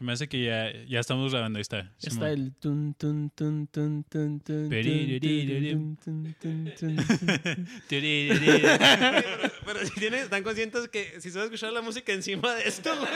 [0.00, 1.92] Se me hace que ya, ya estamos grabando, ahí está.
[2.00, 5.94] Está el tun tun tun tun tun tun Peririririm.
[5.96, 7.68] tun, tun, tun, tun.
[7.90, 12.66] Pero si tienen, están conscientes que si se va a escuchar la música encima de
[12.66, 13.10] esto, güey,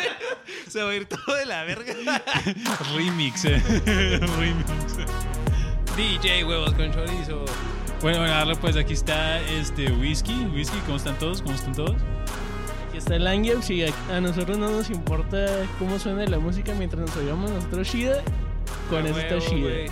[0.69, 1.95] se va a ir todo de la verga.
[2.95, 3.63] Remix, eh.
[4.37, 4.67] Remix.
[5.97, 7.47] DJ huevos con chorizo.
[8.03, 10.35] Bueno, bueno, ahora pues aquí está este whisky.
[10.55, 11.41] Whisky, ¿cómo están todos?
[11.41, 11.97] ¿Cómo están todos?
[13.05, 15.47] Está el Angels y a, nosotros no nos importa
[15.79, 18.23] cómo suena la música mientras nos oigamos nosotros chida.
[18.89, 19.91] Con eso está chida.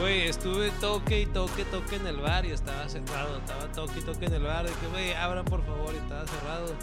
[0.00, 0.22] güey.
[0.22, 3.36] Estuve toque y toque, toque en el bar y estaba cerrado.
[3.36, 4.64] Estaba toque y toque en el bar.
[4.64, 6.74] Dije, güey, abran por favor y estaba cerrado.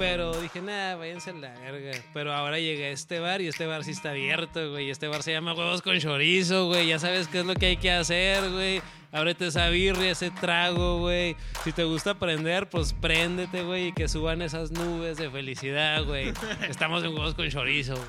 [0.00, 1.90] Pero dije, nada, váyanse a la verga.
[2.14, 4.88] Pero ahora llegué a este bar y este bar sí está abierto, güey.
[4.88, 6.86] Este bar se llama Huevos con Chorizo, güey.
[6.86, 8.80] Ya sabes qué es lo que hay que hacer, güey.
[9.12, 11.36] Ábrete esa birria, ese trago, güey.
[11.64, 13.88] Si te gusta aprender, pues préndete, güey.
[13.88, 16.32] Y que suban esas nubes de felicidad, güey.
[16.66, 18.02] Estamos en Huevos con Chorizo.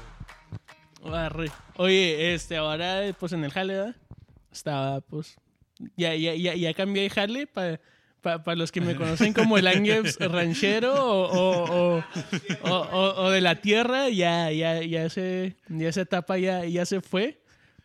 [1.04, 1.52] Arre.
[1.76, 3.96] Oye, este, ahora, pues en el jale, ¿verdad?
[4.50, 5.38] Estaba, pues.
[5.98, 7.82] Ya, ya, ya, ya cambié de jale para
[8.56, 12.04] los que me conocen como el Angels ranchero o, o, o,
[12.64, 16.86] o- o- o de la tierra, ya, ya, ya, se, ya esa etapa ya, ya
[16.86, 17.42] se fue.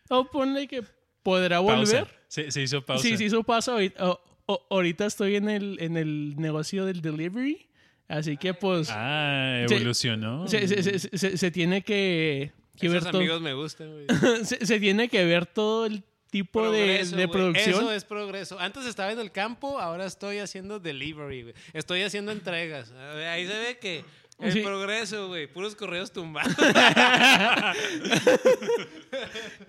[0.09, 0.83] O ponle que
[1.23, 2.03] podrá volver.
[2.05, 2.07] Pausa.
[2.27, 3.03] Se, se hizo pausa.
[3.03, 3.73] Sí, sí, eso pasa.
[3.73, 7.67] Ahorita, o- o- ahorita estoy en el, en el negocio del delivery.
[8.07, 10.47] Así que, pues, Ah, evolucionó.
[10.47, 13.19] se, se- se- se- se tiene que, que ver Esos todo.
[13.19, 14.05] amigos me gustan, güey.
[14.45, 17.69] se, se tiene que ver todo el tipo de, Progreso, de producción.
[17.69, 18.59] Eso es progreso.
[18.59, 21.53] Antes estaba en el campo, ahora estoy haciendo delivery, güey.
[21.73, 22.91] Estoy haciendo entregas.
[22.91, 24.03] Ahí se ve que
[24.39, 24.61] el Sí.
[24.61, 25.47] progreso, güey.
[25.47, 26.53] Puros correos tumbados.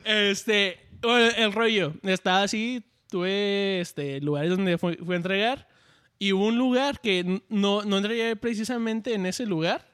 [0.04, 5.68] Este, bueno, el rollo, estaba así, tuve este, lugares donde fui, fui a entregar
[6.18, 9.86] y hubo un lugar que no, no entregué precisamente en ese lugar,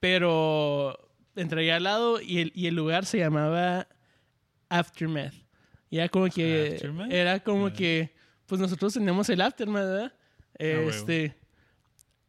[0.00, 0.98] pero
[1.36, 3.88] entregué al lado y el, y el lugar se llamaba
[4.68, 5.34] Aftermath.
[5.92, 7.12] Y era como que, ¿Aftermath?
[7.12, 7.72] era como Ah.
[7.74, 8.14] que,
[8.46, 10.14] pues nosotros tenemos el Aftermath, ¿verdad?
[10.58, 10.88] huevo.
[10.90, 11.36] Este,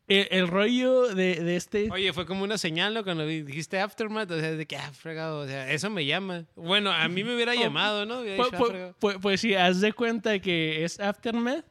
[0.10, 1.90] el, el rollo de, de este...
[1.90, 3.06] Oye, fue como una señal, ¿no?
[3.06, 6.46] Cuando dijiste Aftermath, o sea, de que, ah, fregado, o sea, eso me llama.
[6.58, 8.20] Bueno, a mí me hubiera llamado, ¿no?
[8.20, 11.64] Hubiera Pues, dicho, ah, pues- pues- pues sí, haz de cuenta que es Aftermath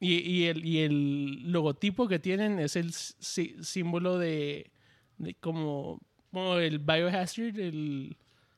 [0.00, 4.72] y, y el, y el logotipo que tienen es el sí- símbolo de,
[5.18, 6.00] de como,
[6.32, 8.16] como el biohazard, el...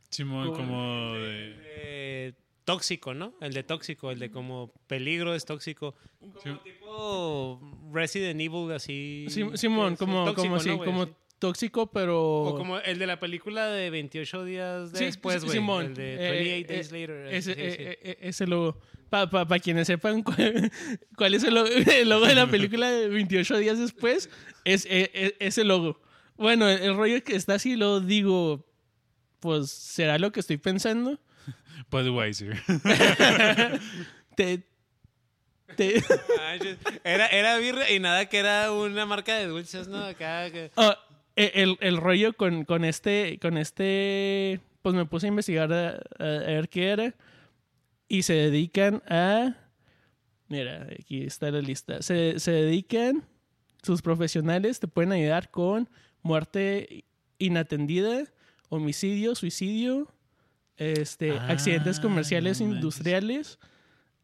[0.09, 2.35] Simón, como de...
[2.73, 3.35] tóxico, ¿no?
[3.41, 5.95] El de tóxico, el de como peligro es tóxico.
[6.21, 7.61] Como tipo
[7.93, 9.27] Resident Evil, así.
[9.29, 11.13] Sim- Simón, como, tóxico, como, ¿no, sí, como Sí.
[11.39, 12.21] tóxico, pero...
[12.43, 15.59] O como el de la película de 28 días Sí, después, sí, güey.
[15.59, 16.31] Simón, El de eh,
[16.67, 17.35] 28 Days eh, Later.
[17.35, 17.83] Ese, sí, eh, sí.
[17.83, 18.79] eh, eh, ese logo.
[19.09, 20.71] Para quienes sepan cuál,
[21.17, 21.67] cuál es el logo,
[21.97, 24.31] el logo de la película de 28 días después,
[24.65, 26.01] es, eh, eh, ese logo.
[26.37, 28.67] Bueno, el, el rollo que está así, lo digo,
[29.41, 31.19] pues será lo que estoy pensando.
[31.91, 32.61] Budweiser.
[34.37, 34.63] Te,
[35.77, 36.03] te.
[37.05, 40.03] Era, era birra y nada que era una marca de dulces, ¿no?
[40.05, 40.71] Acá que...
[40.77, 40.99] Ah,
[41.37, 45.89] e- el, el rollo con, con este, con este, pues me puse a investigar a,
[45.91, 47.15] a- a ver qué era
[48.09, 49.57] y se dedican a,
[50.49, 53.25] mira, aquí está la lista, se, se dedican,
[53.83, 55.89] sus profesionales te pueden ayudar con
[56.23, 57.05] muerte
[57.39, 58.25] inatendida,
[58.69, 60.09] homicidio, suicidio,
[60.81, 63.59] este, Ah, accidentes comerciales no industriales,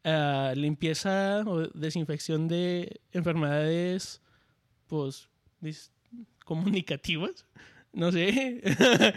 [0.03, 4.21] ah, limpieza o desinfección de enfermedades,
[4.87, 5.29] pues,
[6.43, 7.45] comunicativas.
[7.93, 8.61] No sé.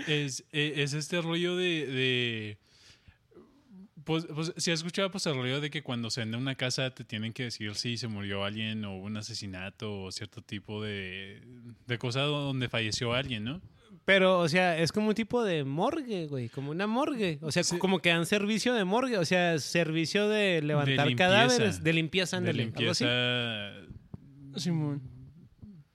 [0.06, 1.86] es, eh, es este rollo de...
[1.86, 2.58] de-
[4.04, 6.94] pues, pues si has escuchado pues el rollo de que cuando se vende una casa
[6.94, 10.82] te tienen que decir si se murió alguien o hubo un asesinato o cierto tipo
[10.82, 11.42] de,
[11.86, 13.60] de cosa donde falleció alguien, ¿no?
[14.12, 16.48] Pero, o sea, es como un tipo de morgue, güey.
[16.48, 17.38] Como una morgue.
[17.42, 17.78] O sea, Sí.
[17.78, 19.18] como que dan servicio de morgue.
[19.18, 21.30] O sea, servicio de levantar limpieza.
[21.30, 21.84] cadáveres.
[21.84, 22.72] De limpieza, De ándale.
[22.74, 23.04] algo así.
[23.04, 25.00] limpieza, Simón.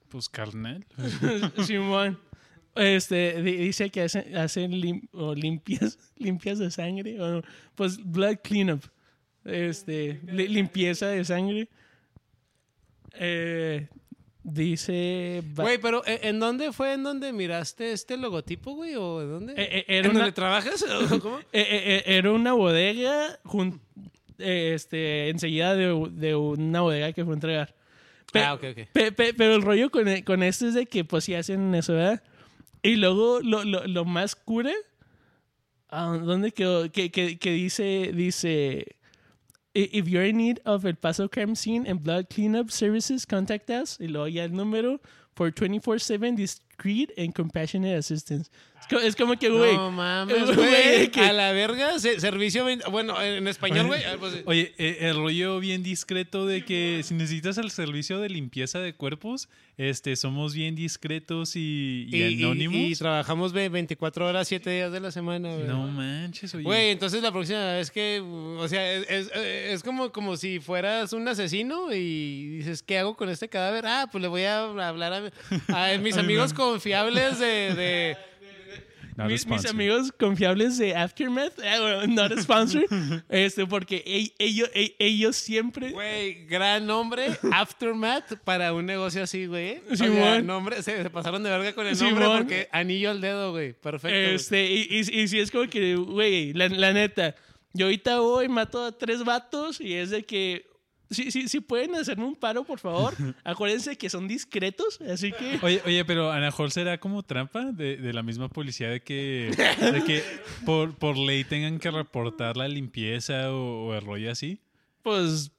[0.08, 0.86] pues carnal.
[1.66, 2.18] Simón.
[2.74, 7.20] Este, di- dice que hacen, hacen lim- o limpias, limpias de sangre.
[7.20, 7.42] O,
[7.74, 8.82] pues blood cleanup.
[9.44, 11.68] Este, li- limpieza de sangre.
[13.12, 13.88] Eh,
[14.52, 15.42] dice.
[15.54, 18.94] Güey, pero ¿eh, ¿en dónde fue en donde miraste este logotipo, güey?
[18.94, 19.52] ¿O en dónde?
[19.54, 20.82] Eh, eh, ¿En dónde una- trabajas?
[21.12, 21.38] ¿O cómo?
[21.52, 23.80] Eh, era una bodega jun-
[24.38, 27.74] este, enseguida de, de una bodega que fue a entregar.
[28.32, 28.88] Pe- ah, ok, ok.
[28.92, 31.74] pe- pe- pero el rollo con, e- con esto es de que pues sí hacen
[31.74, 32.22] eso, ¿verdad?
[32.82, 34.72] Y luego lo, lo, lo más cura,
[35.88, 36.90] ¿a ¿dónde quedó?
[36.90, 38.95] Que, que, que dice, dice, "I-
[39.76, 43.98] if you're in need of El Paso crime scene and blood cleanup services, contact us.
[44.00, 45.00] Y luego ya el número
[45.34, 48.50] for 24-7 discreet and compassionate assistance.
[48.88, 49.74] Es co- Es como que, güey.
[49.74, 52.64] No mames, güey, que- A la verga, se- servicio.
[52.90, 54.02] Bueno, en español, güey.
[54.18, 58.78] pues, Oye, eh, el rollo bien discreto de que si necesitas el servicio de limpieza
[58.78, 59.48] de cuerpos,
[59.78, 62.76] este, somos bien discretos y, y y, y- anónimos.
[62.76, 65.66] y trabajamos ve- 24 horas, 7 días de la semana, güey.
[65.66, 66.64] no manches, oye.
[66.64, 71.12] Güey, entonces la próxima vez que, o sea, es, es- es como, como si fueras
[71.12, 73.84] un asesino y dices, ¿qué hago con este cadáver?
[73.86, 75.30] Ah, pues le voy a hablar
[75.68, 77.74] a, a mis amigos confiables de...
[77.74, 78.16] de-
[79.16, 82.84] Not a mis, amigos confiables de Aftermath, eh, not a sponsor,
[83.30, 89.46] este, porque e- ellos, e- ellos siempre, Güey, gran nombre, Aftermath, para un negocio así,
[89.46, 89.80] güey.
[89.90, 93.52] O sea, nombre, se, se pasaron de verga con el nombre porque anillo al dedo,
[93.52, 93.72] güey.
[93.72, 94.34] Perfecto.
[94.34, 97.34] este, y, y, y si es como que, güey, la, la neta,
[97.72, 100.66] yo ahorita voy, mato a tres vatos y es de que,
[101.10, 103.14] si, si, si pueden hacerme un paro, por favor,
[103.44, 105.58] acuérdense que son discretos, así que...
[105.62, 109.00] Oye, oye, pero a lo mejor será como trampa de, de la misma policía de
[109.00, 109.50] que,
[109.92, 110.22] de que
[110.64, 114.58] por, por ley tengan que reportar la limpieza o, o el rollo así.
[115.02, 115.52] Pues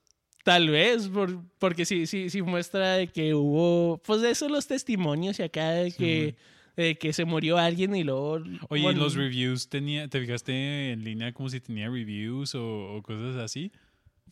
[0.44, 4.68] tal vez, por- porque sí, sí, sí muestra de que hubo, pues de eso los
[4.68, 6.36] testimonios y acá de que,
[6.76, 8.42] de que se murió alguien y luego...
[8.70, 12.96] Oye, ¿y bueno, los reviews tenía, ¿te fijaste en línea como si tenía reviews o,
[12.96, 13.72] o cosas así?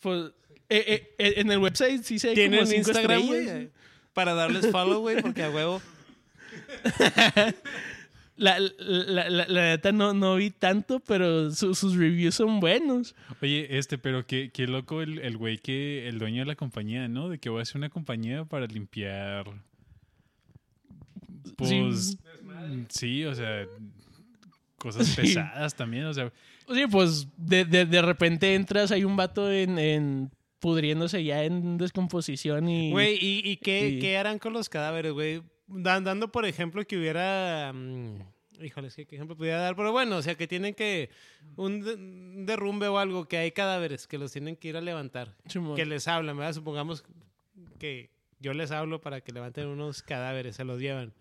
[0.02, 0.32] Pues
[0.70, 3.70] eh, eh, eh, en el website sí se ¿Tienen como cinco Instagram, güey?
[4.14, 5.82] Para darles follow, güey, porque a huevo.
[8.38, 12.60] La, la, la, la- la neta no, no vi tanto, pero su- sus reviews son
[12.60, 13.16] buenos.
[13.42, 17.08] Oye, este, pero qué, qué loco el, el güey que, el dueño de la compañía,
[17.08, 17.30] ¿no?
[17.30, 19.46] De que voy a hacer una compañía para limpiar.
[21.58, 22.18] Pues.
[22.90, 23.66] Sí, o sea.
[24.78, 25.22] Cosas Sí.
[25.22, 26.32] pesadas también, o sea.
[26.68, 31.78] Oye, pues de, de, de repente entras, hay un vato en, en pudriéndose ya en
[31.78, 32.92] descomposición y...
[32.92, 35.42] Güey, ¿y, y qué, y- qué harán con los cadáveres, güey?
[35.68, 37.74] Dan- dando, por ejemplo, que hubiera...
[38.62, 41.10] híjole, es que qué ejemplo pudiera dar, pero bueno, o sea, que tienen que...
[41.58, 44.82] Un, de- un derrumbe o algo, que hay cadáveres que los tienen que ir a
[44.82, 45.36] levantar.
[45.76, 46.54] Que les hablan, ¿verdad?
[46.54, 47.04] Supongamos
[47.80, 48.10] que
[48.40, 51.14] yo les hablo para que levanten unos cadáveres, se los llevan.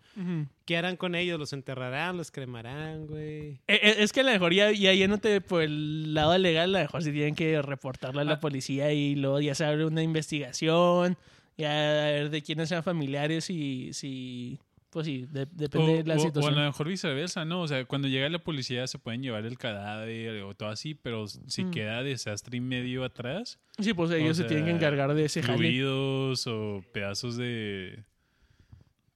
[0.65, 1.37] ¿Qué harán con ellos?
[1.39, 2.15] ¿Los enterrarán?
[2.17, 3.53] ¿Los cremarán, güey?
[3.67, 6.79] Eh, eh, Es que a lo mejor ya, ya yéndote por el lado legal, a
[6.79, 8.39] lo mejor sí tienen que reportarlo a la Ah.
[8.39, 11.17] policía y luego ya se abre una investigación,
[11.57, 11.71] ya
[12.07, 14.59] a ver de quiénes sean familiares y si,
[14.95, 16.53] pues sí, de- depende O, de la o- o situación.
[16.53, 17.59] a lo mejor viceversa, ¿no?
[17.63, 21.27] O sea, cuando llega la policía se pueden llevar el cadáver o todo así, pero
[21.27, 21.71] si Mm.
[21.71, 25.25] queda desastre y medio atrás, Sí, pues ellos o se tienen que sea, encargar de
[25.25, 28.05] ese fluidos o pedazos de.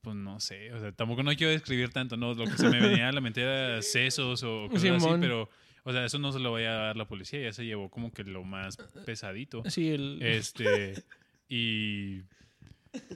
[0.02, 2.34] Pues no sé, o sea, tampoco no quiero describir tanto, ¿no?
[2.34, 5.22] Lo que se me venía a la mente era sesos o cosas así, Simón.
[5.22, 5.50] pero,
[5.86, 8.12] o sea, eso no se lo voy a dar la policía, ya se llevó como
[8.12, 8.76] que lo más
[9.06, 9.64] pesadito.
[9.70, 10.20] Sí, el...
[10.22, 10.94] Este,
[11.48, 12.24] y.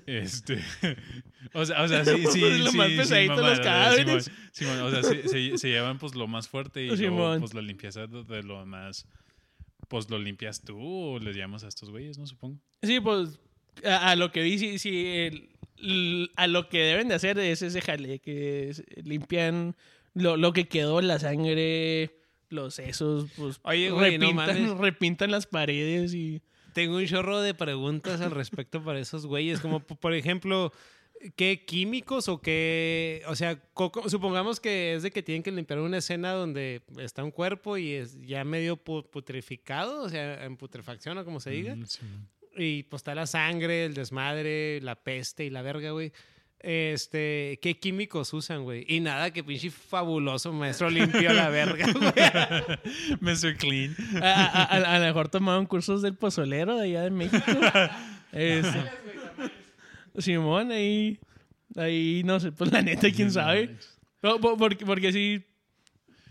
[0.06, 0.60] Este.
[1.56, 2.40] O sea, o sea sí, sí.
[2.40, 4.32] Pues lo sí, más sí, pesadito mamá, los o sea, cadáveres.
[4.54, 7.54] Simón, Simón, o sea, se, se- se llevan pues lo más fuerte y luego, pues
[7.54, 9.06] la limpieza de, lo más.
[9.90, 12.26] Pues lo limpias tú o les llamas a estos güeyes, ¿no?
[12.26, 12.60] Supongo.
[12.82, 13.40] Sí, pues
[13.86, 15.06] a, a lo que vi, sí, sí,
[15.78, 19.76] el- a lo que deben de hacer es ese jale, que es- limpian
[20.14, 22.16] lo, lo que quedó, la sangre,
[22.50, 24.78] los sesos, pues Oye, güey, no repintan, mames.
[24.80, 26.42] repintan las paredes y...
[26.74, 30.72] Tengo un chorro de preguntas al respecto para esos güeyes, como por ejemplo,
[31.36, 33.62] ¿qué químicos o qué, o sea,
[34.08, 37.94] supongamos que es de que tienen que limpiar una escena donde está un cuerpo y
[37.94, 41.82] es ya medio pu- putrificado, o sea, en putrefacción o como se diga, Mm,
[42.62, 46.12] y pues está la sangre, el desmadre, la peste y la verga, güey.
[46.64, 48.86] Este, ¿qué químicos usan, güey?
[48.88, 52.14] Y nada, que pinche fabuloso maestro limpió la verga, güey.
[53.20, 53.58] Mr.
[53.58, 53.94] Clean.
[54.22, 57.44] A, a- a- a lo mejor tomaron cursos del pozolero de allá de México.
[58.36, 58.80] Este,
[60.18, 61.20] Simón, ahí,
[61.76, 63.78] ahí no sé, pues la neta, quién sabe.
[64.24, 65.44] No, po- porque, porque sí,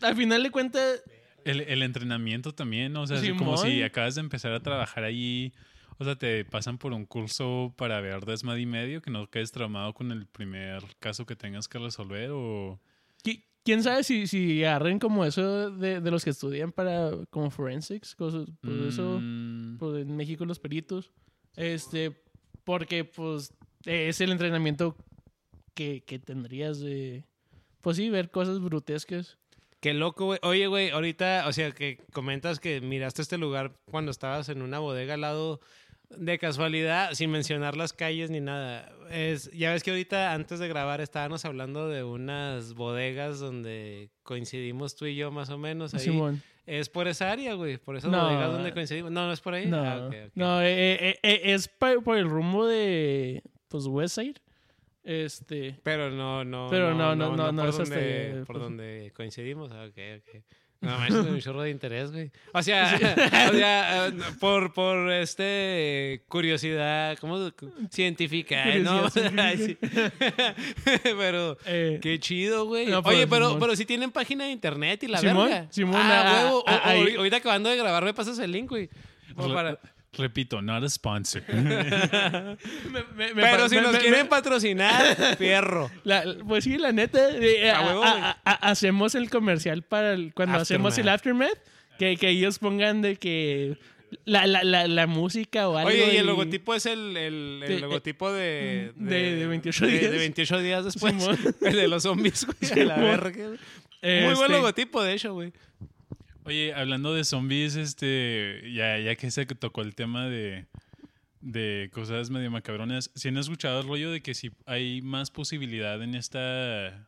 [0.00, 1.02] al final de cuentas,
[1.44, 3.02] El, el entrenamiento también, ¿no?
[3.02, 5.52] O sea, como si acabas de empezar a trabajar allí.
[5.98, 9.52] O sea, te pasan por un curso para ver desmad y medio, que no quedes
[9.52, 12.80] traumado con el primer caso que tengas que resolver o...
[13.22, 17.50] qui- quién sabe si, si agarren como eso de, de los que estudian para como
[17.50, 21.12] forensics, cosas, pues eso, Mm, pues en México los peritos,
[21.56, 22.20] este,
[22.64, 23.52] porque pues
[23.84, 24.96] es el entrenamiento
[25.74, 27.24] que, que tendrías de,
[27.80, 29.38] pues sí, ver cosas brutescas.
[29.80, 30.38] Qué loco, güey.
[30.44, 34.78] Oye, güey, ahorita, o sea, que comentas que miraste este lugar cuando estabas en una
[34.78, 35.60] bodega al lado
[36.16, 38.92] de casualidad, sin mencionar las calles ni nada.
[39.10, 44.94] Es, ya ves que ahorita, antes de grabar, estábamos hablando de unas bodegas donde coincidimos
[44.96, 45.94] tú y yo más o menos.
[45.94, 46.00] Ahí.
[46.00, 46.42] Simón.
[46.64, 48.24] Es por esa área, güey, por esas No.
[48.24, 49.10] bodegas donde coincidimos.
[49.10, 49.66] No, no es por ahí.
[49.66, 50.32] No, Ah, ok, ok.
[50.36, 54.36] no eh, eh, eh, es pa- por el rumbo de, pues, Westside.
[55.02, 56.68] Este, Pero no, no.
[56.70, 58.62] Pero no, no, no, no por es hasta donde, allá, por pues.
[58.62, 59.72] donde coincidimos.
[59.72, 60.42] Ah, Ok, ok.
[60.82, 62.30] No, manches, un chorro de interés, güey.
[62.52, 62.94] O sea,
[63.50, 67.50] o sea, eh, por, por este curiosidad, ¿cómo?
[67.90, 68.80] Científica, ¿eh?
[68.80, 69.08] ¿no?
[69.08, 69.78] Curiosidad Ay, sí.
[71.16, 72.86] pero eh, qué chido, güey.
[72.86, 73.60] No, pues, Oye, pero, Simón.
[73.60, 75.66] pero si tienen página de internet y la Simón, verga.
[75.70, 76.64] Simón, ah, ah, huevo.
[76.66, 78.90] ah, ahí- ahorita acabando de grabar me pasas el link, güey.
[79.34, 79.78] Como Re- para-
[80.14, 81.42] Repito, not a sponsor.
[81.48, 85.90] me- me- me Pero si nos quieren patrocinar, fierro.
[86.04, 90.96] la- pues sí, la neta, eh, A a- hacemos el comercial para el- cuando hacemos
[90.98, 91.58] el aftermath,
[91.98, 93.76] que, que ellos pongan de que
[94.24, 95.90] la, la, la, la música o algo.
[95.90, 99.92] Oye, y el logotipo es el, el, el de- logotipo de, de- de 28 de-
[99.98, 100.10] días.
[100.10, 101.14] De 28 días después.
[101.62, 102.72] El de los zombies, güey.
[102.74, 103.48] de la verga.
[103.48, 103.58] Muy
[104.02, 105.52] Este, buen logotipo, de hecho, güey.
[106.44, 110.66] Oye, hablando de zombies, este, ya, ya que se tocó el tema de,
[111.40, 116.02] de cosas medio macabronas, ¿sí han escuchado el rollo de que si hay más posibilidad
[116.02, 117.06] en esta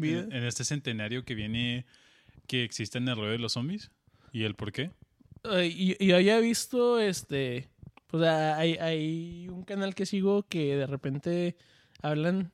[0.00, 0.20] Vida.
[0.20, 1.86] En, en este centenario que viene
[2.46, 3.90] que exista en el rollo de los zombies?
[4.32, 4.90] ¿Y el por qué?
[5.44, 7.68] Eh, y- yo había visto, este,
[8.08, 11.56] pues hay, hay un canal que sigo que de repente
[12.02, 12.52] hablan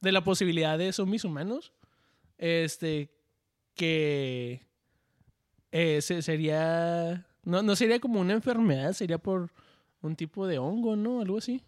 [0.00, 1.72] de la posibilidad de zombies humanos,
[2.38, 3.10] este,
[3.74, 4.66] que
[5.70, 9.50] eh, se- sería, no, no sería como una enfermedad, sería por
[10.02, 11.20] un tipo de hongo, ¿no?
[11.20, 11.62] Algo así.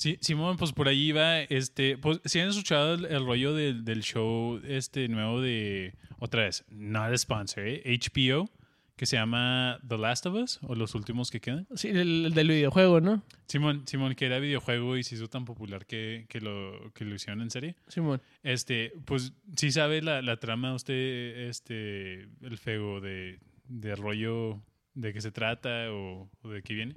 [0.00, 3.84] Sí, Simón, pues por ahí va, este, pues si han escuchado el, el rollo del,
[3.84, 7.82] del show este nuevo de, otra vez, not a sponsor, ¿eh?
[7.84, 8.48] HBO,
[8.96, 11.66] que se llama The Last of Us, o Los Últimos que Quedan.
[11.74, 13.22] Sí, el, el del videojuego, ¿no?
[13.46, 17.14] Simón, Simón, que era videojuego y se hizo tan popular que, que, lo, que lo
[17.14, 17.76] hicieron en serie.
[17.88, 18.22] Simón.
[18.42, 23.38] Este, pues sí sabe la, la trama usted, este, el fego de,
[23.68, 24.62] de rollo
[24.94, 26.96] de qué se trata o, o de qué viene.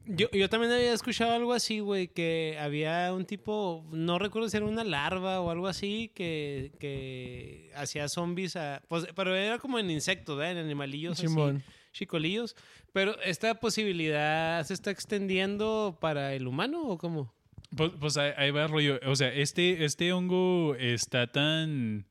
[0.06, 4.58] Yo, yo también había escuchado algo así, güey, que había un tipo, no recuerdo si
[4.58, 9.80] era una larva o algo así, que, que hacía zombies, a, pues, pero era como
[9.80, 10.52] en insectos, ¿verdad?
[10.52, 11.64] En animalillos así, Simón.
[11.94, 12.58] chicolillos.
[12.92, 17.34] Pero esta posibilidad se está extendiendo para el humano o cómo?
[17.76, 19.00] Pues, pues ahí, va el rollo.
[19.06, 22.06] O sea, este, este hongo está tan.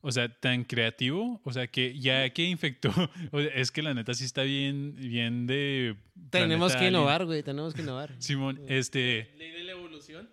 [0.00, 1.40] O sea, tan creativo.
[1.44, 2.90] O sea, que ya que infectó.
[3.32, 5.96] o sea, es que la neta sí está bien, bien de.
[6.30, 6.94] Tenemos que alien.
[6.94, 8.12] innovar, güey, tenemos que innovar.
[8.18, 9.30] Simón, este.
[9.38, 10.28] Ley de la evolución.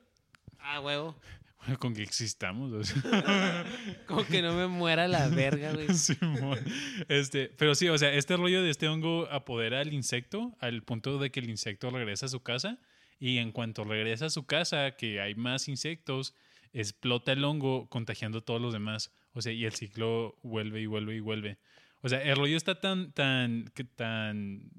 [0.60, 1.16] Ah, huevo.
[1.60, 2.72] Bueno, con que existamos.
[2.72, 3.66] o sea.
[4.08, 5.94] Como que no me muera la verga, güey.
[5.94, 6.60] Simón.
[7.08, 11.20] Este, pero sí, o sea, este rollo de este hongo apodera al insecto al punto
[11.20, 12.80] de que el insecto regresa a su casa
[13.22, 16.34] y en cuanto regresa a su casa, que hay más insectos,
[16.74, 19.14] explota el hongo contagiando a todos los demás.
[19.34, 21.58] O sea, y el ciclo vuelve y vuelve y vuelve.
[22.02, 24.72] O sea, el rollo está tan, tan, tan,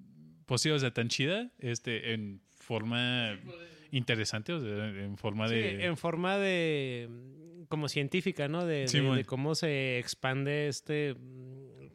[0.44, 3.38] pues sí, o sea, tan chida, este, en forma
[3.92, 5.84] interesante, o sea, en forma Sí, de...
[5.84, 8.66] en forma de mm, como científica, ¿no?
[8.66, 9.16] De, de- Simón.
[9.18, 11.14] de cómo se expande este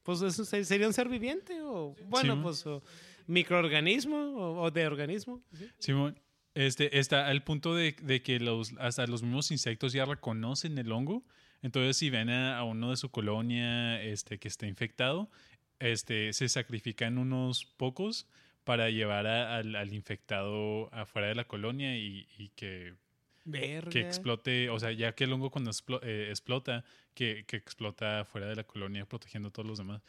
[0.04, 2.82] pues eso sería un ser viviente o bueno, pues o
[3.26, 5.44] microorganismo o, o de organismo.
[5.80, 6.18] Simón,
[6.66, 10.92] este, está al punto de, de que los, hasta los mismos insectos ya reconocen el
[10.92, 11.24] hongo.
[11.62, 15.30] Entonces, si ven a, a uno de su colonia este, que está infectado,
[15.80, 18.28] este, se sacrifican unos pocos
[18.64, 22.94] para llevar a- al, al infectado afuera de la colonia y, y que,
[23.46, 23.90] Verga.
[23.90, 26.84] que explote, o sea, ya que el hongo cuando explo- eh, explota,
[27.14, 30.02] que, que explota fuera de la colonia protegiendo a todos los demás.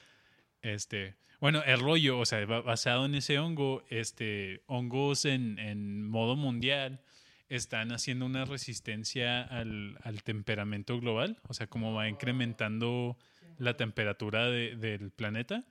[0.62, 6.06] Este, bueno, el rollo, o sea, ba- basado en ese hongo, este, hongos en, en
[6.08, 7.00] modo mundial
[7.48, 13.16] están haciendo una resistencia al, al temperamento global, o sea, como va incrementando
[13.58, 15.64] la temperatura de- del planeta,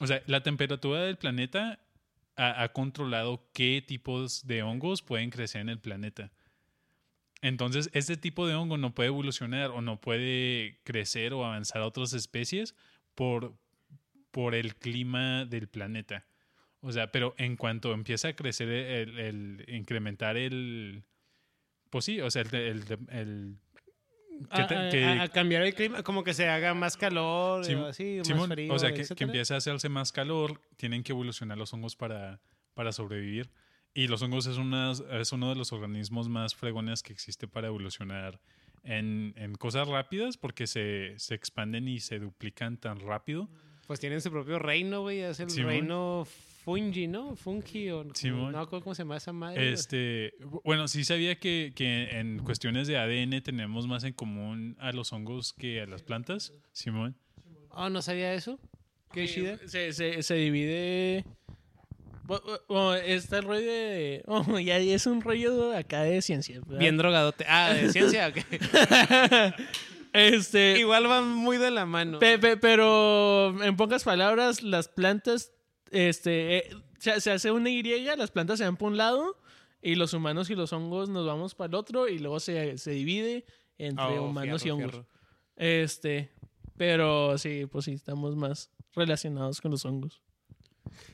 [0.00, 1.78] o sea, la temperatura del planeta
[2.36, 6.30] ha, ha controlado qué tipos de hongos pueden crecer en el planeta.
[7.42, 11.86] Entonces, este tipo de hongo no puede evolucionar o no puede crecer o avanzar a
[11.86, 12.74] otras especies
[13.14, 13.54] por,
[14.30, 16.26] por el clima del planeta.
[16.80, 21.02] O sea, pero en cuanto empieza a crecer el, el- incrementar el,
[21.90, 23.56] pues sí, o sea, el, el- el-
[24.54, 26.96] que A, te- a- que- a- a cambiar el clima, como que se haga más
[26.96, 30.62] calor, Sim- o así, más frío, o sea, que, que empieza a hacerse más calor,
[30.76, 32.40] tienen que evolucionar los hongos para,
[32.72, 33.50] para sobrevivir.
[33.92, 37.66] Y los hongos es, una, es uno de los organismos más fregones que existe para
[37.66, 38.40] evolucionar
[38.84, 43.50] en, en cosas rápidas porque se, se expanden y se duplican tan rápido.
[43.90, 45.18] Pues tienen su propio reino, güey.
[45.18, 45.68] Es el Simón.
[45.70, 46.24] reino
[46.64, 47.34] fungi, ¿no?
[47.34, 48.52] Fungi o Simón.
[48.52, 49.72] no me acuerdo cómo se llama esa madre.
[49.72, 50.32] Este,
[50.62, 55.12] bueno, sí sabía que, que en cuestiones de ADN tenemos más en común a los
[55.12, 57.16] hongos que a las plantas, Simón.
[57.70, 58.60] Oh, no sabía eso.
[59.12, 59.58] Qué chida.
[59.66, 61.24] Se, se, se divide.
[62.28, 64.22] Bu- bu- Bueno, está el rollo de.
[64.28, 66.60] oh, ya es un rollo acá de ciencia.
[66.60, 66.78] ¿verdad?
[66.78, 67.44] Bien drogadote.
[67.48, 68.36] Ah, de ciencia, ok.
[70.12, 70.78] Este.
[70.78, 72.18] Igual van muy de la mano.
[72.18, 75.52] Pe- pe- pero en pocas palabras, las plantas,
[75.90, 79.36] este, eh, se, se hace una Y, las plantas se van por un lado
[79.82, 82.90] y los humanos y los hongos nos vamos para el otro y luego se, se
[82.90, 83.44] divide
[83.78, 84.90] entre Oh, humanos y hongos.
[84.90, 85.06] fierro.
[85.56, 86.30] Este,
[86.76, 90.20] pero sí, pues sí, estamos más relacionados con los hongos.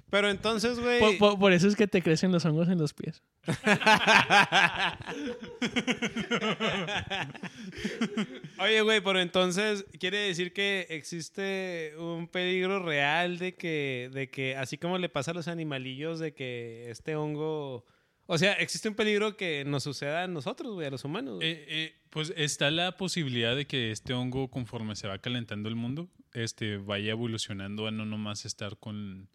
[0.08, 1.00] Pero entonces, güey.
[1.00, 3.22] Por, por- por eso es que te crecen los hongos en los pies.
[8.58, 14.56] Oye, güey, pero entonces quiere decir que existe un peligro real de que, de que,
[14.56, 17.86] así como le pasa a los animalillos, de que este hongo.
[18.28, 21.38] O sea, existe un peligro que nos suceda a nosotros, güey, a los humanos.
[21.42, 25.76] Eh, eh, pues está la posibilidad de que este hongo, conforme se va calentando el
[25.76, 29.28] mundo, este, vaya evolucionando a no nomás estar con,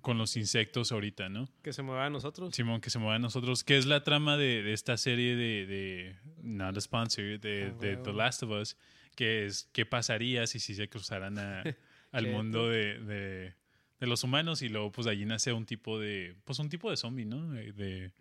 [0.00, 1.48] con los insectos ahorita, ¿no?
[1.62, 2.54] que se mueva a nosotros.
[2.54, 3.62] Simón, que se mueva a nosotros.
[3.62, 7.78] ¿Qué es la trama de, de esta serie de, de Not a Sponsor, de, Ah,
[7.80, 7.96] de.
[7.98, 8.76] The Last of Us?
[9.14, 11.62] Que es, ¿qué pasaría si, si se cruzaran a-
[12.12, 12.98] al mundo de,
[14.00, 14.62] de, los humanos?
[14.62, 17.50] Y luego, pues, allí nace un tipo de, pues, un tipo de zombie, ¿no?
[17.50, 18.12] De, de-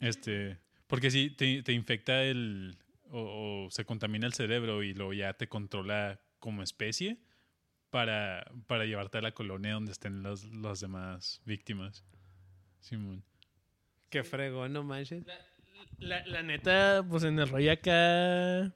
[0.00, 2.76] este, porque si te, te infecta el,
[3.10, 7.18] o, o se contamina el cerebro y luego ya te controla como especie
[7.92, 12.04] para, para llevarte a la colonia donde estén las, las demás víctimas.
[12.80, 13.22] Simón.
[14.08, 15.24] Qué fregón, no manches.
[15.98, 18.72] La, la neta, pues en el rollo acá.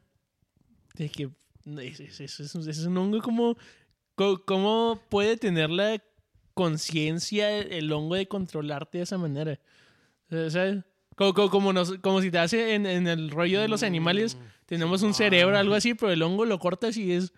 [0.95, 1.31] De que.
[1.81, 3.57] Es, es- es- es un- es un hongo como.
[4.15, 6.01] co- ¿Cómo puede tener la
[6.55, 9.59] conciencia el hongo de controlarte de esa manera?
[10.31, 10.85] O sea,
[11.17, 14.37] Como, como, como, nos- como si te hace en, en el rollo de los animales.
[14.67, 17.33] Tenemos un cerebro, algo así, pero el hongo lo cortas y es.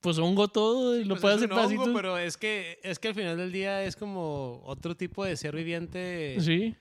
[0.00, 3.14] Pues hongo todo y lo Pues hacer un hongo, pero es que, es que al
[3.14, 6.36] final del día es como otro tipo de ser viviente.
[6.40, 6.74] Sí.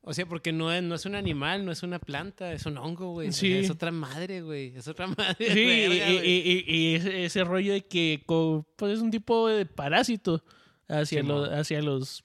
[0.00, 2.76] O sea, porque no es, no es un animal, no es una planta, es un
[2.78, 3.28] hongo, güey.
[3.28, 3.52] O sea, Sí.
[3.54, 4.74] es otra madre, güey.
[4.74, 5.52] Es otra madre.
[5.52, 6.30] Sí, y, verga, y- güey.
[6.30, 10.42] y- y ese, ese rollo de que pues es un tipo de parásito
[10.88, 12.24] hacia, los, hacia los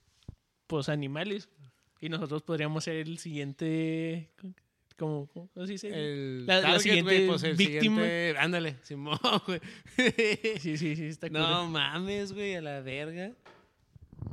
[0.66, 1.50] pues, animales.
[2.00, 4.30] Y nosotros podríamos ser el siguiente.
[4.98, 5.88] ¿Cómo, cómo se dice?
[5.94, 8.02] El La- la target, siguiente pues el víctima.
[8.02, 9.62] siguiente- Ándale, Simón, güey.
[10.60, 11.40] Sí, sí, sí, está cool.
[11.40, 13.32] no mames, güey, a la verga.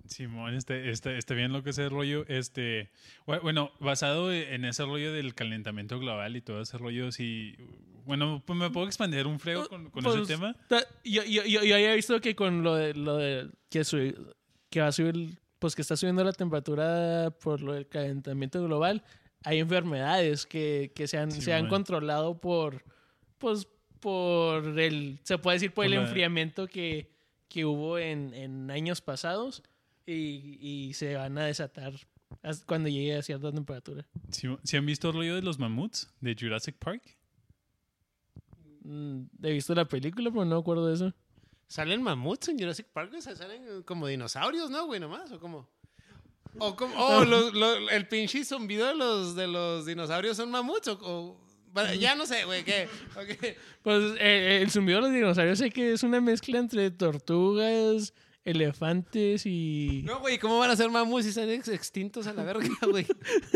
[0.07, 2.91] Simón, este, este, este bien lo que es el rollo, este,
[3.27, 7.55] bu- bueno, basado en ese rollo del calentamiento global y todo ese rollo, sí,
[8.05, 10.57] bueno, pues me puedo expandir un frego con, con Pues, ese tema.
[10.69, 14.15] ta- Yo, yo, yo, yo había visto que con lo de, lo de que, sube-
[14.71, 19.03] que va a subir, pues que está subiendo la temperatura por lo del calentamiento global,
[19.45, 22.83] hay enfermedades que, que se han, Sí, se han controlado por,
[23.39, 23.69] pues,
[24.01, 27.11] por el, se puede decir por, Por el la- enfriamiento que,
[27.49, 29.63] que hubo en, en años pasados
[30.07, 31.93] y, y se van a desatar
[32.43, 34.07] hasta cuando llegue a cierta temperatura.
[34.31, 37.17] Sí, ¿sí han visto el rollo de los mamuts de Jurassic Park?
[38.83, 41.15] Mm, He visto la película, pero no me acuerdo de eso.
[41.69, 43.13] ¿Salen mamuts en Jurassic Park?
[43.17, 45.01] O sea, salen como dinosaurios, ¿no, güey?
[45.01, 45.69] Nomás, ¿o cómo?
[46.59, 50.89] O como, oh, los- los- el pinche zumbido de los, de los dinosaurios son mamuts,
[50.89, 50.99] o...
[51.03, 52.89] o- bueno, ya no sé, güey, ¿qué?
[53.83, 58.15] Pues eh, el zumbido de los dinosaurios sé que es una mezcla entre tortugas,
[58.45, 60.03] elefantes y...
[60.05, 63.07] No, güey, ¿cómo van a ser mamuts si están ex- extintos a la verga, güey?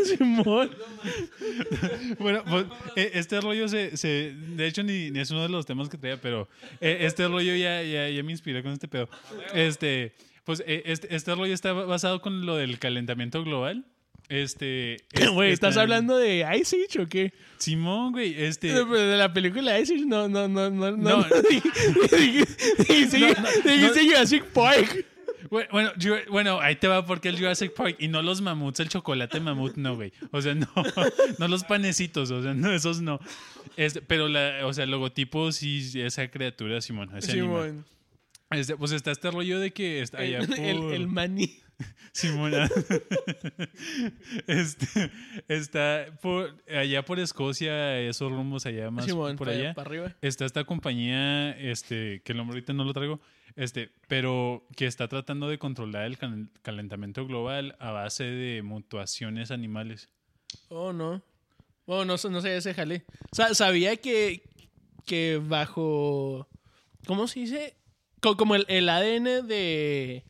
[0.04, 0.70] Simón.
[2.18, 5.66] Bueno, pues, eh, este rollo se, se- de hecho ni, ni es uno de los
[5.66, 6.48] temas que traía, pero
[6.80, 9.08] eh, este rollo ya, ya, ya me inspiré con este pedo.
[9.54, 10.12] Este,
[10.48, 13.84] pues eh, este, este rollo está basado con lo del calentamiento global,
[14.30, 14.96] Este.
[15.34, 17.34] Güey, es- ¿estás están- hablando de Ice Age o qué?
[17.58, 18.68] Simón, güey, este.
[18.72, 20.96] De, de la película Ice Age, no, no, no, no, no.
[20.96, 21.26] No.
[22.78, 25.04] Dijiste No, no, Jurassic Park.
[25.50, 25.92] Bueno,
[26.30, 29.76] bueno, ahí te va porque el Jurassic Park y no los mamuts, el chocolate mamut,
[29.76, 30.12] no, güey.
[30.30, 30.66] O sea, no,
[31.38, 33.18] no los panecitos, o sea, no, esos no.
[33.76, 37.84] Este, pero, la, o sea, el logotipo sí, esa criatura, Simón, ese animal.
[38.50, 40.58] Este, pues está este rollo de que está allá El, por...
[40.58, 41.60] el, el maní.
[42.12, 42.68] Simona.
[44.46, 45.10] este,
[45.48, 49.74] está por, allá por Escocia, esos rumbos allá más Simón, por allá.
[49.74, 50.16] para arriba.
[50.22, 53.20] Está esta compañía, este, que el nombre ahorita no lo traigo,
[53.56, 59.50] este, pero que está tratando de controlar el cal- calentamiento global a base de mutuaciones
[59.50, 60.08] animales.
[60.68, 61.22] Oh, no.
[61.86, 63.04] Oh, no, no sé ese jale.
[63.32, 64.42] Sa- sabía que,
[65.06, 66.48] que bajo.
[67.06, 67.74] ¿Cómo se dice?
[68.20, 70.24] Co- Como el, el ADN de.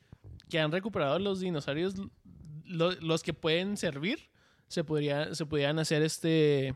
[0.49, 1.95] que han recuperado los dinosaurios,
[2.67, 4.29] lo- los que pueden servir,
[4.69, 6.75] se, podría, se podrían hacer este.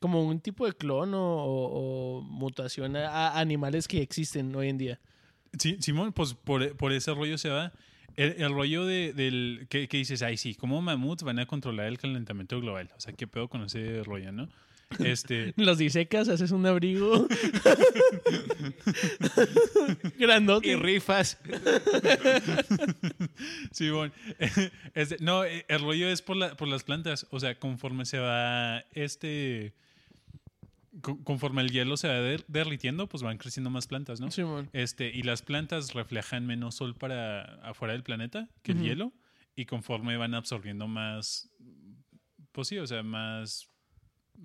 [0.00, 5.00] como un tipo de clon o, mutación a, animales que existen hoy en día.
[5.58, 7.72] Sí, Simón, pues por, por ese rollo se va.
[8.16, 11.86] El, el rollo de, del que, que dices, ay, sí, ¿cómo mamuts van a controlar
[11.86, 12.90] el calentamiento global?
[12.96, 14.48] O sea, ¿qué pedo con ese rollo, no?
[14.98, 17.26] Este, Los disecas, haces un abrigo.
[20.18, 20.68] Grandote.
[20.68, 21.38] Y rifas.
[23.72, 24.12] Sí, bueno.
[24.94, 27.26] Este, no, eh, el rollo es por, la, por las plantas.
[27.30, 29.74] O sea, conforme se va este.
[31.00, 34.30] co- Conforme el hielo se va der- derritiendo, pues van creciendo más plantas, ¿no?
[34.30, 34.70] Simón.
[34.72, 39.12] Este, y las plantas reflejan menos sol para afuera del planeta que el hielo.
[39.56, 41.50] Y conforme van absorbiendo más.
[42.52, 43.68] Pues sí, o sea, más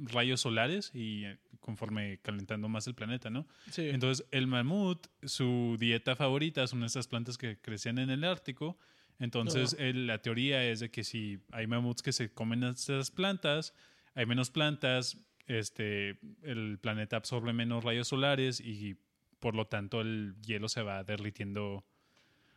[0.06, 3.46] rayos solares y eh, conforme calentando más el planeta, ¿no?
[3.72, 3.90] Sí.
[3.90, 8.78] Entonces, el mamut, su dieta favorita son estas plantas que crecen en el Ártico.
[9.20, 13.74] Entonces, el- la teoría es de que si hay mamuts que se comen estas plantas,
[14.16, 18.96] hay menos plantas, este, el planeta absorbe menos rayos solares y
[19.40, 21.86] por lo tanto el hielo se va derritiendo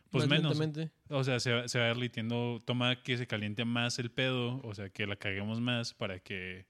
[0.09, 0.53] pues Más menos.
[1.09, 4.75] O sea, se va, se va derritiendo, toma que se caliente más el pedo, o
[4.75, 6.67] sea, que la caguemos más para que,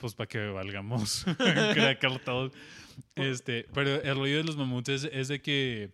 [0.00, 1.24] pues para que valgamos
[2.24, 2.52] todos.
[3.14, 5.92] Este, pero el rollo de los mamuts es, de que,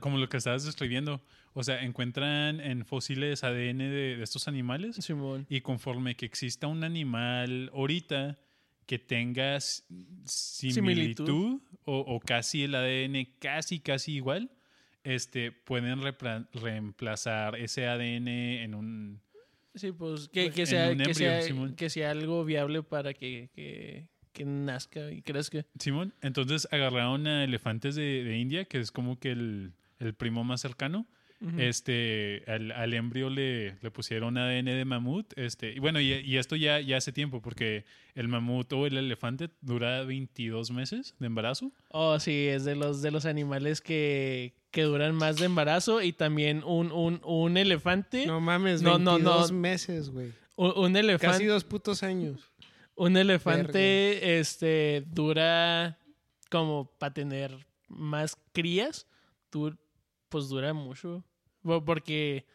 [0.00, 1.20] como lo que estabas describiendo,
[1.52, 5.46] o sea, encuentran en fósiles ADN de, de estos animales Simón.
[5.48, 8.38] y conforme que exista un animal ahorita
[8.86, 11.60] que tenga similitud, Similitud.
[11.84, 14.50] O, o casi el ADN casi, casi igual,
[15.04, 16.00] este, pueden
[16.52, 19.20] reemplazar ese ADN en un...
[19.78, 21.74] Sí, pues que, que En sea, un que, sea, Simón.
[21.74, 25.64] que sea algo viable para que, que, que nazca y crezca.
[25.78, 30.44] Simón, entonces agarraron a elefantes de, de India, que es como que el, el primo
[30.44, 31.06] más cercano.
[31.56, 35.32] Este, al, al embrio le, le pusieron ADN de mamut.
[35.38, 37.84] Este, y bueno, y, y esto ya, ya hace tiempo, porque
[38.16, 41.70] el mamut o el elefante dura 22 meses de embarazo.
[41.90, 46.12] Oh, sí, es de los, de los animales que, que duran más de embarazo y
[46.12, 48.26] también un, un, un elefante.
[48.26, 49.58] No mames, No, no, 22 no.
[49.58, 50.32] meses, güey.
[50.56, 51.46] Un, un Casi elefante.
[51.46, 52.52] dos putos años.
[52.94, 55.98] Un elefante este, dura
[56.50, 59.06] como para tener más crías.
[59.52, 59.76] du-
[60.28, 61.24] pues dura mucho.
[61.62, 62.46] Porque.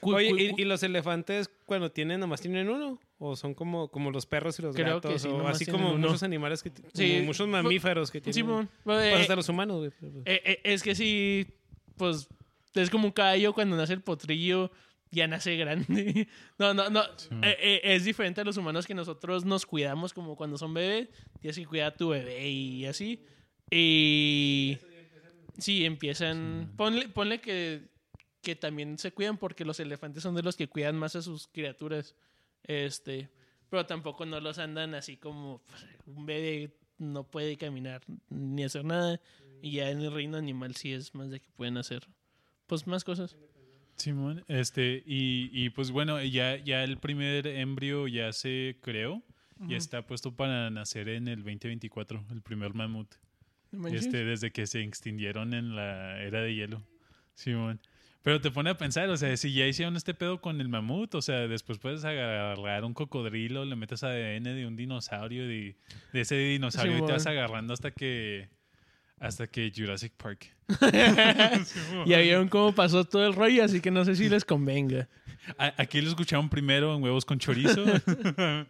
[0.00, 2.98] Oye, ¿y, y los elefantes cuando tienen, nomás tienen uno?
[3.26, 5.12] ¿O son como, como los perros y los Creo gatos?
[5.12, 5.98] que sí, o así como uno.
[6.08, 6.70] muchos animales que...
[6.70, 8.34] Como Sí, muchos mamíferos que tienen...
[8.34, 9.90] Simón, Pues eh, hasta los humanos, güey.
[9.98, 11.46] pero- Eh, eh, es que sí,
[11.96, 12.28] pues
[12.74, 14.70] es como un caballo cuando nace el potrillo,
[15.10, 16.28] ya nace grande.
[16.58, 17.02] No, no, no.
[17.02, 21.08] eh, eh, es diferente a los humanos que nosotros nos cuidamos como cuando son bebés.
[21.40, 23.24] Tienes que cuidar a tu bebé y así.
[23.70, 24.78] Y
[25.58, 26.72] sí, empiezan.
[26.76, 27.82] Ponle, ponle que,
[28.42, 31.46] que también se cuidan porque los elefantes son de los que cuidan más a sus
[31.48, 32.14] criaturas.
[32.64, 33.30] Este.
[33.70, 38.84] Pero tampoco no los andan así como pues, un bebé no puede caminar ni hacer
[38.84, 39.20] nada.
[39.62, 42.06] Y ya en el reino animal sí es más de que pueden hacer
[42.66, 43.36] pues más cosas.
[43.96, 49.22] Simón, este, y, y pues bueno, ya, ya el primer embrio ya se creó.
[49.66, 53.14] Ya está puesto para nacer en el 2024, el primer mamut.
[53.90, 56.82] Este, desde que se extinguieron en la era de hielo.
[57.34, 57.80] Simón.
[58.24, 61.14] Pero te pone a pensar, o sea, si ya hicieron este pedo con el mamut,
[61.14, 65.76] o sea, después puedes agarrar un cocodrilo, le metes ADN de un dinosaurio, de,
[66.12, 68.48] de ese dinosaurio, y te vas agarrando hasta que.
[69.20, 70.48] Hasta que Jurassic Park.
[72.06, 75.08] Ya vieron cómo pasó todo el rollo, así que no sé si les convenga.
[75.58, 77.84] A- Aquí lo escucharon primero en huevos con chorizo.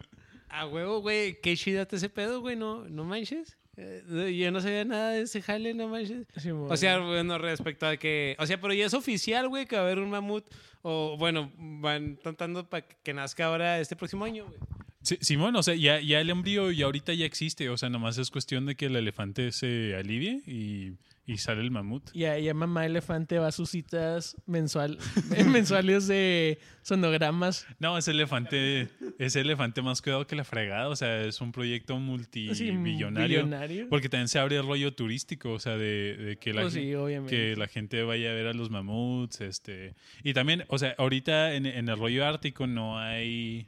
[0.49, 1.39] A huevo, güey.
[1.41, 2.55] Qué chida ese pedo, güey.
[2.55, 3.57] No, no manches.
[3.77, 6.27] Eh, Yo no sabía nada de ese jale, no manches.
[6.69, 8.35] O sea, bueno, respecto a que.
[8.39, 10.45] O sea, pero ya es oficial, güey, que va a haber un mamut.
[10.81, 14.59] O bueno, van tratando para que nazca ahora este próximo año, güey.
[15.01, 18.17] Sí, Simón, o sea, ya, ya el embrión ya ahorita ya existe, o sea, nomás
[18.17, 20.93] es cuestión de que el elefante se alivie y,
[21.27, 22.11] y sale el mamut.
[22.13, 24.97] Ya, ya mamá elefante va a sus citas mensual,
[25.51, 27.65] mensuales de sonogramas.
[27.79, 31.95] No, ese elefante, ese elefante más cuidado que la fregada, o sea, es un proyecto
[31.95, 33.37] Sí, multimillonario.
[33.39, 33.89] billonario.
[33.89, 36.91] Porque también se abre el rollo turístico, o sea, de, de que, la, Pues sí,
[37.27, 39.95] que la gente vaya a ver a los mamuts, este...
[40.23, 43.67] Y también, o sea, ahorita en, en el rollo ártico no hay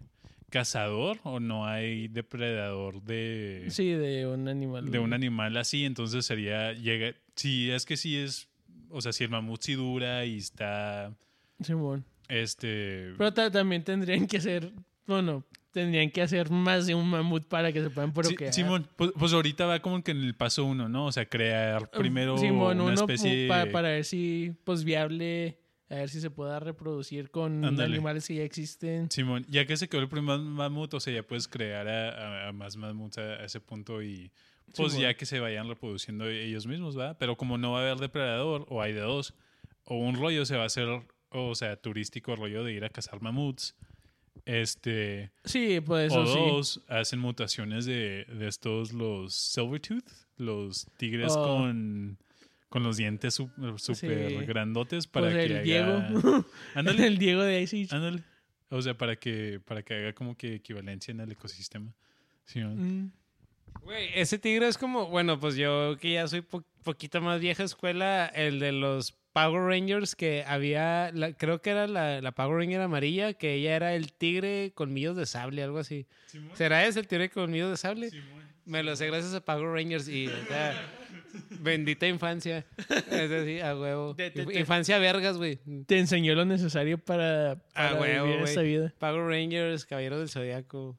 [0.49, 4.89] cazador o no hay depredador de, Sí, de un animal.
[4.89, 8.47] de un animal así, entonces sería, llega, si es que sí es,
[8.89, 11.13] o sea, si el mamut sí dura y está,
[11.61, 12.05] Simón.
[12.29, 13.13] este...
[13.17, 14.71] Pero ta- también tendrían que ser,
[15.05, 18.53] bueno, tendrían que hacer más de un mamut para que se puedan Sí, procrear.
[18.53, 21.07] Simón, pues, pues ahorita va como que en el paso uno, ¿no?
[21.07, 23.47] O sea, crear primero Simón, una uno especie...
[23.49, 25.57] pa- para ver si, pues, viable,
[25.89, 29.09] a ver si se pueda reproducir con animales que ya existen.
[29.09, 32.47] Simón, ya que se quedó el primer mamut, o sea, ya puedes crear a, a-
[32.49, 34.31] a más mamuts a, a ese punto y
[34.75, 35.01] pues Simón.
[35.03, 37.13] ya que se vayan reproduciendo ellos mismos, ¿va?
[37.17, 39.33] Pero como no va a haber depredador, o hay de dos,
[39.85, 40.87] o un rollo se va a hacer,
[41.29, 43.75] o sea, turístico rollo de ir a cazar mamuts,
[44.45, 46.33] este, Sí, pues o sí.
[46.39, 50.03] dos, hacen mutaciones de, de estos, los silvertooth,
[50.37, 51.43] los tigres Oh.
[51.43, 52.17] con...
[52.69, 54.35] Con los dientes súper Sí.
[54.45, 56.45] grandotes para Pues que el haga- Diego.
[56.75, 57.95] Ándale, el Diego de Ice Age.
[57.95, 58.23] Ándale.
[58.69, 61.93] O sea, para que, para que haga como que equivalencia en el ecosistema.
[62.43, 62.59] Sí.
[62.59, 63.11] Mm.
[63.83, 67.63] Güey, ese tigre es como, bueno, pues yo que ya soy po- poquito más vieja
[67.63, 72.57] escuela, el de los Power Rangers que había, la- creo que era la, la Power
[72.57, 76.05] Ranger amarilla, que ella era el tigre colmillos de sable, algo así.
[76.53, 78.09] ¿Será ese el tigre colmillos de sable?
[78.65, 80.73] Me lo sé gracias a Power Rangers y, o sea,
[81.59, 82.65] bendita infancia.
[83.11, 84.15] Es decir, a huevo.
[84.15, 85.59] Te- te- Inf- te- Infancia vergas, güey.
[85.85, 88.93] Te enseñó lo necesario para, A para huevo, vivir esta vida.
[88.99, 90.97] Power Rangers, Caballeros del Zodiaco,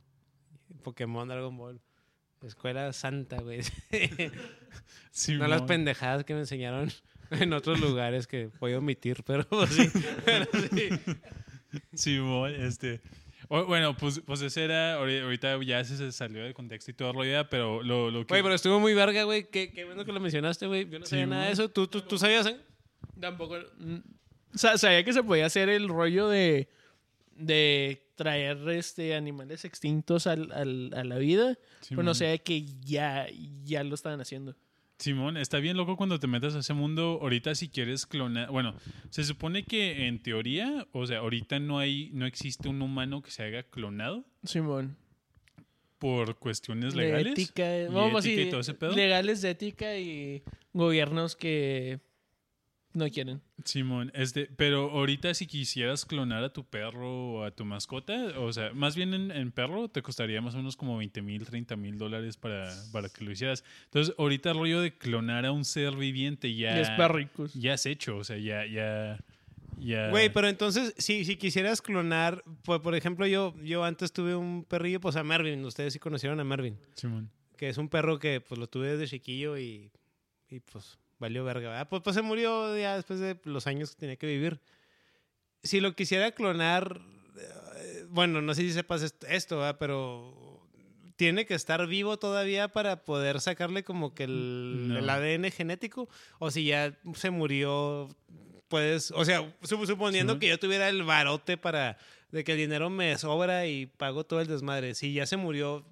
[0.83, 1.81] Pokémon, Dragon Ball.
[2.42, 3.61] Escuela santa, güey.
[5.11, 6.92] Sí, No las pendejadas que me enseñaron
[7.31, 9.90] en otros lugares que voy a omitir, pero sí.
[10.24, 10.88] Pero sí.
[11.94, 13.01] Sí, mon, este.
[13.49, 14.99] O- bueno, pues, pues ese era.
[14.99, 18.21] ahori- Ahorita ya se salió de contexto y todo el rollo, ya, pero lo, lo
[18.21, 18.33] que.
[18.33, 19.49] Güey, pero estuvo muy verga, güey.
[19.51, 20.89] Qué, qué bueno que lo mencionaste, güey.
[20.89, 21.69] Yo no Sí, sabía nada de eso.
[21.71, 22.57] ¿Tú, tú, tú sabías, eh?
[23.21, 23.57] Tampoco.
[23.79, 23.97] mm,
[24.55, 26.69] sa- Sabía que se podía hacer el rollo de.
[27.37, 31.57] de traer este animales extintos al, al- a la vida.
[31.81, 33.27] Sí, pero no sabía que ya,
[33.63, 34.57] ya lo estaban haciendo.
[34.99, 37.21] Simón, está bien loco cuando te metas a ese mundo.
[37.23, 38.75] Ahorita si quieres clonar, bueno,
[39.11, 43.31] se supone que en teoría, o sea, ahorita no hay, no existe un humano que
[43.31, 44.97] se haga clonado Simón.
[45.99, 47.33] por cuestiones De legales.
[47.33, 47.79] ética.
[47.79, 48.93] y vamos, ética y todo ese pedo.
[48.97, 52.01] legales de ética y gobiernos que
[52.99, 53.41] no quieren.
[53.65, 58.53] Simón, este, pero ahorita si quisieras clonar a tu perro o a tu mascota, o
[58.53, 61.77] sea, más bien en, en perro te costaría más o menos como 20 mil, 30
[61.77, 63.65] mil dólares para, para que lo hicieras.
[63.85, 67.55] Entonces, ahorita el rollo de clonar a un ser viviente ya, Y es para ricos.
[67.55, 69.19] ya es hecho, o sea, ya, ya,
[69.79, 70.11] ya.
[70.11, 74.65] Güey, pero entonces, si, si quisieras clonar, por, por ejemplo, yo, yo antes tuve un
[74.65, 75.65] perrillo, pues a Mervin.
[75.65, 76.77] Ustedes sí conocieron a Mervin.
[76.95, 77.31] Simón.
[77.57, 79.91] Que es un perro que pues lo tuve desde chiquillo y,
[80.49, 81.68] y pues valió verga.
[81.70, 81.88] ¿verdad?
[81.88, 84.61] Pues, pues se murió ya después de los años que tenía que vivir.
[85.62, 87.00] Si lo quisiera clonar,
[87.38, 89.76] eh, bueno, no sé si sepas est- esto, ¿verdad?
[89.78, 90.66] pero
[91.16, 94.98] tiene que estar vivo todavía para poder sacarle como que el, No.
[94.98, 96.09] el ADN genético.
[96.38, 98.09] O si ya se murió,
[98.68, 100.38] puedes, o sea, sup- suponiendo Sí.
[100.38, 101.98] que yo tuviera el barote para
[102.31, 104.95] de que el dinero me sobra y pago todo el desmadre.
[104.95, 105.85] Si ya se murió,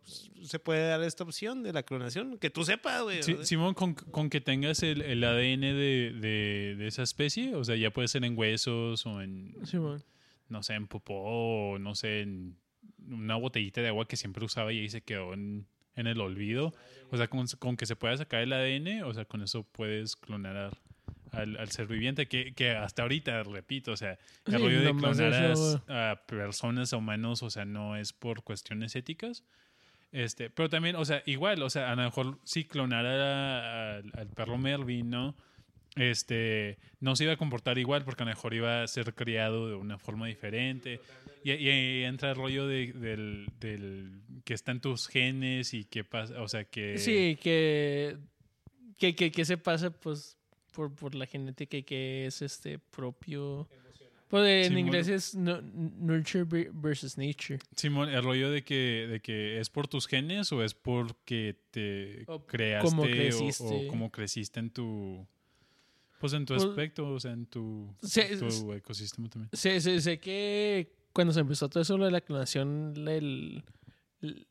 [0.43, 2.39] se puede dar esta opción de la clonación.
[2.39, 3.23] Que tú sepas, güey.
[3.23, 3.37] Sí.
[3.43, 7.77] Simón, con, con que tengas el, el ADN de, de, de esa especie, o sea,
[7.77, 10.05] ya puede ser en huesos o en, Simón.
[10.49, 12.57] no sé, en popó o no sé, en
[13.09, 16.75] una botellita de agua que siempre usaba y ahí se quedó en, en el olvido.
[17.11, 20.17] O sea, con, con que se pueda sacar el ADN, o sea, con eso puedes
[20.17, 20.77] clonar
[21.37, 25.33] al, ser viviente, que, que hasta ahorita, repito, o sea, el Sí, rollo de clonar
[25.33, 29.45] a- eso- a, personas, a humanos, o sea, no es por cuestiones éticas.
[30.13, 34.29] Este, pero también, o sea, igual, o sea, a lo mejor si clonara al, al
[34.29, 35.37] perro Melvin, ¿no?
[35.97, 39.69] Este, no se iba a comportar igual porque a lo mejor iba a ser criado
[39.69, 41.01] de una forma diferente.
[41.43, 46.41] Y, y entra el rollo de- del, del que están tus genes y qué pasa,
[46.43, 46.99] o sea, que...
[46.99, 48.17] Sí, que,
[48.99, 50.36] que, que, que se pasa pues
[50.77, 53.67] por, por la genética y que es este propio
[54.29, 57.59] Pues en inglés es nu- nurture ver- versus nature.
[57.75, 62.25] Simón, el rollo de que, de que es por tus genes o es porque te
[62.27, 63.87] O creaste cómo o- creciste.
[63.87, 65.27] O, cómo creciste en tu
[66.21, 69.51] pues en tu Pues, aspecto, o sea, en tu, se- tu ecosistema también.
[69.53, 73.63] Sé, sé- sé que cuando se empezó todo eso lo de la clonación, el,
[74.23, 74.47] el,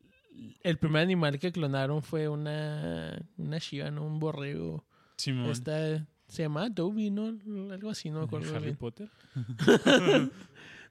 [0.62, 4.04] el primer animal que clonaron fue una, una chiva, ¿no?
[4.06, 4.84] Un borrego.
[5.16, 5.50] Simón.
[5.50, 7.36] Esta, se llama Dobby, ¿no?
[7.72, 8.54] Algo así, no me acuerdo.
[8.54, 8.76] Harry bien.
[8.76, 9.08] Potter.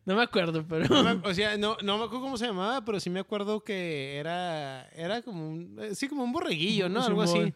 [0.05, 0.87] No me acuerdo, pero...
[0.87, 3.63] No me- o sea, no, no me acuerdo cómo se llamaba, pero sí me acuerdo
[3.63, 7.01] que era, era como un, eh, sí, como un borreguillo, ¿no?
[7.03, 7.51] Algo así.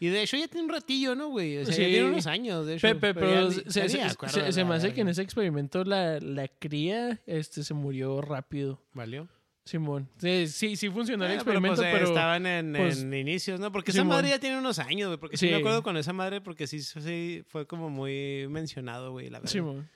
[0.00, 1.58] Y de hecho ya tiene un ratillo, ¿no, güey?
[1.58, 1.82] O sea, Sí.
[1.82, 2.88] ya tiene unos años, de hecho.
[2.88, 4.74] Pe- pe- pero ya se, ya se- me se- acuerdo se- de se la me
[4.74, 8.80] hace que en ese experimento la, la cría este, se murió rápido.
[8.94, 9.28] ¿Valió?
[9.64, 10.08] Simón.
[10.18, 12.08] Sí, sí, sí funcionó el Eh, experimento, pues, eh, pero...
[12.08, 13.70] estaban en, pues, en inicios, ¿no?
[13.70, 15.18] Porque esa madre ya tiene unos años, güey.
[15.18, 15.46] Porque sí.
[15.46, 15.52] Sí.
[15.52, 19.52] me acuerdo con esa madre porque sí, sí fue como muy mencionado, güey, la verdad.
[19.52, 19.88] Simón.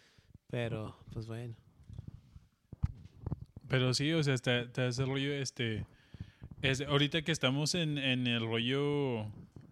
[0.49, 1.55] Pero, pues bueno.
[3.69, 5.85] Pero sí, o sea, está, está ese rollo, este,
[6.63, 9.27] es, ahorita que estamos en, en el rollo,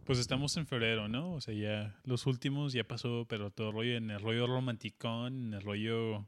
[0.05, 1.35] pues estamos en febrero, ¿no?
[1.35, 5.47] O sea, ya los últimos ya pasó, pero todo el rollo, en el rollo romanticón,
[5.47, 6.27] en el rollo,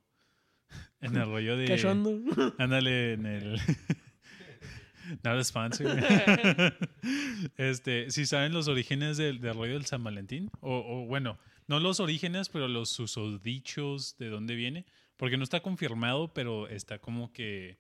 [1.00, 1.66] en el rollo de...
[1.66, 2.20] Cachondo.
[2.58, 3.60] Ándale, en el...
[5.22, 5.86] Nada sponsor.
[7.56, 11.78] este, si saben los orígenes del, del rollo del San Valentín, o, o bueno, no
[11.80, 14.84] los orígenes, pero los susodichos de dónde viene,
[15.16, 17.78] porque no está confirmado, pero está como que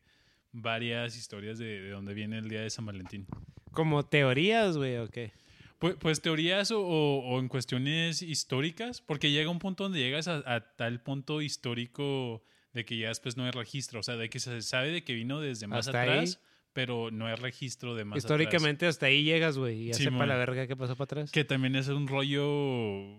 [0.52, 3.26] varias historias de, de dónde viene el día de San Valentín.
[3.72, 5.32] ¿Como teorías, güey, o qué?
[5.78, 10.28] Pues, pues teorías o, o- o en cuestiones históricas, porque llega un punto donde llegas
[10.28, 12.42] a, a tal punto histórico
[12.76, 15.14] de que ya después no hay registro, o sea, de que se sabe de que
[15.14, 16.08] vino desde más Hasta ahí.
[16.10, 16.40] atrás,
[16.72, 18.24] pero no hay registro de más atrás.
[18.40, 19.84] Históricamente hasta ahí llegas, güey.
[19.84, 20.28] Y ya sepa Simón.
[20.28, 21.30] la verga qué pasó para atrás.
[21.32, 23.18] Que también es un rollo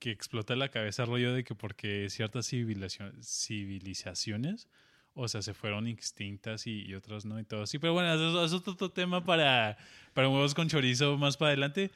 [0.00, 4.68] que explota la cabeza, rollo de que porque ciertas civilizacio- civilizaciones,
[5.14, 7.78] o sea, se fueron extintas y, y otras no y todo así.
[7.78, 9.76] Pero bueno, eso, eso es otro tema para,
[10.14, 11.90] para huevos con chorizo más para adelante.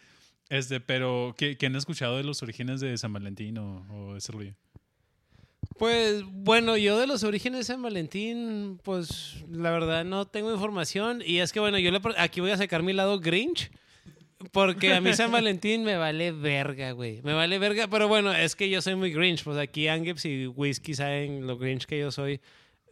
[0.48, 4.32] Este, pero, ¿qué, qué han escuchado de los orígenes de San Valentín o, o ese
[4.32, 4.54] rollo?
[5.78, 11.22] Pues bueno, yo de los orígenes de San Valentín, pues la verdad no tengo información.
[11.24, 13.70] Y es que bueno, yo le aquí voy a sacar mi lado Grinch.
[14.50, 17.22] Porque a mí San Valentín me vale verga, güey.
[17.22, 19.44] Me vale verga, pero bueno, es que yo soy muy Grinch.
[19.44, 22.40] Pues aquí Angeps y Whisky saben lo Grinch que yo soy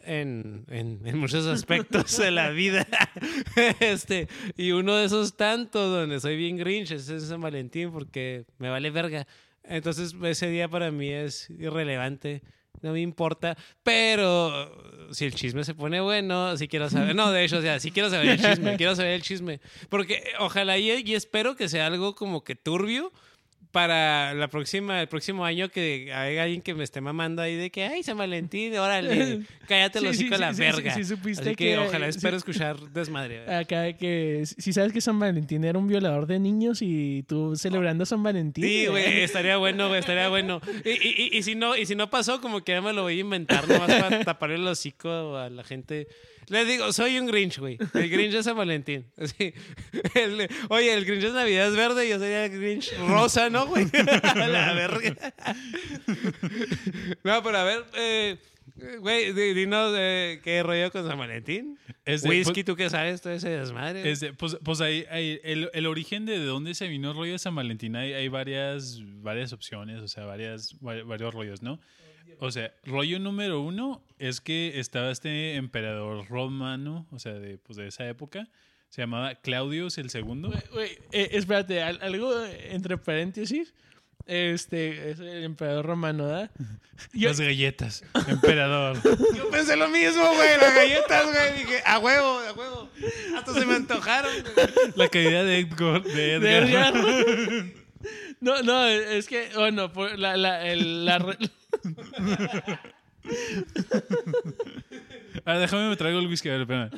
[0.05, 2.87] en, en, en muchos aspectos de la vida.
[3.81, 8.47] este, y uno de esos tantos donde soy bien Grinch es en San Valentín porque
[8.59, 9.27] me vale verga.
[9.65, 12.43] Entonces ese día para mí es irrelevante.
[12.83, 17.15] No me importa, pero si el chisme se pone bueno, si quiero saber.
[17.15, 19.61] No, de hecho, o sea, sí quiero saber el chisme, quiero saber el chisme.
[19.89, 23.13] Porque ojalá y, y espero que sea algo como que turbio
[23.73, 27.71] para la próxima, el próximo año que haya alguien que me esté mamando ahí de
[27.71, 30.95] que, ay, San Valentín, órale, cállate Sí, los sí, hocico a sí, la verga.
[30.95, 33.49] sí, sí supiste Así que, que- ojalá espero escuchar desmadre.
[33.55, 38.05] Acá que si sabes que San Valentín era un violador de niños y tú celebrando
[38.07, 38.65] San Valentín.
[38.65, 40.61] Sí, güey, estaría bueno, güey, estaría bueno.
[40.85, 43.03] Y, y- y- y si no, y si no pasó, como que ya me lo
[43.03, 46.09] voy a inventar nomás para taparle el hocico a la gente.
[46.51, 47.79] Les digo, soy un Grinch, güey.
[47.95, 49.07] El Grinch de San Valentín.
[49.17, 49.55] Así.
[50.15, 53.87] El- oye, el Grinch de Navidad es verde yo sería el Grinch rosa, ¿no, güey?
[54.23, 55.15] A la verga.
[57.25, 58.37] No, pero a ver, eh,
[59.01, 61.79] güey, di- dinos eh, qué rollo con San Valentín.
[62.05, 63.21] Es de- Whisky, ¿tú qué sabes?
[63.21, 64.11] Todo ese desmadre.
[64.11, 67.17] Es de- pues, pues ahí, ahí el, el origen de, de dónde se vino el
[67.17, 71.63] rollo de San Valentín, hay, hay varias, varias opciones, o sea, varias, va- varios rollos,
[71.63, 71.81] ¿no?
[72.41, 77.77] O sea, rollo número uno es que estaba este emperador romano, o sea, de, pues
[77.77, 78.49] de esa época,
[78.89, 80.53] se llamaba Claudius el segundo.
[81.13, 83.73] Eh, espérate, al- algo entre paréntesis.
[84.27, 86.51] Este es el emperador romano, ¿verdad?
[87.13, 88.97] Yo- Las galletas, emperador.
[89.37, 91.59] Yo pensé lo mismo, güey, las galletas, güey.
[91.59, 92.91] Dije, a huevo, a huevo.
[93.37, 94.33] Hasta se me antojaron.
[94.43, 94.93] güey.
[94.97, 96.03] La caída de Edgar.
[96.03, 96.95] De de Edgar.
[98.41, 101.37] No, no, es que, bueno, por la, la, el- la re-
[105.45, 106.91] Ah, déjame me traigo el whisky, a ver, espérame.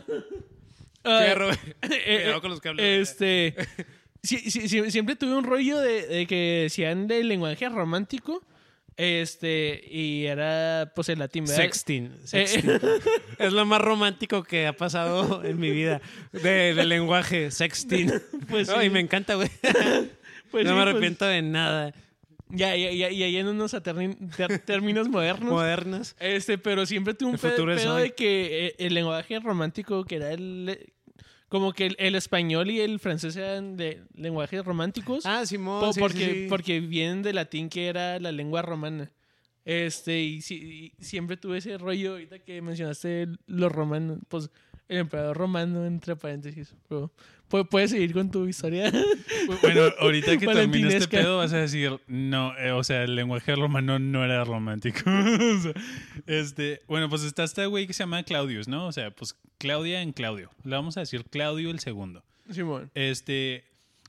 [1.05, 1.59] Güey.
[1.83, 3.09] eh, eh, con los cables.
[3.11, 3.55] Este.
[4.23, 8.43] sí, sí, sí, siempre tuve un rollo de, de que decían del lenguaje romántico.
[8.97, 9.83] Este.
[9.91, 11.57] Y era, pues, el latín, ¿verdad?
[11.63, 12.13] Sexting.
[12.25, 12.71] sexting.
[13.39, 16.01] Es lo más romántico que ha pasado en mi vida.
[16.33, 18.13] De, de lenguaje, sexting.
[18.49, 18.75] Pues sí.
[18.77, 19.51] Ay, me encanta, güey.
[20.53, 21.93] Pues no sí, me pues, arrepiento de nada.
[22.51, 25.51] ya, ya, ya, ya, en unos ter- términos modernos.
[25.51, 26.15] Modernas.
[26.21, 27.41] Este, pero siempre tuve un El
[27.77, 30.93] pedo, de que eh, el lenguaje romántico, que era el.
[31.49, 35.27] Como que el, el español y el francés eran de lenguajes románticos.
[35.27, 35.81] Ah, Simón.
[35.81, 39.11] po- sí, porque, sí, porque vienen del latín, que era la lengua romana.
[39.65, 44.51] Este, y, si- y siempre tuve ese rollo ahorita que mencionaste los romanos, pues
[44.89, 46.75] el emperador romano entre paréntesis.
[47.71, 48.91] Puedes seguir con tu historia.
[49.61, 53.55] Bueno, ahorita que termine este pedo vas a decir, no, eh, o sea, el lenguaje
[53.57, 55.01] romano no era romántico.
[55.11, 55.73] O sea,
[56.27, 58.87] este, bueno, pues está este güey que se llama Claudius, ¿no?
[58.87, 60.51] O sea, pues Claudia en Claudio.
[60.65, 62.25] Le vamos a decir Claudio el segundo.
[62.51, 62.91] Simón.
[62.95, 63.65] Este,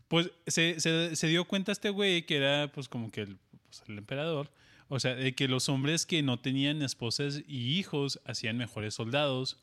[0.07, 3.83] pues se, se- se dio cuenta este güey que era pues como que el, pues,
[3.89, 4.51] el emperador.
[4.87, 9.57] O sea, de que los hombres que no tenían esposas y hijos hacían mejores soldados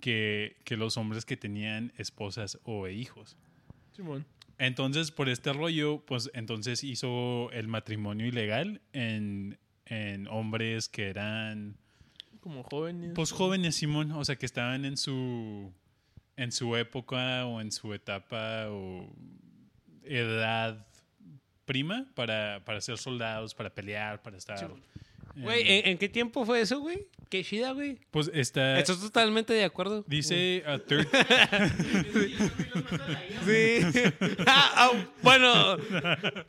[0.00, 3.36] que, que los hombres que tenían esposas o hijos.
[3.92, 4.26] Simón.
[4.58, 11.76] Entonces, por este rollo, pues entonces hizo el matrimonio ilegal en, en hombres que eran,
[12.40, 13.12] Como jóvenes.
[13.14, 15.72] pues jóvenes, Simón, o sea, que estaban en su,
[16.36, 19.10] en su época o en su etapa o
[20.04, 20.86] edad
[21.64, 24.70] prima para, para ser soldados, para pelear, para estar...
[25.36, 27.06] Güey, ¿en, en qué tiempo fue eso, güey?
[27.28, 27.96] Qué chida, güey.
[28.10, 28.80] pues está...
[28.80, 30.04] Estoy totalmente de acuerdo.
[30.08, 31.06] Dice a third,
[33.46, 33.80] Sí.
[34.46, 34.90] Ah, ah,
[35.22, 35.76] bueno,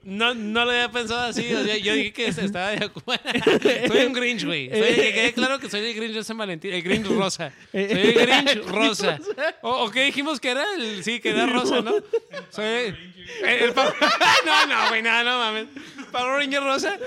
[0.04, 1.54] no, no lo había pensado así.
[1.54, 3.22] o sea, yo dije que estaba de acuerdo.
[3.88, 4.70] Soy un Grinch, güey.
[4.70, 4.80] Que
[5.14, 6.74] quede claro que soy el Grinch de San Valentín.
[6.74, 7.52] El Grinch rosa.
[7.72, 9.20] Soy el Grinch rosa.
[9.62, 10.64] ¿O, o qué dijimos que era?
[10.76, 11.94] El, sí, que era rosa, ¿no?
[12.50, 12.96] Soy el,
[13.44, 13.94] el Power-
[14.46, 15.68] No, no, güey, no, no mames.
[16.12, 16.98] Power Ranger rosa.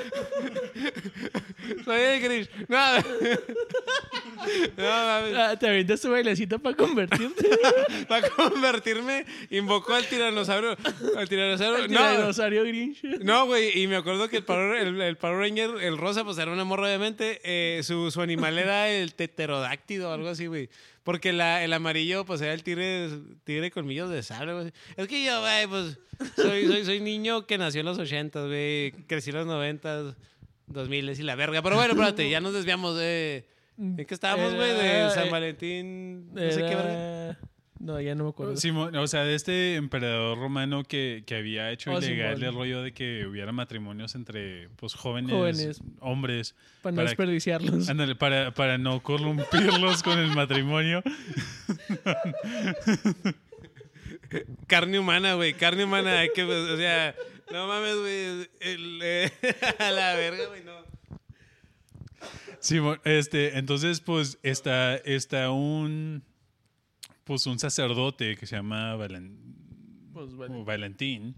[1.85, 2.51] Soy el Grinch.
[2.69, 2.99] No,
[4.77, 5.35] no mames.
[5.37, 7.49] Ah, te avientas tu bailecito para convertirte.
[8.09, 10.77] Para convertirme, invocó al tiranosaurio.
[11.17, 11.89] Al tiranosaurio.
[11.89, 13.03] No, Grinch.
[13.23, 13.79] no, güey.
[13.81, 16.65] Y me acuerdo que el Power, el, el Power Ranger, el rosa, pues era una
[16.65, 17.41] morra, obviamente.
[17.45, 20.69] eh, su, su animal era el teterodáctido o algo así, güey.
[21.05, 23.11] Porque la, el amarillo, pues era el tigre,
[23.45, 24.73] tigre colmillos de sable, güey.
[24.97, 25.99] Es que yo, güey, pues
[26.35, 28.93] soy, soy, soy niño que nació en los 80, güey.
[29.07, 30.17] Crecí en los 90,
[30.67, 31.63] 2000 y la verga.
[31.63, 33.47] Pero bueno, espérate, ya nos desviamos de.
[33.77, 34.73] ¿En qué estábamos, güey?
[34.73, 36.33] De San Valentín.
[36.33, 37.39] No sé qué verga.
[37.81, 38.57] No, ya no me acuerdo.
[38.57, 42.49] Simón, o sea, de este emperador romano que, que había hecho Oh, ilegal Simón.
[42.49, 45.81] el rollo de que hubiera matrimonios entre pues jóvenes, Jóvenes.
[46.01, 47.89] hombres, para no para- desperdiciarlos.
[47.89, 51.03] ándale, para, para no corrompirlos con el matrimonio.
[54.67, 56.21] Carne humana, güey, carne humana.
[56.21, 57.15] Hay que, o sea,
[57.53, 58.49] no mames, güey.
[58.61, 59.31] eh,
[59.79, 60.73] a la verga, güey, no.
[62.59, 66.25] Simón, este, entonces pues está, está un
[67.25, 69.37] pues un sacerdote que se llama Valen-
[70.13, 70.63] Pues, vale.
[70.65, 71.35] Valentín,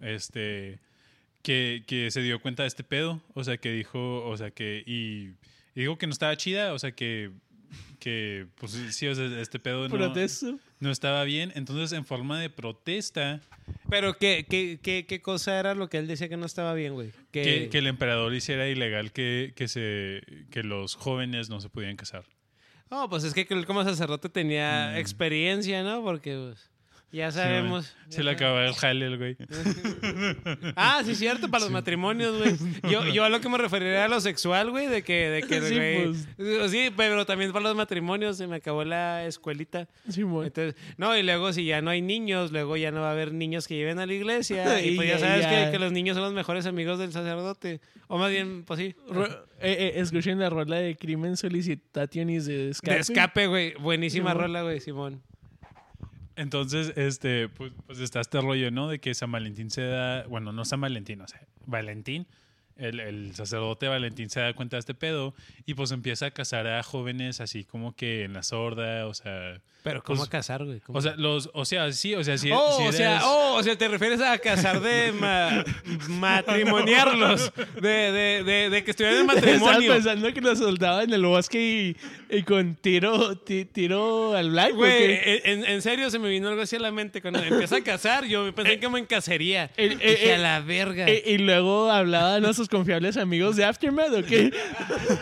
[0.00, 0.80] este,
[1.42, 4.82] que, que se dio cuenta de este pedo, o sea, que dijo, o sea, que,
[4.86, 5.34] y,
[5.74, 7.30] y dijo que no estaba chida, o sea, que,
[8.00, 9.94] que, pues sí, o sea, este pedo no,
[10.80, 13.40] no estaba bien, entonces en forma de protesta,
[13.90, 16.94] Pero, ¿qué, qué, qué, qué cosa era lo que él decía que no estaba bien,
[16.94, 17.10] güey?
[17.30, 21.68] Que, que, que el emperador hiciera ilegal que, que, se, que los jóvenes no se
[21.68, 22.24] pudieran casar.
[22.90, 24.96] No, pues es que él como sacerdote tenía Mm.
[24.98, 26.02] experiencia, ¿no?
[26.02, 26.70] Porque, pues,
[27.12, 27.86] ya sabemos.
[28.08, 29.36] Sí, se le acaba el jale el güey.
[30.76, 32.56] Ah, sí, cierto, para los matrimonios, güey.
[32.90, 35.56] Yo, yo a lo que me referiría a lo sexual, güey, de que, de que
[35.56, 39.88] el Sí, güey- Sí, pero también para los matrimonios se me acabó la escuelita.
[40.08, 40.46] Simón.
[40.46, 43.32] Entonces, no, y luego si ya no hay niños, luego ya no va a haber
[43.32, 44.80] niños que lleven a la iglesia.
[44.82, 45.64] y Y pues ya ya- sabes ya.
[45.66, 47.80] Que, que los niños son los mejores amigos del sacerdote.
[48.06, 48.94] O más bien, pues sí.
[49.14, 52.94] Eh, eh, escuchen la rola de Crimen Solicitationis de Escape.
[52.94, 53.74] De escape, güey.
[53.74, 54.42] Buenísima Simón.
[54.44, 55.22] rola, güey, Simón.
[56.38, 58.88] Entonces, este, pues, pues está este rollo, ¿no?
[58.88, 62.28] De que San Valentín se da, bueno, no San Valentín, o sea, Valentín,
[62.76, 65.34] el, el sacerdote Valentín se da cuenta de este pedo
[65.66, 69.60] y pues empieza a casar a jóvenes así como que en la sorda, o sea,
[69.82, 70.80] Pero, ¿cómo Pues, a casar, güey?
[70.80, 70.98] ¿Cómo?
[70.98, 73.54] o sea, los, o sea, sí, o sea, si, Oh, si o sea, eres- oh,
[73.56, 75.64] o sea, te refieres a casar de ma-
[76.08, 79.92] matrimoniarlos, de, de, de, de que estuvieran en Estaba matrimonio.
[79.92, 81.94] pensando que lo soltaba en el bosque
[82.30, 84.76] y, y con tiro, ti- tiro al blanco.
[84.78, 87.22] Güey, en, en- serio se me vino algo así a la mente.
[87.22, 89.70] Cuando empieza a casar, yo pensé como en cacería.
[89.76, 91.08] Eh, eh, Dije, eh, a la verga.
[91.08, 94.50] Y, y luego hablaban a sus confiables amigos de Aftermath, ¿o qué?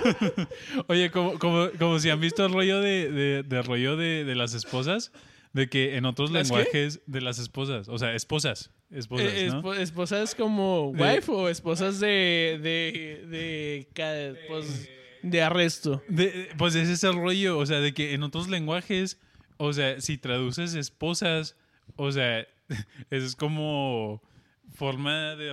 [0.89, 4.35] Oye, como, como, como si han visto el rollo de, de, de rollo de, de
[4.47, 5.12] las esposas,
[5.53, 10.92] de que en otros lenguajes de las esposas, o sea, esposas, esposas, Eh, ¿Esposas como
[10.94, 13.88] De- wife o esposas de, de, de,
[14.49, 14.88] pues,
[15.22, 16.03] de arresto?
[16.09, 19.18] De- pues ese es el rollo, o sea, de que en otros lenguajes,
[19.57, 21.57] o sea, si traduces esposas,
[21.97, 22.47] o sea,
[23.11, 24.22] es como
[24.74, 25.53] forma de,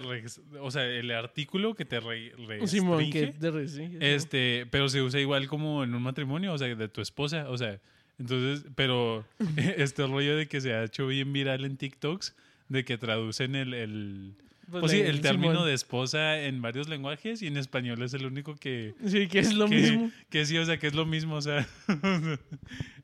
[0.59, 2.33] o sea, el artículo que te re-
[2.67, 6.67] Simón, que de restringe, este, pero se usa igual como en un matrimonio, o sea,
[6.75, 7.79] de tu esposa, o sea,
[8.19, 9.25] entonces, pero
[9.57, 12.35] este rollo de que se ha hecho bien viral en TikToks,
[12.69, 14.33] de que traducen el, el
[14.71, 15.67] Pues sí, la- el término Simón.
[15.67, 19.53] de esposa en varios lenguajes y en español es el único que, Sí, que es
[19.53, 20.11] lo que, mismo.
[20.29, 21.67] que sí, o sea, que es lo mismo, o sea.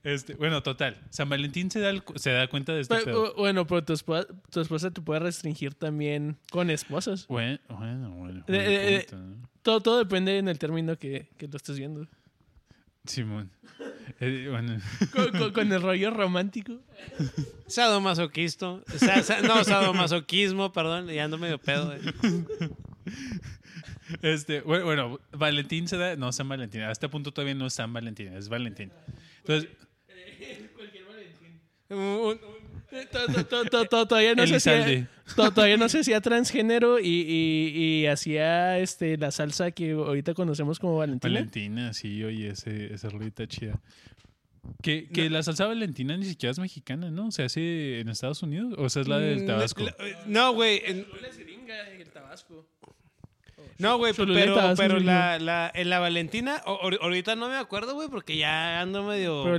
[0.04, 0.98] este, bueno, total.
[1.10, 3.34] San Valentín se da, el- se da cuenta de este Pe- pedo.
[3.36, 7.28] bueno, pero tu esposa, tu esposa te puede restringir también con esposas.
[7.28, 8.46] Bueno, bueno, bueno.
[8.46, 9.50] Punto, ¿no?
[9.62, 12.08] Todo, todo depende en el término que, que lo estés viendo.
[13.10, 13.52] Simón.
[14.20, 14.78] Eh, bueno.
[15.14, 16.80] Con, con- con el rollo romántico.
[17.68, 18.84] Sadomasoquisto.
[18.98, 21.08] Sa- sa- no, sadomasoquismo, perdón.
[21.08, 21.94] Ya ando medio pedo.
[21.94, 22.00] eh.
[24.22, 26.16] Este, bueno, bueno, Valentín se da.
[26.16, 26.82] No, San Valentín.
[26.82, 28.92] A este punto todavía no es San Valentín, es Valentín.
[29.40, 29.70] Entonces,
[31.90, 32.59] Un- un- to- to- to- to- to-
[34.08, 39.18] Todavía no se hacía, to- todavía no se hacía transgénero y, y- y hacía este
[39.18, 41.34] la salsa que ahorita conocemos como Valentina.
[41.34, 43.80] Valentina, sí, oye, ese, esa rolita chida.
[44.84, 47.32] Que, que la salsa valentina ni siquiera es mexicana, ¿no?
[47.32, 48.76] Se hace en Estados Unidos.
[48.78, 49.84] O sea, es la del Mm, Tabasco.
[49.84, 49.96] la-
[50.28, 50.82] No, güey.
[50.86, 51.08] en-
[53.78, 57.48] No, güey, Choluleta, pero, sí, pero sí, la, la, en la Valentina, o- ahorita no
[57.50, 59.58] me acuerdo, güey, porque ya ando medio Pero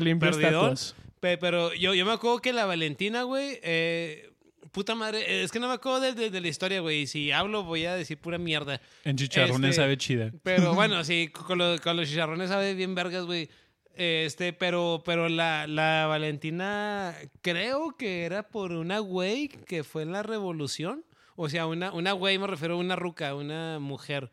[0.61, 0.95] estatuas.
[1.21, 4.31] Pe- Pero yo, yo me acuerdo que la Valentina, güey, eh,
[4.73, 7.31] puta madre, es que no me acuerdo de, de- de la historia, güey, y si
[7.33, 8.81] hablo voy a decir pura mierda.
[9.05, 10.33] En chicharrones este- sabe chida.
[10.43, 13.49] Pero bueno, sí, con, lo- con los chicharrones sabe bien vergas, güey.
[13.95, 20.13] Este, pero, pero la, la Valentina creo que era por una güey que fue en
[20.13, 21.05] la revolución.
[21.37, 24.31] O sea, una, una güey, me refiero a una ruca, una mujer.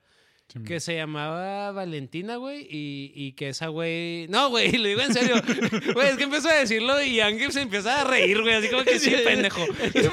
[0.65, 4.27] Que se llamaba Valentina, güey, y, y que esa güey...
[4.29, 5.35] No, güey, lo digo en serio.
[5.93, 8.83] Güey, es que empezó a decirlo y Ángel se empieza a reír, güey, así como
[8.83, 9.61] que sí, pendejo.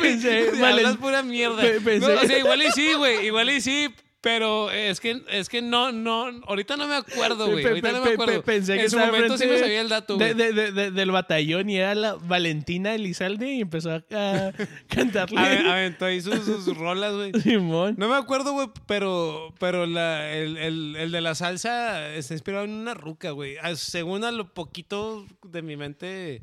[0.01, 1.62] Pensé, Hablas Valen- pura mierda.
[1.62, 3.89] Pe- pensé- No, o sea, igual y sí, güey, igual y sí,
[4.25, 8.12] pero es que, es que no, no, ahorita no me acuerdo, güey, ahorita no me
[8.14, 8.43] acuerdo.
[8.43, 10.35] pensé que en su momento sí me sabía el dato, de- güey.
[10.35, 14.53] de- de- de- del batallón y era la Valentina Elizalde y empezó a, a
[14.89, 15.39] cantarle.
[15.39, 17.33] Ave- Aventó ahí sus, sus rolas, güey.
[17.43, 17.97] Simón.
[17.99, 22.64] No me acuerdo, güey, pero, pero la, el, el, el de la salsa está inspirado
[22.64, 23.57] en una ruca, güey.
[23.62, 26.41] Ah, Según a lo poquito de mi mente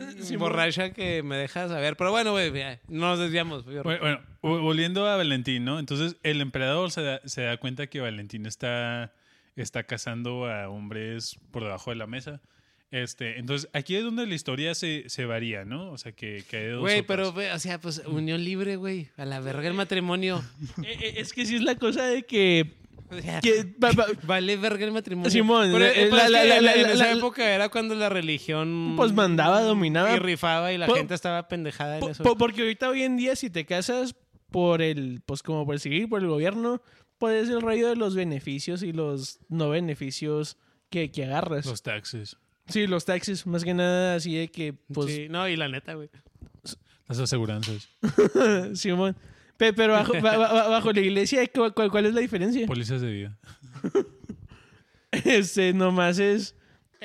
[0.20, 1.96] Sí, borracha que me deja saber.
[1.96, 2.50] Pero bueno, güey,
[2.88, 3.64] no nos desviamos.
[3.64, 5.78] Bueno, bueno, vo- volviendo a Valentín, ¿no?
[5.78, 9.12] Entonces, el emperador se da, se da cuenta que Valentín está,
[9.56, 12.40] está cazando a hombres por debajo de la mesa.
[12.90, 15.92] Este, entonces, aquí es donde la historia se, se varía, ¿no?
[15.92, 19.08] O sea, que, que hay dos Güey, pero, güey, o sea, pues unión libre, güey.
[19.16, 20.42] A la verga el matrimonio.
[20.84, 22.79] Eh, eh, Es que sí es la cosa de que.
[23.10, 25.30] O sea, que va- va- Vale verga el matrimonio.
[25.30, 27.12] Simón, Pero, eh, pues, la- es la- que la- en- la- en la- esa la-
[27.12, 28.94] época era cuando la religión...
[28.96, 30.14] Pues mandaba, dominaba.
[30.14, 32.22] Y rifaba y la Po- gente estaba pendejada en po- eso.
[32.22, 34.14] po- porque ahorita hoy en día, si te casas
[34.50, 35.22] por el.
[35.26, 36.82] Pues como por seguir por el gobierno,
[37.18, 40.56] pues el rollo de los beneficios y los no beneficios
[40.88, 41.66] que, que agarras.
[41.66, 42.36] Los taxes,
[42.68, 45.94] Sí, los taxis, más que nada así de que, pues, Sí, no, y la neta,
[45.94, 46.08] güey.
[47.08, 47.88] las aseguranzas,
[48.74, 49.16] Simón.
[49.60, 52.66] Pe- Pero bajo, ba- ba- bajo la iglesia, ¿cu- cu- ¿cuál es la diferencia?
[52.66, 53.38] pólizas de vida.
[55.12, 56.54] Este, nomás es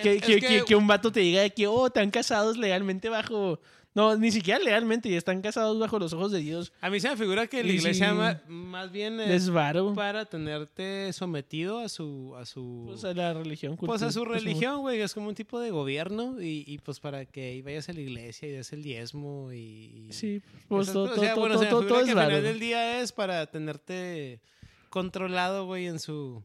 [0.01, 2.57] que, Es- que, es que- que- que un vato te diga que, oh, están casados
[2.57, 3.59] legalmente bajo...
[3.95, 6.73] No, ni siquiera legalmente, ya están casados bajo los ojos de Dios.
[6.81, 9.93] A mí se me figura que la Y iglesia ma- más bien es Es varo.
[9.93, 12.35] para tenerte sometido a su...
[12.37, 13.77] A su Pues a la religión.
[13.77, 14.99] pues a cultura, su pues, religión, güey.
[14.99, 18.01] Es como un tipo de gobierno y, y, pues para que ahí vayas a la
[18.01, 20.09] iglesia y des el diezmo y...
[20.11, 21.17] Sí, pues Esas todo, cosas.
[21.17, 22.59] O sea, todo, bueno, todo, se me todo, figura todo que es al final del
[22.59, 24.41] día es para tenerte
[24.89, 26.43] controlado, güey, en su...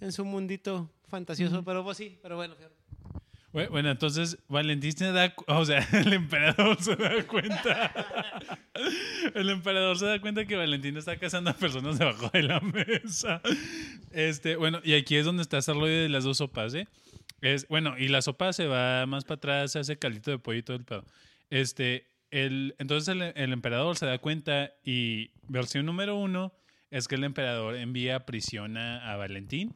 [0.00, 1.62] En su mundito fantasioso.
[1.64, 2.54] Pero pues sí, pero bueno.
[2.56, 2.75] fíjate.
[3.70, 8.52] Bueno, entonces Valentín se da, o sea, el emperador se da cuenta.
[9.34, 13.40] El emperador se da cuenta que Valentín está cazando a personas debajo de la mesa.
[14.10, 16.86] Este, bueno, y aquí es donde está ese rollo de las dos sopas, ¿eh?
[17.40, 20.58] Es, bueno, y la sopa se va más para atrás, se hace caldito de pollo
[20.58, 21.04] y todo el pedo.
[21.48, 26.52] Este, el, entonces el, emperador se da cuenta y versión número uno
[26.90, 29.74] es que el emperador envía a prisión a Valentín.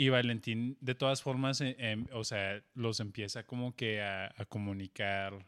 [0.00, 4.46] Y Valentín, de todas formas, eh, em, o sea, los empieza como que a, a
[4.46, 5.46] comunicar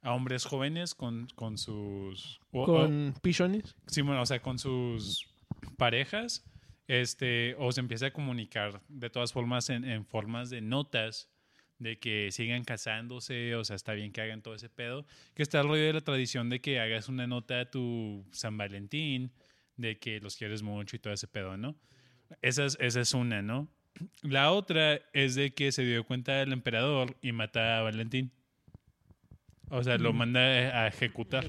[0.00, 2.40] a hombres jóvenes con, con sus...
[2.50, 3.76] Con pichones.
[3.86, 5.28] sí, bueno, o sea, con sus
[5.76, 6.42] parejas,
[6.88, 11.28] este, o se empieza a comunicar de todas formas en, en formas de notas
[11.78, 15.60] de que sigan casándose, o sea, está bien que hagan todo ese pedo, que está
[15.60, 19.32] el rollo de la tradición de que hagas una nota a tu San Valentín,
[19.76, 21.76] de que los quieres mucho y todo ese pedo, ¿no?
[22.40, 23.68] Esa es, esa es una, ¿no?
[24.22, 28.30] La otra es de que se dio cuenta el emperador y mata a Valentín.
[29.70, 31.48] O sea, lo manda a ejecutar.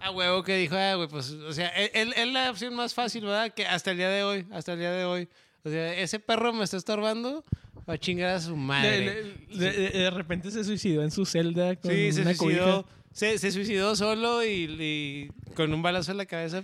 [0.00, 3.52] Ah, huevo, que dijo, ah, güey, pues, o sea, él la opción más fácil, ¿verdad?
[3.52, 5.28] Que hasta el día de hoy, hasta el día de hoy.
[5.64, 7.44] O sea, ese perro me está estorbando,
[7.88, 9.24] Va a chingar a su De, madre.
[9.50, 12.82] de- de- de repente se suicidó en su celda con Sí, se una suicidó.
[12.84, 12.97] cobija.
[13.12, 16.62] Se, se suicidó solo y, y con un balazo en la cabeza.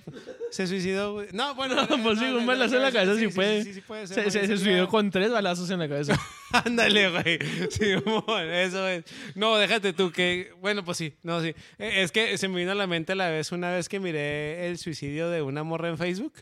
[0.51, 1.29] Se suicidó, güey.
[1.33, 1.75] No, bueno.
[1.91, 3.65] No, pues sí, un balazo en la cabeza sí puede.
[3.65, 4.15] Sí, sí puede ser.
[4.17, 6.19] Se, se- porque se sí, suicidó con tres balazos en la cabeza.
[6.53, 7.39] Ándale, güey.
[7.71, 9.05] Sí, eso es.
[9.35, 10.53] No, déjate tú que.
[10.61, 11.15] Bueno, pues sí.
[11.25, 11.49] No, sí.
[11.79, 14.69] Eh, Es que se me vino a la mente la vez, una vez que miré
[14.69, 16.35] el suicidio de una morra en Facebook,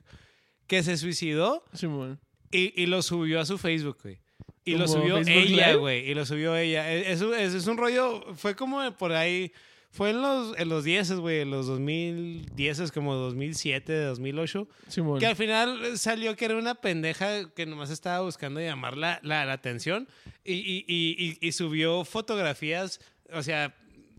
[0.66, 2.20] que se suicidó Simón.
[2.50, 4.18] y, y lo subió a su Facebook, güey.
[4.64, 6.10] Y lo ¿Como subió Facebook ella, güey.
[6.10, 6.92] Y lo subió ella.
[6.92, 8.22] E- Es, es, es un rollo.
[8.34, 9.52] Fue como por ahí.
[9.94, 11.40] Fue en los, en los 10, güey.
[11.40, 14.66] En los 2010, como 2007, 2008.
[14.88, 15.18] Simón.
[15.20, 19.44] Que al final salió que era una pendeja que nomás estaba buscando llamar la, la-
[19.44, 20.08] la atención
[20.44, 23.00] y, y- y- y- y subió fotografías,
[23.32, 23.74] o sea,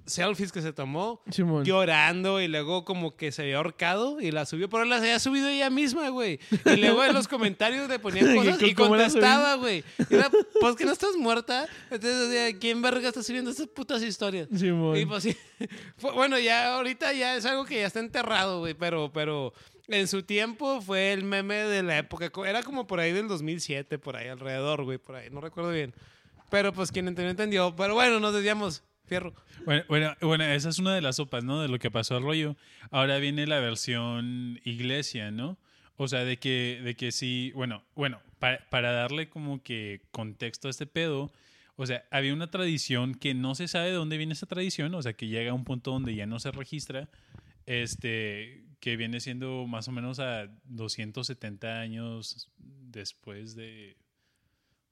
[0.05, 1.63] selfies que se tomó Simón.
[1.63, 5.47] llorando y luego como que se había ahorcado y la subió, pero las había subido
[5.47, 6.39] ella misma, güey.
[6.65, 9.83] Y luego en los comentarios le ponían cosas y contestaba, güey.
[10.09, 10.29] Y era,
[10.59, 11.67] pues que no estás muerta.
[11.89, 14.47] Entonces, o sea, ¿quién verga está subiendo estas putas historias?
[14.55, 14.97] Simón.
[14.97, 15.37] Y pues sí.
[16.01, 19.53] Bueno, ya ahorita ya es algo que ya está enterrado, güey, pero, pero
[19.87, 22.29] en su tiempo fue el meme de la época.
[22.45, 25.93] Era como por ahí del 2007, por ahí alrededor, güey, por ahí, no recuerdo bien.
[26.49, 27.75] Pero pues quien entendió, entendió.
[27.75, 28.83] Pero bueno, nos desviamos,
[29.65, 31.61] Bueno, bueno, bueno, esa es una de las sopas, ¿no?
[31.61, 32.55] De lo que pasó al rollo.
[32.91, 35.57] Ahora viene la versión iglesia, ¿no?
[35.97, 40.67] O sea, de que, de que sí, bueno, bueno, para, para darle como que contexto
[40.67, 41.31] a este pedo,
[41.75, 45.01] o sea, había una tradición que no se sabe de dónde viene esa tradición, o
[45.01, 47.09] sea, que llega a un punto donde ya no se registra,
[47.65, 53.95] este, que viene siendo más o menos a 270 años después de,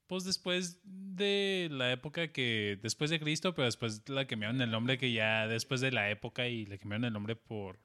[0.06, 4.98] pues después de la época que, después de Cristo, pero después la cambiaron el nombre
[4.98, 7.78] que ya después de la época y le cambiaron el nombre por,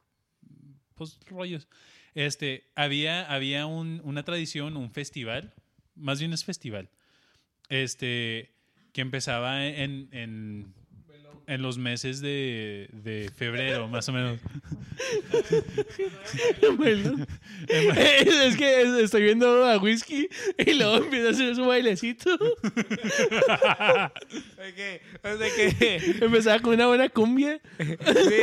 [0.96, 1.68] pues rollos.
[2.16, 5.54] Este, había, había un- una tradición, un festival,
[5.96, 6.90] más bien es festival,
[7.70, 8.54] este,
[8.94, 10.74] que empezaba en, en,
[11.48, 14.40] en los meses de, de febrero, más o menos.
[16.76, 17.26] Bueno.
[17.68, 20.28] es, es que es- estoy viendo a Whisky
[20.58, 22.38] y luego empieza a hacer su bailecito.
[24.76, 27.60] Que, o sea que, Empezaba con una buena cumbia.
[27.80, 27.86] sí,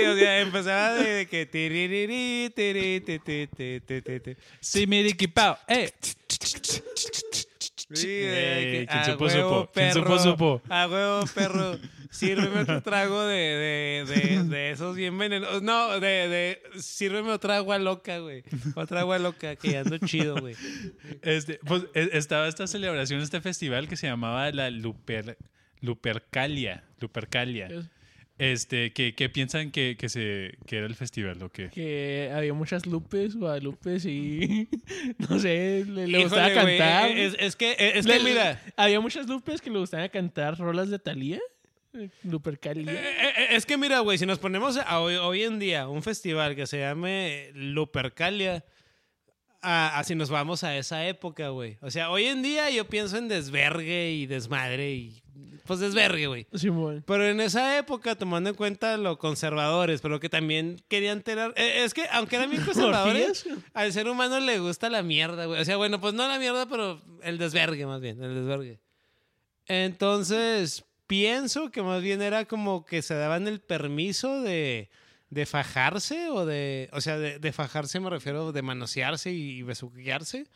[0.06, 4.36] o sea, empezaba de, de que tiririrí, tiri, ti, ti, ti, ti, ti, ti.
[4.60, 5.92] Sí, miriquipao, eh.
[7.92, 8.24] Sí, Eh,
[8.64, 9.72] de que, quien a supo, huevo, supo.
[9.72, 10.18] Quien perro, supo,
[10.58, 10.62] supo.
[10.68, 11.78] A huevo, perro.
[12.10, 15.62] Sírveme otro trago de, de, de, de esos bien venenosos.
[15.62, 16.62] No, de, de.
[16.80, 18.44] Sírveme otra agua loca, güey.
[18.76, 20.54] Otra agua loca, que ya ando chido, güey.
[21.22, 25.36] Este, pues e- estaba esta celebración, este festival que se llamaba la Luper,
[25.80, 26.84] Lupercalia.
[27.00, 27.68] Lupercalia.
[28.36, 31.70] Este, que, que piensan que, que se, que era el festival o qué?
[31.70, 34.68] Que había muchas lupes, guadalupes y.
[35.18, 37.10] No sé, le, gustaba cantar.
[37.12, 38.60] Es, es que, es Le- que mira.
[38.76, 41.40] Había muchas lupes que le gustaban cantar rolas de Thalía.
[42.24, 42.92] Lupercalia.
[42.92, 46.02] Eh, eh, Es que mira, güey, si nos ponemos a hoy, hoy en día un
[46.02, 48.64] festival que se llame Lupercalia,
[49.60, 51.78] así nos vamos a esa época, güey.
[51.80, 55.22] O sea, hoy en día yo pienso en desvergue y desmadre y
[55.66, 56.46] pues desvergue, güey.
[56.54, 57.02] Simón.
[57.06, 61.52] Pero en esa época, tomando en cuenta lo conservadores, pero que también querían tener...
[61.56, 65.60] eh, es que, aunque eran bien conservadores, al ser humano le gusta la mierda, güey.
[65.60, 68.80] O sea, bueno, pues no la mierda, pero el desvergue más bien, el desvergue.
[69.66, 74.90] Entonces, pienso que más bien era como que se daban el permiso de,
[75.30, 76.90] de fajarse o de...
[76.92, 80.46] O sea, de, de fajarse me refiero de manosearse y besuquearse.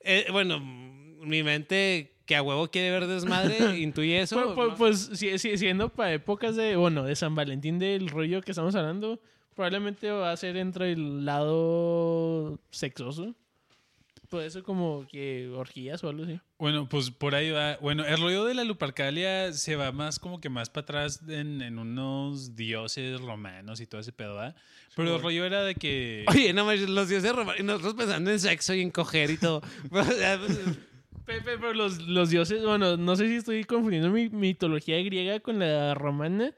[0.00, 4.36] Eh, bueno, mi mente que a huevo quiere ver desmadre intuye eso.
[4.36, 4.76] Pues, pues, ¿no?
[4.76, 8.74] pues, si- si- siendo para épocas de, bueno, de San Valentín del rollo que estamos
[8.74, 9.20] hablando,
[9.54, 13.34] probablemente va a ser entre el lado sexoso.
[14.28, 16.40] Puede ser como que orgías o algo así.
[16.58, 17.76] Bueno, pues por ahí va.
[17.76, 21.62] Bueno, el rollo de la Lupercalia se va más como que más para atrás en,
[21.62, 24.56] en unos dioses romanos y todo ese pedo, ¿va?
[24.96, 26.24] Pero el rollo era de que...
[26.26, 27.60] Oye, no los dioses romanos.
[27.60, 29.62] Y nosotros pensando en sexo y en coger y todo.
[31.26, 35.58] Pepe, pero los, los dioses, bueno, no sé si estoy confundiendo mi mitología griega con
[35.58, 36.52] la romana,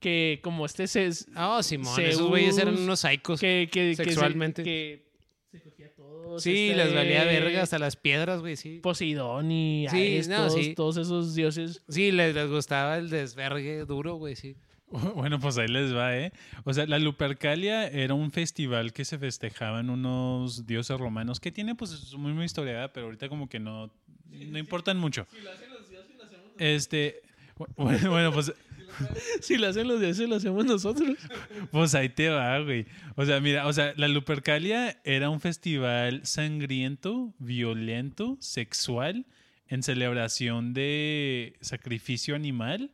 [0.00, 3.38] que como este se, Ah, Simón, Zeus, esos güeyes eran unos psicos.
[3.40, 4.62] que, que, que se- Sexualmente.
[4.62, 5.04] que
[5.52, 6.42] se cogía a todos.
[6.42, 8.80] sí, este, les valía verga hasta las piedras, güey, sí.
[8.82, 10.74] Poseidón y Sí, Ares, no, todos, sí.
[10.74, 11.82] todos esos dioses.
[11.88, 14.56] Sí, les, les gustaba el desvergue duro, güey, sí.
[15.16, 16.32] Bueno, pues ahí les va, ¿eh?
[16.64, 21.74] O sea, la Lupercalia era un festival que se festejaban unos dioses romanos que tiene
[21.74, 23.90] pues su misma historia, pero ahorita como que no,
[24.48, 25.26] no importan mucho.
[26.58, 27.22] Este,
[27.76, 28.52] bueno, bueno, pues,
[29.40, 31.18] Si lo hacen los dioses, lo hacemos nosotros.
[31.72, 32.86] pues ahí te va, güey.
[33.16, 39.26] O sea, mira, o sea, la Lupercalia era un festival sangriento, violento, sexual
[39.66, 42.92] en celebración de sacrificio animal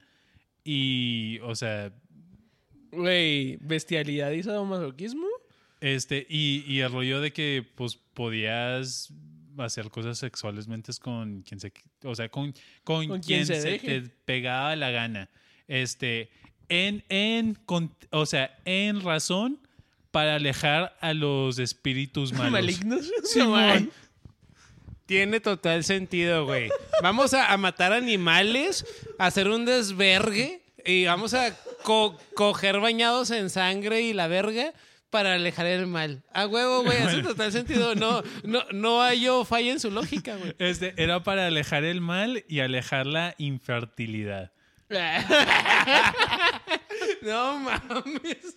[0.65, 1.93] y, o sea,
[2.93, 5.27] Güey, bestialidad y sadomasoquismo.
[5.81, 9.13] este, y, y el rollo de que, pues, podías
[9.67, 11.73] hacer cosas sexualmente con quien se,
[12.05, 12.53] o sea, con,
[12.85, 15.29] con, Con quien, quien se se, te pegaba la gana.
[15.69, 16.31] Este,
[16.69, 19.59] en, en, con- o sea, en razón
[20.11, 22.53] para alejar a los espíritus malos.
[22.53, 23.11] Malignos.
[23.25, 23.91] Simón.
[25.07, 26.71] Tiene total sentido, güey.
[27.03, 28.87] Vamos a, a matar animales,
[29.19, 34.73] a hacer un desvergue y vamos a co- coger bañados en sangre y la verga
[35.11, 36.23] para alejar el mal.
[36.33, 37.95] A huevo, güey, hace total sentido.
[37.95, 40.55] No, no, no hay yo falla en su lógica, güey.
[40.59, 44.53] Este, era para alejar el mal y alejar la infertilidad.
[47.23, 48.57] No mames.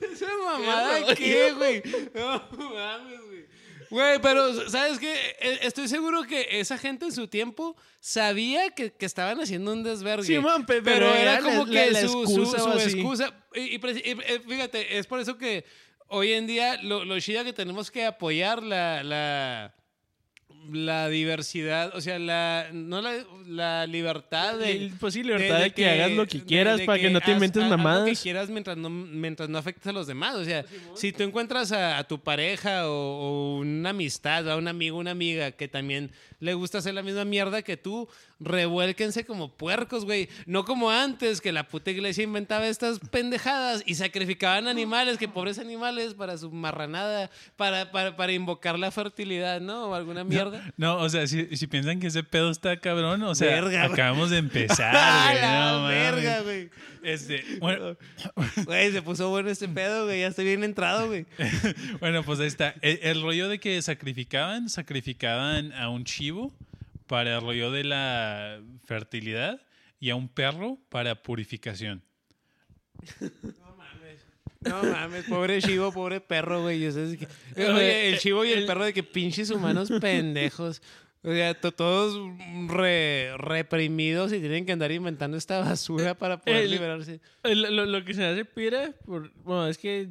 [0.00, 1.82] ¿Esa mamada qué, güey?
[2.14, 3.46] No mames, güey.
[3.90, 5.12] Güey, pero ¿sabes qué?
[5.40, 9.82] E- Estoy seguro que esa gente en su tiempo sabía que, que estaban haciendo un
[9.82, 10.24] desvergue.
[10.26, 13.34] Simón, pe- pero, pero era era como la- que la- la su, excusa su- excusa.
[13.54, 15.64] Y, y, eh, fíjate, es por eso que
[16.08, 19.02] hoy en día lo, lo chida que tenemos que apoyar la,
[20.70, 23.14] la, diversidad, o sea, la, no la,
[23.46, 27.00] la libertad de, El- Pues sí, libertad de, que, hagas lo que quieras de para
[27.00, 28.20] que, no te inventes haz lo que mamadas.
[28.20, 30.36] quieras mientras no, mientras no afectes a los demás.
[30.36, 34.68] O sea, si tú encuentras a, a tu pareja o, o una amistad, a un
[34.68, 38.08] amigo, una amiga que también le gusta hacer la misma mierda que tú,
[38.40, 40.28] revuélquense como puercos, güey.
[40.46, 45.58] No como antes, que la puta iglesia inventaba estas pendejadas y sacrificaban animales, que pobres
[45.58, 49.88] animales, para su marranada, para, para, para invocar la fertilidad, ¿no?
[49.88, 50.72] O alguna mierda.
[50.76, 54.30] No, o sea, si, si piensan que ese pedo está cabrón, o sea, Verga, acabamos
[54.30, 55.42] de empezar, ¡A güey.
[55.42, 56.70] no verga, güey!
[57.02, 57.96] Este, bueno,
[58.64, 60.20] Güey, se puso bueno este pedo, güey.
[60.20, 61.26] Ya estoy bien entrado, güey.
[62.00, 62.74] bueno, pues ahí está.
[62.82, 66.52] El, el rollo de que sacrificaban, sacrificaban a un chivo
[67.10, 69.60] para el rollo de la fertilidad
[69.98, 72.04] y a un perro para purificación.
[74.60, 76.86] No mames, pobre chivo, pobre perro, güey.
[76.86, 79.90] O sea, es que- Oye, Oye, el chivo y el perro de que pinches humanos
[80.00, 80.82] pendejos.
[81.22, 82.16] O sea, to- todos
[82.68, 87.20] re- reprimidos y tienen que andar inventando esta basura para poder El- liberarse.
[87.42, 90.10] El- lo, lo que se hace pira, por, bueno, es que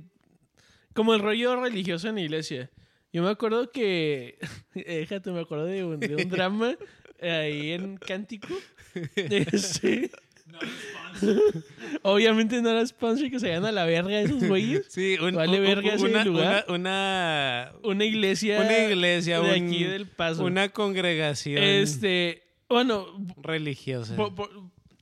[0.93, 2.69] como el rollo religioso en la iglesia.
[3.11, 4.37] Yo me acuerdo que,
[4.75, 6.75] déjate, me acuerdo de un, de un drama
[7.21, 8.47] ahí en Cántico.
[9.57, 10.09] Sí.
[12.01, 14.85] Obviamente no era sponsor que se vayan a la verga esos güeyes.
[14.89, 16.65] Sí, un- Vale un- verga ese una, lugar.
[16.67, 20.43] una, una, Una iglesia, una iglesia, de aquí del Paso.
[20.43, 23.07] una congregación Este, bueno,
[23.41, 24.15] religiosa.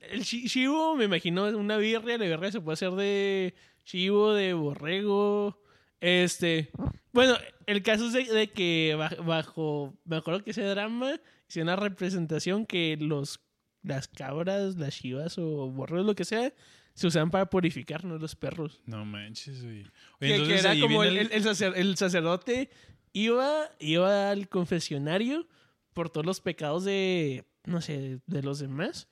[0.09, 2.17] El chi- chivo, me imagino, es una birria.
[2.17, 3.53] La birria se puede hacer de
[3.83, 5.61] chivo, de borrego.
[6.01, 6.69] Este.
[7.11, 7.35] Bueno,
[7.65, 9.93] el caso es de, de que ba- bajo.
[10.05, 11.19] Me acuerdo que ese drama
[11.49, 13.39] hice una representación que los
[13.83, 16.51] las cabras, las chivas o borregos, lo que sea,
[16.93, 18.81] se usaban para purificar, no los perros.
[18.85, 19.85] No manches, güey.
[20.19, 22.69] Oye, Que, era como el, el- el sacer- el sacerdote
[23.13, 25.47] iba, iba al confesionario
[25.93, 29.07] por todos los pecados de, no sé, de los demás.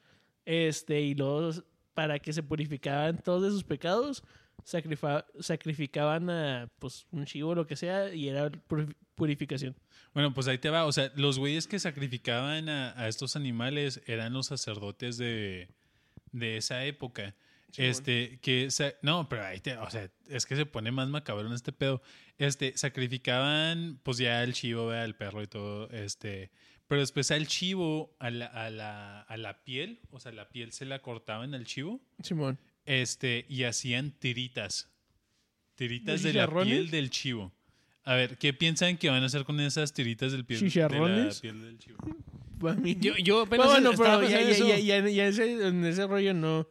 [0.46, 1.52] Este, y luego,
[1.94, 4.24] para que se purificaban todos de sus pecados,
[4.64, 9.76] sacrificaban a, pues, un chivo o lo que sea, y era puri- purificación.
[10.14, 10.86] Bueno, pues ahí te va.
[10.86, 15.70] O sea, los güeyes que sacrificaban a, a estos animales eran los sacerdotes de,
[16.32, 17.36] de esa época.
[17.78, 18.70] Este, que.
[19.02, 19.76] No, pero ahí te.
[19.78, 22.02] O sea, es que se pone más macabrón este pedo.
[22.38, 25.90] Este, sacrificaban, pues ya el chivo, el perro y todo.
[25.90, 26.52] Este.
[26.88, 30.72] Pero después al chivo, a la, a la, a la piel, o sea, la piel
[30.72, 32.00] se la cortaban al chivo.
[32.22, 32.58] Simón.
[32.86, 34.90] Este, y hacían tiritas.
[35.76, 37.52] Tiritas ¿De de la piel del chivo.
[38.04, 40.88] A ver, ¿qué piensan que van a hacer con esas tiritas del piel, de la
[41.42, 41.98] piel del chivo?
[43.00, 44.68] Yo, yo apenas bueno, estaba pero ya, ya, en ya, eso.
[44.86, 46.68] ya- ya ese- en ese rollo no.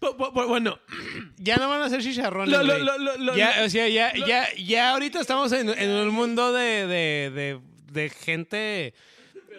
[0.00, 0.78] Bu- bu- bu- Bueno,
[1.38, 2.84] Ya no van a hacer chicharrones, lo, lo, güey.
[2.84, 6.10] lo, lo, lo- ya, o sea, ya, lo- ya, ya ahorita estamos en, en un
[6.14, 7.60] mundo de, de, de,
[7.92, 8.94] de gente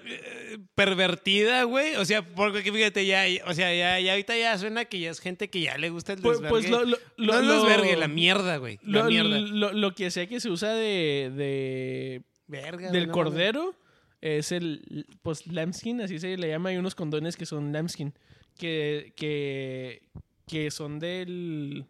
[0.06, 1.96] eh, pervertida, güey.
[1.96, 5.20] O sea, porque fíjate, ya, o sea, ya, ya ahorita ya suena que ya es
[5.20, 6.50] gente que ya le gusta el Pues- desvergue.
[6.50, 8.80] pues lo- lo- no lo- desvergue, la mierda, güey.
[8.84, 9.40] La lo, mierda.
[9.40, 13.76] lo, lo que sé que se usa de, de Verga, del no cordero
[14.22, 16.70] es el pues lambskin, así se le llama.
[16.70, 18.14] Hay unos condones que son lambskin,
[18.58, 20.04] que, que,
[20.48, 21.86] que son del...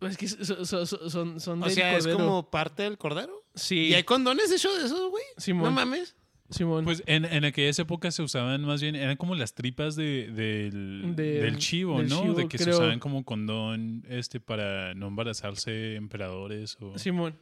[0.00, 1.76] Pues que so- so- so- son, son mames.
[1.76, 3.42] del O sea, es como parte del cordero.
[3.54, 5.22] Sí, ¿Y hay condones hechos de esos, güey?
[5.38, 5.64] Simón.
[5.66, 6.14] No mames.
[6.50, 6.84] Simón.
[6.84, 11.14] Pues en, en aquellas épocas se usaban más bien, eran como las tripas de, del,
[11.16, 12.22] Del- del chivo, del ¿no?
[12.22, 17.34] chivo, de que se usaban como condón este para no embarazarse emperadores o, Simón.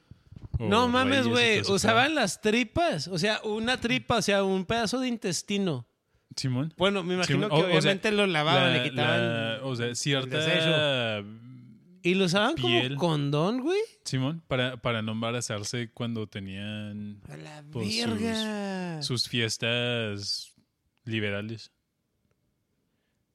[0.58, 1.60] o No mames, güey.
[1.62, 3.08] Usaban las tripas.
[3.08, 5.86] O sea, una tripa, o sea, un pedazo de intestino.
[6.36, 6.72] Simón.
[6.78, 9.20] Bueno, me imagino que o- o sea, obviamente lo lavaban, La- le quitaban.
[9.20, 11.22] la- o sea, cierta.
[12.02, 12.96] Y lo usaban piel.
[12.96, 13.80] como condón, güey.
[14.04, 19.02] Simón, para, para no embarazarse cuando tenían A la Pues sus- verga.
[19.02, 20.54] sus fiestas
[21.04, 21.70] liberales.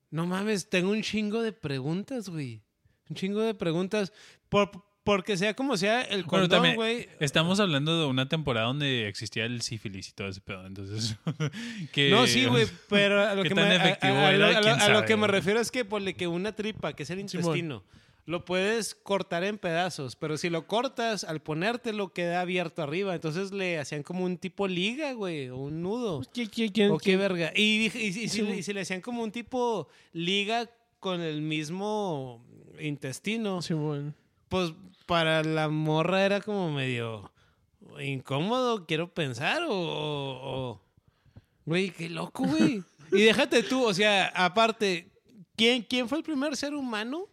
[0.09, 2.61] No mames, tengo un chingo de preguntas, güey.
[3.09, 4.13] Un chingo de preguntas.
[4.49, 4.71] Por,
[5.03, 7.09] porque sea como sea, el Bueno, condón, también güey.
[7.19, 10.65] estamos hablando de una temporada donde existía el sífilis y todo ese pedo.
[10.65, 11.17] Entonces,
[11.91, 13.55] que, No, sí, güey, pero a lo, ¿Qué que
[15.17, 17.83] me, refiero es que ponle que una tripa, que es el intestino,
[18.27, 23.15] lo puedes cortar en pedazos, pero si lo cortas, al ponértelo queda abierto arriba.
[23.15, 26.21] Entonces le hacían como un tipo liga, güey, o un nudo.
[26.33, 27.51] ¿Qui- qui- quién- O qué verga.
[27.55, 28.41] Y, y, si- y si, Sí.
[28.43, 30.69] le- y si le hacían como un tipo liga
[30.99, 32.45] con el mismo
[32.81, 34.13] intestino, Simón.
[34.49, 34.73] pues
[35.05, 37.31] para la morra era como medio
[38.01, 39.71] incómodo, quiero pensar, o...
[39.71, 40.81] o- o-
[41.65, 42.83] Güey, qué loco, güey.
[43.11, 45.09] y déjate tú, o sea, aparte,
[45.55, 47.27] ¿quién, ¿quién fue el primer ser humano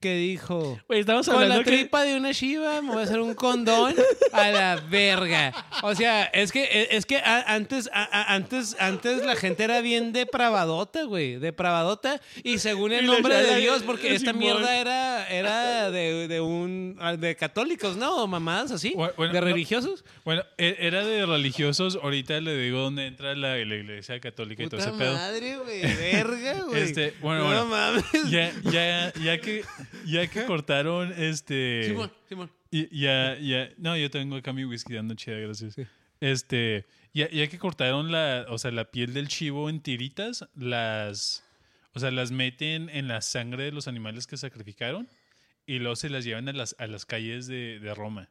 [0.00, 0.78] que dijo...
[0.88, 1.70] Güey, estamos Con hablando la que...
[1.70, 3.94] tripa de una shiva me voy a hacer un condón
[4.32, 5.52] a la verga.
[5.82, 9.80] O sea, es que es que a- antes a- a- antes antes la gente era
[9.80, 14.38] bien depravadota, güey, depravadota y según el Y nombre de Dios porque esta Simón.
[14.40, 18.26] mierda era era de, de un de católicos, ¿no?
[18.26, 19.46] Mamadas así, Bueno, bueno, de no.
[19.46, 20.04] religiosos.
[20.24, 21.98] Bueno, e- era de religiosos.
[22.02, 25.14] Ahorita le digo dónde entra la, la iglesia católica y todo Puta ese pedo.
[25.14, 26.82] madre, güey, verga, güey.
[26.82, 27.66] Este, bueno, no bueno.
[27.66, 28.04] mames.
[28.30, 29.64] Ya, ya, ya que,
[30.06, 31.84] ya que cortaron este.
[31.86, 32.50] Simón, Simón.
[32.70, 33.70] Y- ya, ya.
[33.76, 35.76] No, yo tengo acá mi whisky dando chida, gracias.
[36.20, 36.86] Este.
[37.14, 41.44] Ya, ya que cortaron la, o sea, la piel del chivo en tiritas, las.
[41.94, 45.08] O sea, las meten en la sangre de los animales que sacrificaron
[45.66, 48.28] y luego se las llevan a las, a las calles de, de Roma.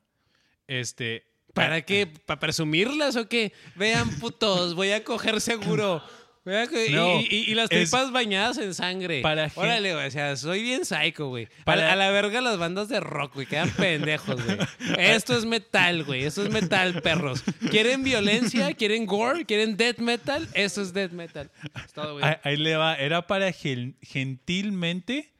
[0.67, 1.25] Este.
[1.53, 2.07] ¿Para qué?
[2.07, 3.51] ¿Para presumirlas o qué?
[3.75, 6.01] Vean, putos, voy a coger seguro.
[6.43, 9.21] Y- No, y, y- y las es- tripas bañadas en sangre.
[9.21, 10.07] Para Órale, güey.
[10.07, 11.45] O sea, soy bien psycho, güey.
[11.61, 13.45] A, Para- la- a la verga las bandas de rock, güey.
[13.45, 14.57] Quedan pendejos, güey.
[14.97, 16.23] Esto es metal, güey.
[16.25, 17.43] Esto es metal, perros.
[17.69, 18.73] ¿Quieren violencia?
[18.73, 19.45] ¿Quieren gore?
[19.45, 20.47] ¿Quieren death metal?
[20.55, 21.51] Esto es death metal.
[21.85, 22.25] Es todo, güey.
[22.25, 22.95] Ahí, ahí le va.
[22.95, 25.31] Era para gen- gentilmente.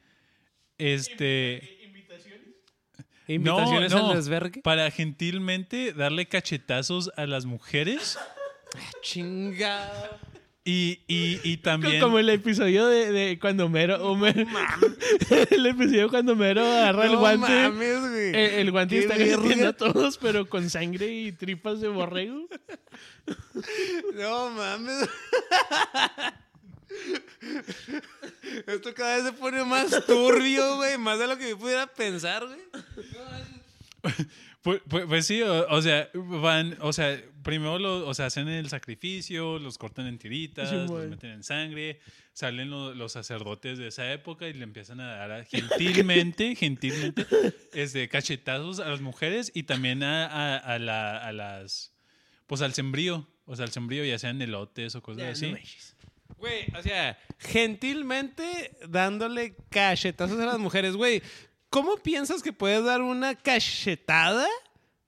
[0.78, 1.78] Este.
[3.28, 4.10] Invitaciones no, no.
[4.10, 4.60] al desvergue.
[4.62, 8.18] Para gentilmente darle cachetazos a las mujeres.
[9.00, 10.18] Chingada.
[10.64, 12.00] Y, y, y también.
[12.00, 13.98] Como el episodio de, de cuando Mero...
[14.08, 14.46] Homero-
[15.50, 17.48] el episodio cuando Mero agarra el No guante.
[17.48, 18.28] mames, güey.
[18.28, 19.36] El, el guante está verga.
[19.42, 22.46] cayendo a todos, pero con sangre y tripas de borrego.
[24.14, 25.08] No mames.
[28.66, 30.96] Esto cada vez se pone más turbio, güey.
[30.98, 32.60] Más de lo que yo pudiera pensar, güey.
[34.62, 38.48] Pues, pues- pues sí, o, o sea, van, o sea, primero lo, o sea, hacen
[38.48, 41.98] el sacrificio, los cortan en tiritas, Sí, los meten en sangre,
[42.32, 47.26] salen lo- los sacerdotes de esa época y le empiezan a dar a- gentilmente, gentilmente,
[47.72, 51.92] este, cachetazos a las mujeres y también a, a- a la- a las,
[52.46, 55.46] pues al sembrío, o sea, al sembrío, ya sean elotes o cosas así.
[56.38, 61.22] Güey, o sea, gentilmente dándole cachetazos a las mujeres, güey.
[61.72, 64.46] ¿Cómo piensas que puedes dar una cachetada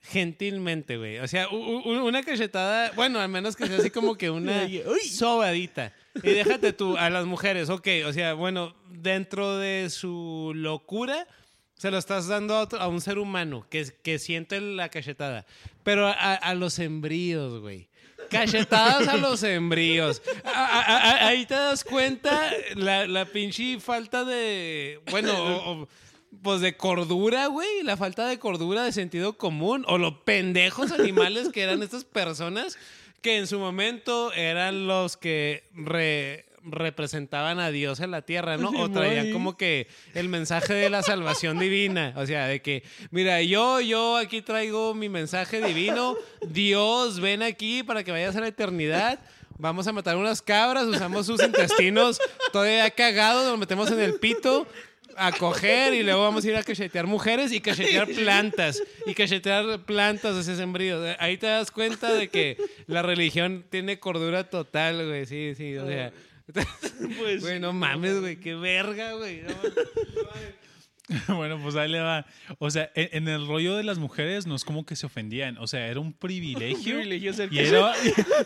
[0.00, 1.18] gentilmente, güey?
[1.18, 4.66] O sea, una cachetada, bueno, al menos que sea así como que una
[5.10, 5.92] sobadita.
[6.22, 11.26] Y déjate tú, a las mujeres, ok, o sea, bueno, dentro de su locura,
[11.76, 15.44] se lo estás dando a, otro- a un ser humano que, que siente la cachetada.
[15.82, 17.88] Pero a, a los embríos, güey.
[18.30, 19.42] Cachetadas a los
[20.96, 25.00] a- ahí te das cuenta la, la pinche falta de.
[25.10, 25.88] Bueno, o- o,
[26.42, 27.82] pues de cordura, güey.
[27.82, 29.84] La falta de cordura, de sentido común.
[29.88, 32.76] O los pendejos animales que eran estas personas
[33.22, 38.70] que en su momento eran los que re- representaban a Dios en la tierra, ¿no?
[38.70, 42.12] O traían como que el mensaje de la salvación divina.
[42.16, 46.16] O sea, de que, mira, yo, yo aquí traigo mi mensaje divino.
[46.46, 49.18] Dios, ven aquí para que vayas a la eternidad.
[49.56, 52.18] Vamos a matar unas cabras, usamos sus intestinos
[52.52, 54.66] todavía cagados, los metemos en el pito
[55.16, 59.80] a coger y luego vamos a ir a cachetear mujeres y cachetear plantas y cachetear
[59.84, 61.00] plantas de ese sembrío.
[61.18, 62.56] Ahí te das cuenta de que
[62.86, 65.26] la religión tiene cordura total, güey.
[65.26, 66.12] Sí, sí, o sea.
[67.18, 69.42] Pues, Güey, no mames, güey, qué verga, güey.
[69.42, 69.54] no.
[71.36, 72.24] Bueno, pues ahí le va.
[72.58, 75.58] O sea, en, en el rollo de las mujeres no es como que se ofendían.
[75.58, 76.94] O sea, era un privilegio.
[76.96, 77.92] privilegio ser y, era,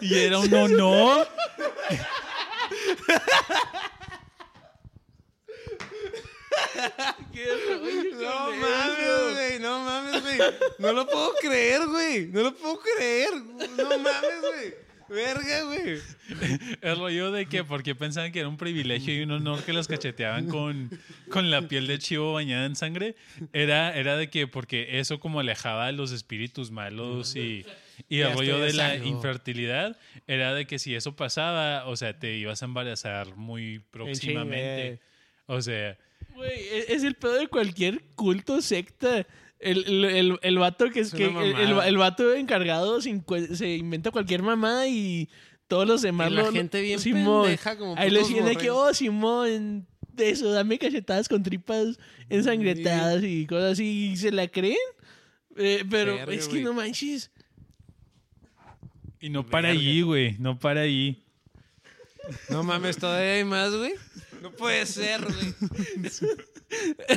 [0.00, 1.28] y era un honor.
[8.20, 10.38] No mames, güey, no mames, güey.
[10.78, 12.26] No lo puedo creer, güey.
[12.28, 13.30] No lo puedo creer.
[13.34, 14.74] No mames, güey.
[15.08, 16.00] Verga, güey.
[16.82, 19.88] El rollo de que porque pensaban que era un privilegio y un honor que los
[19.88, 20.90] cacheteaban con,
[21.30, 23.16] con la piel de chivo bañada en sangre,
[23.54, 27.64] era, era de que porque eso como alejaba a los espíritus malos y,
[28.10, 29.96] y el rollo de la infertilidad
[30.26, 34.82] era de que si eso pasaba, o sea, te ibas a embarazar muy En próximamente.
[34.82, 35.00] chingue.
[35.46, 35.96] O sea,
[36.38, 39.26] Güey, e- es el pedo de cualquier culto, secta.
[39.58, 41.88] El, el, el, el vato que es, Es que el, el- mamada.
[41.88, 43.10] el vato encargado se,
[43.76, 45.28] inventa cualquier mamá y
[45.66, 47.42] todos los demás Y la lo- gente bien Simón.
[47.42, 51.98] pendeja como Ahí le decían de que, oh, Simón, de eso, dame cachetadas con tripas
[52.28, 54.10] ensangretadas y cosas así.
[54.12, 54.76] ¿Y se la creen?
[55.56, 57.32] Eh, pero Verga, es que no manches.
[59.20, 59.80] y no para Verga.
[59.80, 61.20] allí, güey, no para allí.
[62.48, 63.92] No mames, todavía hay más, güey.
[64.42, 65.54] No puede ser, güey.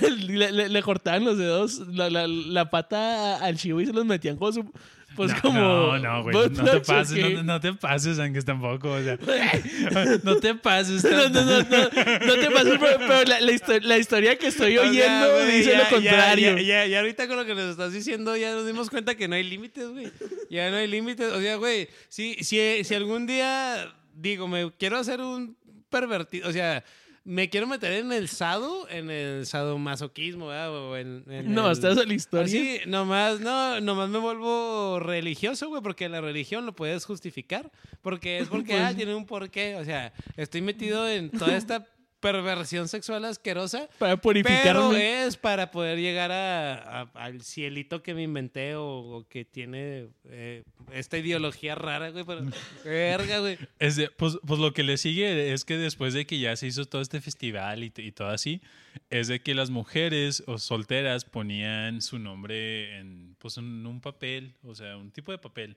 [0.28, 4.06] le, le- le cortaban los dedos, la, la, la pata al chivo y se los
[4.06, 4.72] metían con su.
[5.14, 5.60] Pues no, como.
[5.60, 9.18] no, no, güey, no te ¿o pases, no, no te pases, Ángel, tampoco, o sea,
[10.24, 11.04] no te pases.
[11.04, 11.84] No, no, no, no,
[12.28, 13.52] no te pases, pero, pero la, la
[13.82, 16.58] la historia que estoy O sea, oyendo güey, dice ya- lo ya- contrario.
[16.60, 19.28] Ya, ya, ya ahorita con lo que nos estás diciendo ya nos dimos cuenta que
[19.28, 20.10] no hay límites, güey.
[20.50, 21.30] Ya no hay límites.
[21.34, 25.58] O sea, güey, si, si, si algún día, digo, me quiero hacer un
[25.90, 26.86] pervertido, o sea,
[27.24, 30.76] me quiero meter en el sado, en el sadomasoquismo, ¿verdad?
[30.76, 32.46] O en, en no, el- estás a la historia.
[32.46, 37.72] Así, nomás, no, nomás me vuelvo religioso, güey, porque la religión lo puedes justificar.
[38.02, 39.76] Porque es porque, Pues- ah, tiene un porqué.
[39.76, 41.86] O sea, estoy metido en toda esta
[42.22, 43.90] perversión sexual asquerosa.
[44.00, 45.26] Para Pero purificarme.
[45.26, 50.08] es para poder llegar a, a- al cielito que me inventé o, o que tiene
[50.30, 50.64] eh,
[50.94, 52.24] esta ideología rara, güey.
[52.24, 52.44] Pero,
[52.86, 53.58] verga, güey.
[53.80, 56.68] Es de- pues, pues lo que le sigue es que después de que ya se
[56.68, 58.62] hizo todo este festival y, y todo así,
[59.10, 64.54] es de que las mujeres o solteras ponían su nombre en, pues, en un papel,
[64.64, 65.76] o sea, un tipo de papel,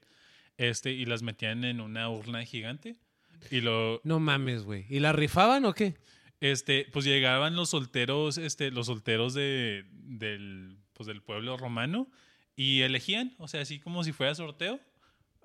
[0.58, 2.96] este, y las metían en una urna gigante.
[3.50, 4.86] Y lo, No mames, güey.
[4.88, 5.94] ¿Y la rifaban o qué?
[6.40, 12.08] Este, pues llegaban los solteros, este, los solteros de, del, pues, del pueblo romano
[12.56, 14.80] y elegían, o sea, así como si fuera sorteo,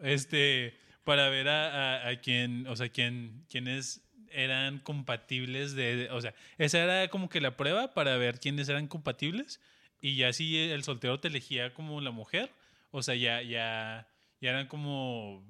[0.02, 6.22] este, para ver a, a, quién, o sea, quién, quiénes eran compatibles de, de- o
[6.22, 9.60] sea, esa era como que la prueba para ver quiénes eran compatibles
[10.02, 12.52] y ya si el soltero te elegía como la mujer,
[12.92, 14.08] o sea, ya, ya,
[14.42, 15.44] ya eran como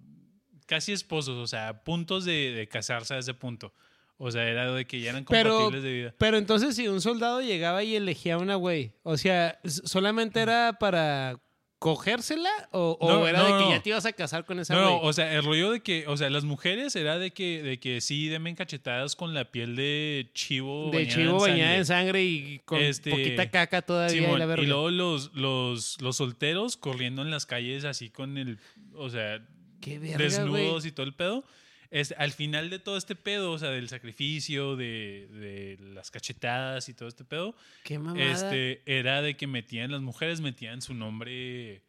[0.66, 3.74] casi esposos, o sea, puntos de, de casarse a ese punto.
[4.22, 6.15] O sea, era de que ya eran Pero- compatibles de vida.
[6.17, 10.78] Pero entonces si un soldado llegaba y elegía a una güey, o sea, ¿solamente era
[10.80, 11.39] para
[11.80, 13.72] cogérsela o, o No, era no, de que no.
[13.72, 14.93] ya te ibas a casar con esa No, güey?
[14.95, 17.80] no, o sea, el rollo de que, o sea, las mujeres era de que, de
[17.80, 20.89] que sí cachetadas con la piel de chivo.
[20.91, 22.24] de bañada chivo en bañada en sangre.
[22.26, 26.76] y con Este, poquita caca todavía y Simón, la y luego los, los, los solteros
[26.76, 28.59] corriendo en las calles así con el,
[28.95, 29.41] o sea,
[29.80, 31.45] Qué verga, desnudos y todo el pedo.
[31.92, 36.88] Es, al final de todo este pedo, o sea, del sacrificio, de, de las cachetadas
[36.88, 38.24] y todo este pedo, Qué mamada.
[38.32, 41.82] este, era de que metían, las mujeres metían su nombre,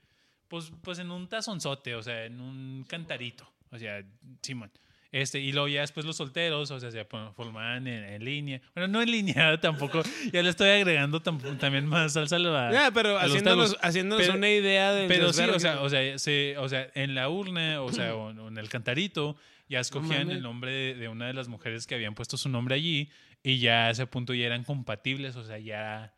[0.48, 4.02] pues, pues en un tazonzote, o sea, en un cantarito, o sea,
[4.42, 4.70] Simón.
[5.12, 8.60] Este, y luego ya después los solteros, o sea, se formaban en, en línea.
[8.76, 10.02] Bueno, no en línea tampoco.
[10.32, 14.24] Ya le estoy agregando tam- también más salsa a, la- Ya, pero a haciéndonos, haciéndonos
[14.24, 17.28] Pero- una idea del Pero sí, o sea, o sea, se- o sea, en la
[17.28, 19.36] urna, o sea, o en el cantarito,
[19.70, 22.74] ya escogían el nombre de, de una de las mujeres que habían puesto su nombre
[22.74, 23.08] allí
[23.42, 26.12] y ya a ese punto ya eran compatibles, o sea, ya,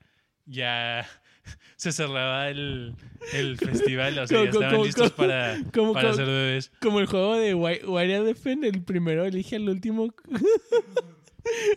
[0.47, 1.07] ya
[1.77, 2.95] se cerraba el,
[3.35, 6.17] el festival, o sea, ya ¿Cómo, estaban cómo, listos cómo, para, cómo, para cómo?
[6.17, 6.73] ser bebés.
[6.81, 10.13] Como el juego de Wi- Wire Elephant, el primero elige al último.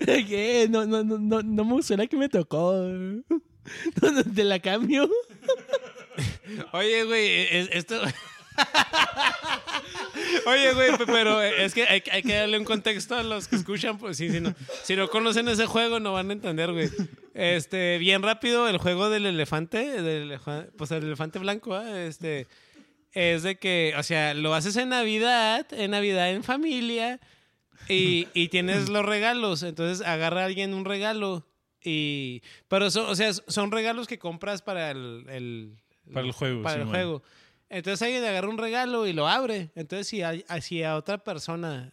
[0.06, 0.68] ¿Qué?
[0.70, 2.74] No, no, no, no, no me la que me tocó.
[4.02, 5.10] No, no, Te la cambio.
[6.72, 8.02] Oye, güey, es- esto...
[10.48, 13.56] Oye, güey, pe- pero es que hay, hay que darle un contexto a los que
[13.56, 14.54] escuchan, pues sí, si no,
[14.84, 16.90] si no conocen ese juego no van a entender, güey.
[17.34, 20.40] Este, bien rápido, el juego del elefante, del
[20.78, 22.02] pues el elefante blanco, ¿ah?
[22.02, 22.48] este,
[23.12, 27.20] es de que, o sea, lo haces en Navidad, en Navidad en familia,
[27.90, 31.46] y, y tienes los regalos, entonces agarra a alguien un regalo,
[31.84, 35.78] y, pero son, o sea, son regalos que compras para el, el-
[36.14, 37.24] Para el juego, Para el juego.
[37.76, 39.72] Entonces alguien agarra un regalo y lo abre.
[39.76, 41.92] Entonces, si a, a- si a otra persona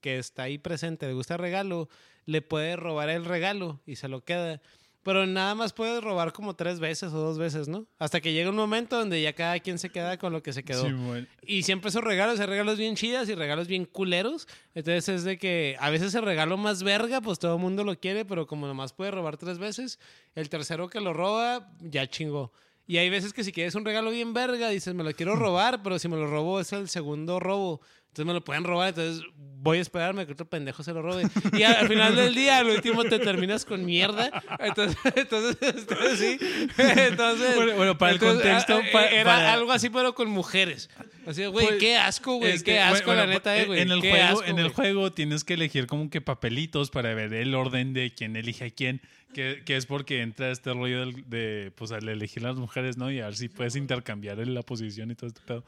[0.00, 1.88] que está ahí presente le gusta el regalo,
[2.26, 4.60] le puede robar el regalo y se lo queda.
[5.02, 7.86] Pero nada más puede robar como tres veces o dos veces, ¿no?
[7.98, 10.64] Hasta que llega un momento donde ya cada quien se queda con lo que se
[10.64, 10.84] quedó.
[10.84, 11.28] Simón.
[11.42, 14.48] Y siempre esos regalos, hay regalos bien chidas y regalos bien culeros.
[14.74, 17.98] Entonces es de que a veces el regalo más verga, pues todo el mundo lo
[18.00, 20.00] quiere, pero como nomás puede robar tres veces,
[20.34, 22.52] el tercero que lo roba, ya chingó.
[22.86, 25.82] Y hay veces que si quieres un regalo bien verga, dices, me lo quiero robar,
[25.82, 27.80] pero si me lo robo es el segundo robo.
[28.16, 31.24] Entonces me lo pueden robar, entonces voy a esperarme que otro pendejo se lo robe.
[31.52, 34.30] Y al final del día, al último te terminas con mierda.
[34.58, 36.38] Entonces, entonces, entonces sí.
[36.78, 40.88] Entonces, Bueno, bueno, para el contexto, era para- algo así, pero con mujeres.
[41.26, 43.80] Así, güey, Pues, qué asco, güey, Este, qué asco, bueno, la neta, eh, güey.
[43.82, 47.34] En el juego, asco, en el juego tienes que elegir como que papelitos para ver
[47.34, 49.02] el orden de quién elige a quién.
[49.34, 53.10] Que, que es porque entra este rollo de, pues al elegir las mujeres, ¿no?
[53.10, 55.64] Y a ver si puedes intercambiar en la posición y todo este pedo.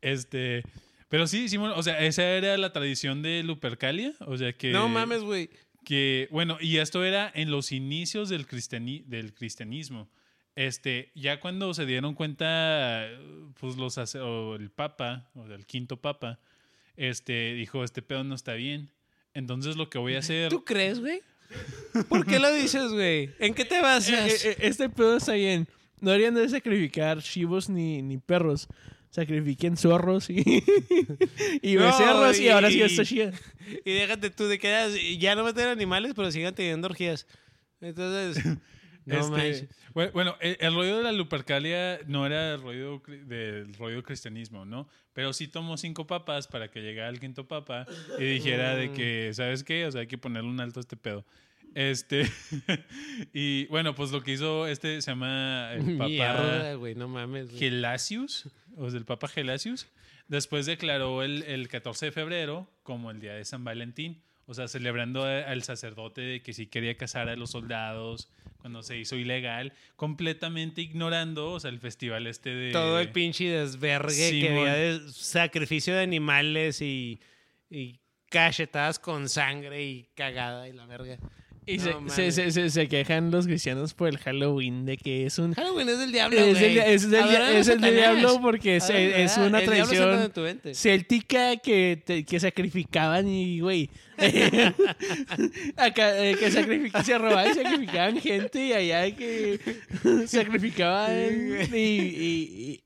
[0.00, 0.62] Este.
[1.12, 4.14] Pero sí, Simón, o sea, esa era la tradición de Lupercalia.
[4.20, 4.70] O sea que.
[4.72, 5.50] No mames, güey.
[5.84, 10.08] que bueno y esto era en los inicios del, cristiani- del cristianismo
[10.54, 13.08] este ya cuando se dieron cuenta
[13.58, 16.38] pues los sace- o el papa o el quinto papa
[16.96, 18.90] este dijo este pedo no está bien
[19.34, 21.20] entonces lo que voy a hacer ¿Tú crees, güey?
[22.08, 23.30] ¿Por qué lo dices, güey?
[23.40, 24.44] ¿En qué te basas?
[24.44, 25.66] Eh, eh, este pedo está bien.
[26.00, 28.68] No deberían de sacrificar chivos ni, ni perros.
[29.12, 30.40] Sacrifiquen zorros y,
[31.62, 33.32] y No, becerros y, y- ahora sí está chida.
[33.84, 34.88] Y déjate tú de que ya-
[35.18, 37.26] ya no meten animales, pero sigan teniendo orgías.
[37.80, 38.44] Entonces,
[39.06, 43.74] no Este, bueno, bueno, el, el rollo de la Lupercalia no era el rollo del
[43.74, 44.88] rollo cristianismo, ¿no?
[45.12, 47.86] Pero sí tomó cinco papas para que llegara el quinto papa
[48.18, 49.84] y dijera de que, ¿sabes qué?
[49.86, 51.24] O sea, hay que ponerle un alto a este pedo.
[51.74, 52.30] Este,
[53.32, 57.46] y bueno, pues lo que hizo este se llama el papa Mierda, güey, no mames.
[57.48, 57.58] güey.
[57.58, 59.88] Gelasius, o sea, el papa Gelasius.
[60.28, 64.22] Después declaró el, el 14 de febrero como el día de San Valentín.
[64.46, 68.98] O sea, celebrando al sacerdote de que sí quería casar a los soldados cuando se
[68.98, 72.72] hizo ilegal, completamente ignorando, o sea, el festival este de...
[72.72, 74.68] Todo el pinche desvergue que Simón.
[74.68, 77.20] había de sacrificio de animales y,
[77.70, 77.98] y
[78.30, 81.18] cachetadas con sangre y cagada y la verga.
[81.64, 85.54] Y No se, se, se, quejan los cristianos por el Halloween de que es un...
[85.54, 89.60] Halloween es del diablo, Es el, es del- es el diablo porque es, es una
[89.60, 89.70] el
[90.42, 90.74] mente.
[90.74, 93.88] céltica que, te- que sacrificaban y, güey,
[95.76, 99.60] acá eh, que sacrific- se robaban y sacrificaban gente y allá que
[100.26, 102.84] sacrificaban y, y, y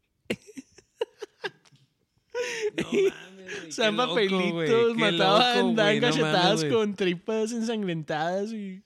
[2.76, 3.35] No
[3.76, 6.72] qué loco, papelitos, mataban, loco, daban güey, no cachetadas mames, güey.
[6.72, 8.82] con tripas ensangrentadas y...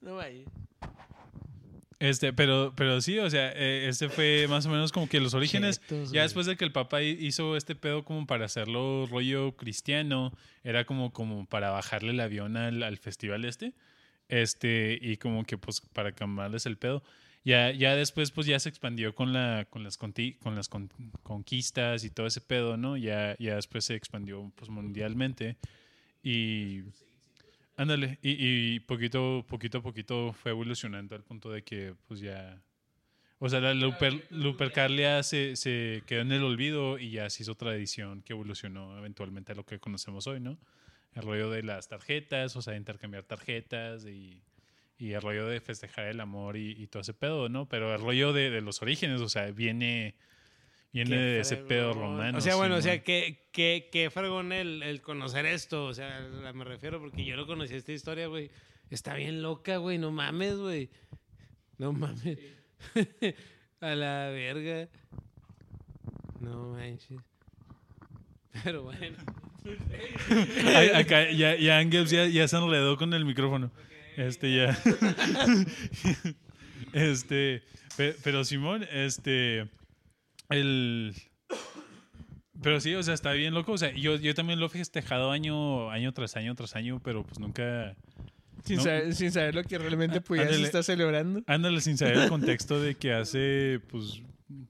[0.00, 0.44] No, vaya.
[2.00, 5.32] Este, pero, pero sí, o sea, eh, este fue más o menos como que los
[5.32, 5.80] orígenes.
[5.80, 9.52] Chetos, ya después de que el Papa hi- hizo este pedo como para hacerlo rollo
[9.56, 10.32] cristiano,
[10.64, 13.72] era como, como para bajarle el avión al, al festival este.
[14.28, 17.02] Este, y como que pues para cambiarles el pedo.
[17.44, 20.88] Ya, ya después pues ya se expandió con la, con las conti- con las con-
[21.22, 22.96] conquistas y todo ese pedo, ¿no?
[22.96, 25.56] Ya, ya después se expandió pues mundialmente.
[26.22, 26.84] Y
[27.76, 28.36] ándale, y,
[28.76, 32.58] y poquito, poquito a poquito fue evolucionando al punto de que pues ya.
[33.40, 37.54] O sea, la Luper, Lupercalia se, se quedó en el olvido y ya se hizo
[37.56, 40.56] tradición que evolucionó eventualmente a lo que conocemos hoy, ¿no?
[41.14, 44.40] El rollo de las tarjetas, o sea, intercambiar tarjetas y,
[44.98, 47.68] y el rollo de festejar el amor y, y todo ese pedo, ¿no?
[47.68, 50.14] Pero el rollo de, de los orígenes, o sea, viene,
[50.92, 52.38] viene de ese pedo romano.
[52.38, 55.86] O sea, bueno, o sea, que, que, que fregón el, el conocer esto.
[55.86, 56.20] O sea,
[56.54, 58.50] me refiero porque yo no conocía esta historia, güey.
[58.90, 59.98] Está bien loca, güey.
[59.98, 60.90] No mames, güey.
[61.78, 62.38] No mames.
[63.80, 64.88] A la verga.
[66.40, 67.20] No manches.
[68.62, 69.16] Pero bueno.
[70.94, 73.70] Acá ya, ya Angels ya, ya se enredó con el micrófono.
[74.16, 74.78] Este ya.
[76.92, 77.62] este.
[77.96, 79.68] pe- Pero Simón, este.
[80.48, 81.14] El.
[82.62, 83.72] Pero sí, o sea, está bien loco.
[83.72, 87.24] O sea, yo, yo también lo he festejado año, año tras año tras año, pero
[87.24, 87.94] pues nunca.
[88.64, 88.82] Sin, No.
[88.84, 90.64] saber, sin saber lo que realmente pudiera Ándale.
[90.64, 91.42] estar celebrando.
[91.46, 94.22] Ándale sin saber el contexto de que hace, pues.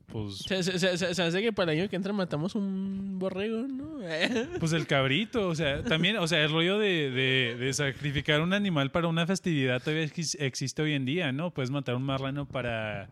[0.07, 0.39] Pues.
[0.39, 3.67] Se, se, se, se- se hace que para el año que entra matamos un borrego,
[3.67, 3.99] ¿no?
[4.61, 8.53] Pues el cabrito, o sea, también, o sea, el rollo de, de- de sacrificar un
[8.53, 11.53] animal para una festividad todavía ex- existe hoy en día, ¿no?
[11.53, 13.11] Puedes matar un marrano para,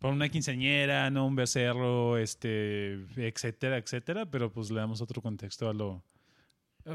[0.00, 1.26] para una quinceañera, ¿no?
[1.26, 6.02] Un becerro, este, etcétera, etcétera, pero pues le damos otro contexto a lo...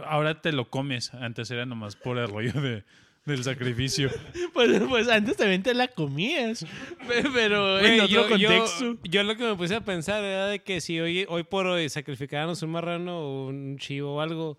[0.08, 2.84] Ahora te lo comes, antes era nomás por el rollo de,
[3.26, 4.10] del sacrificio.
[4.54, 6.66] Pues, pues antes también te la comías.
[7.08, 8.98] Pe- Pero en Güey, otro yo, yo- contexto.
[9.04, 11.90] yo lo que me puse a pensar era de que si hoy, hoy por hoy
[11.90, 14.58] sacrificáramos un marrano o un chivo o algo,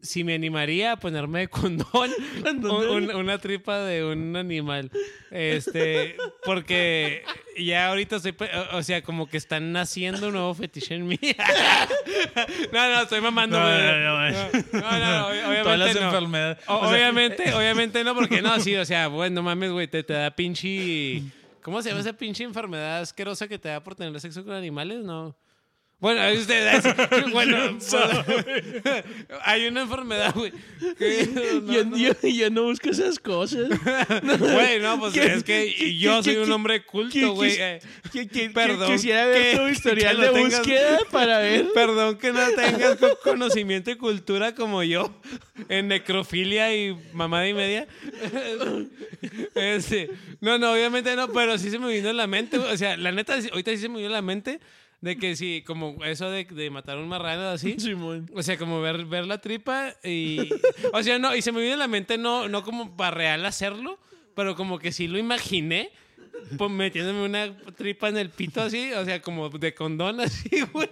[0.00, 2.10] si me animaría a ponerme de condón
[2.44, 4.90] un- un- una tripa de un animal.
[5.30, 7.22] Este, porque
[7.56, 11.18] ya ahorita estoy, pe- o sea, como que están naciendo un nuevo fetiche en mí.
[12.72, 13.58] no, no, estoy mamando.
[13.58, 14.30] No, no, no, no,
[14.72, 16.06] no, no, ob- Todas las obviamente no.
[16.06, 16.58] enfermedades.
[16.68, 20.02] O- O sea, obviamente, obviamente no, porque no, sí, o sea, bueno, mames, güey, te,
[20.02, 21.22] te da pinche
[21.62, 25.04] ¿Cómo se llama esa pinche enfermedad asquerosa que te da por tener sexo con animales?
[25.04, 25.36] No.
[26.00, 26.80] Bueno, usted,
[27.32, 27.92] bueno, pues,
[29.44, 30.52] hay una enfermedad, güey.
[31.34, 31.96] no, yo, no.
[31.96, 33.68] yo- yo no busco esas cosas.
[34.38, 37.56] Güey, no, pues ¿Qué- es que yo soy un hombre culto, güey.
[37.58, 37.80] eh.
[38.54, 41.66] Perdón, quisiera ver que- tu historial que de tengas- búsqueda para ver.
[41.74, 45.12] Perdón que no tengas co- conocimiento y cultura como yo
[45.68, 47.88] en necrofilia y mamada y media.
[49.54, 50.10] Este,
[50.40, 52.58] no, no, obviamente no, pero sí se me vino en la mente.
[52.58, 54.60] O sea, la neta, ahorita sí se me vino en la mente
[55.00, 57.76] de que sí, como eso de, de matar a un marrano así.
[57.78, 58.30] Simón.
[58.34, 60.50] O sea, como ver, ver la tripa y...
[60.92, 63.46] O sea, no, y se me vino en la mente no, no como para real
[63.46, 63.98] hacerlo,
[64.34, 65.90] pero como que sí lo imaginé,
[66.56, 70.88] pues metiéndome una tripa en el pito así, o sea, como de condón así, güey.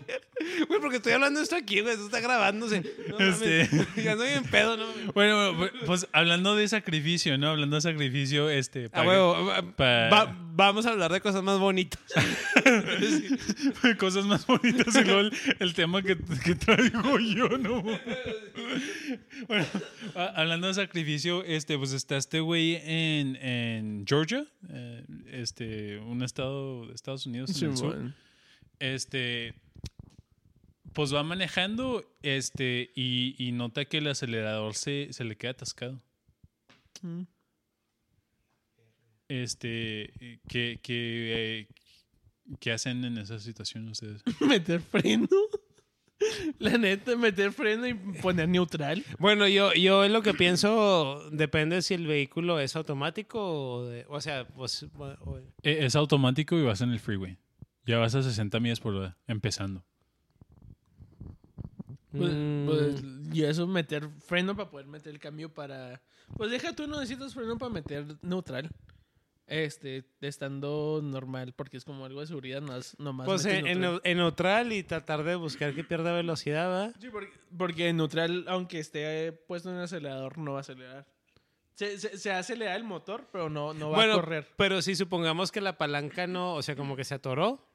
[0.69, 2.83] Güey, porque estoy hablando esto aquí, güey, esto está grabándose.
[3.09, 3.69] No, mames, Este-
[4.03, 4.85] Ya estoy en pedo, ¿no?
[5.15, 7.49] Bueno, bueno, pues hablando de sacrificio, ¿no?
[7.49, 8.91] Hablando de sacrificio, este...
[8.91, 12.01] Para- va- pa- va- vamos a hablar de cosas más bonitas.
[13.99, 17.83] cosas más bonitas y luego el, el tema que, que traigo yo, ¿no?
[19.49, 19.67] bueno,
[20.15, 25.05] a- hablando de sacrificio, este, pues está este güey en, en Georgia, eh,
[25.41, 28.15] este, un estado de Estados Unidos en el sur.
[28.79, 29.55] Este,
[30.93, 36.01] pues va manejando, este, y, y nota que el acelerador se, se le queda atascado.
[37.03, 37.23] Mm.
[39.29, 41.69] Este, ¿qué, qué, eh,
[42.61, 44.23] qué hacen en esa situación ustedes?
[44.41, 45.29] Meter freno.
[46.59, 49.05] La neta, meter freno y poner neutral.
[49.19, 54.05] Bueno, yo, yo en lo que pienso, depende si el vehículo es automático o, de-
[54.09, 54.85] o sea, pues...
[54.95, 57.39] o- E- Es automático y vas en el freeway.
[57.87, 59.85] Ya vas a 60 millas por hora, empezando.
[62.13, 62.67] Pues, Mm.
[62.67, 63.05] pues,
[63.35, 66.01] y eso meter freno para poder meter el cambio para.
[66.37, 68.71] Pues deja tú, no necesitas freno para meter neutral.
[69.49, 73.27] Este, estando normal, porque es como algo de seguridad, no nomás.
[73.27, 74.01] Pues metes en, en neutral.
[74.03, 76.93] neu- en neutral y tratar de buscar que pierda velocidad, ¿va?
[77.01, 81.07] Sí, porque, porque en neutral, aunque esté puesto en el acelerador, no va a acelerar.
[81.75, 84.49] Se, se, se acelera el motor, pero no, no va bueno, a correr.
[84.57, 87.69] pero si supongamos que la palanca no, o sea, como que se atoró,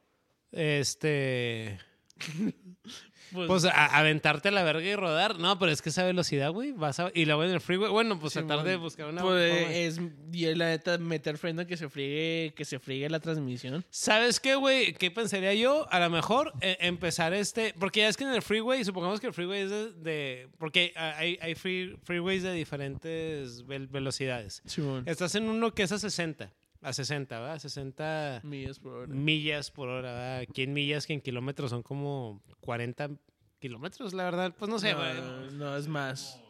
[0.52, 1.80] este...
[3.32, 5.40] Pues, Pues a- aventarte a la verga y rodar.
[5.40, 7.12] No, pero es que esa velocidad, güey, vas a...
[7.14, 9.22] Y luego en el freeway, bueno, pues tratar de buscar una...
[9.22, 9.74] pues, forma.
[9.74, 10.02] es,
[10.34, 13.86] y la neta, meter freno que se friegue, que se friegue la transmisión.
[13.90, 14.94] ¿Sabes qué, güey?
[14.94, 15.88] ¿Qué pensaría yo?
[15.92, 17.74] A lo mejor eh, empezar este...
[17.80, 19.92] Porque ya es que en el freeway, supongamos que el freeway es de...
[19.94, 24.62] de- porque hay, hay free- freeways de diferentes vel- velocidades.
[24.66, 25.04] Simón.
[25.06, 26.52] Estás en uno que es a 60.
[26.82, 27.60] A 60, ¿verdad?
[27.60, 29.14] 60 Millas por hora.
[29.14, 30.40] millas por hora, ¿verdad?
[30.40, 33.12] Aquí en millas que en kilómetros son como 40
[33.60, 34.56] kilómetros, la verdad.
[34.58, 35.14] Pues no sé, güey.
[35.14, 36.42] no, no, es más.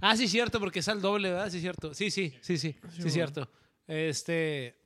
[0.00, 1.50] Ah, sí, cierto, porque es al doble, ¿verdad?
[1.50, 1.94] Sí, cierto.
[1.94, 3.10] Sí, sí, sí, sí, sí, bueno.
[3.10, 3.50] cierto.
[3.86, 4.76] Este.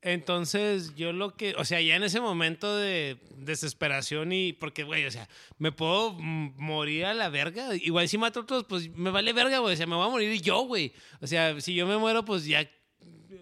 [0.00, 1.54] Entonces, yo lo que.
[1.56, 4.52] O sea, ya en ese momento de desesperación y.
[4.52, 5.28] Porque, güey, o sea,
[5.58, 7.74] me puedo morir a la verga.
[7.74, 9.74] Igual si mato a otros, pues me vale verga, güey.
[9.74, 10.92] O sea, me voy a morir yo, güey.
[11.20, 12.68] O sea, si yo me muero, pues ya.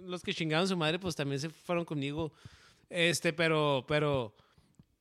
[0.04, 2.32] Los que chingaron su madre, pues también se fueron conmigo.
[2.90, 3.84] Este, pero.
[3.88, 4.34] Pero.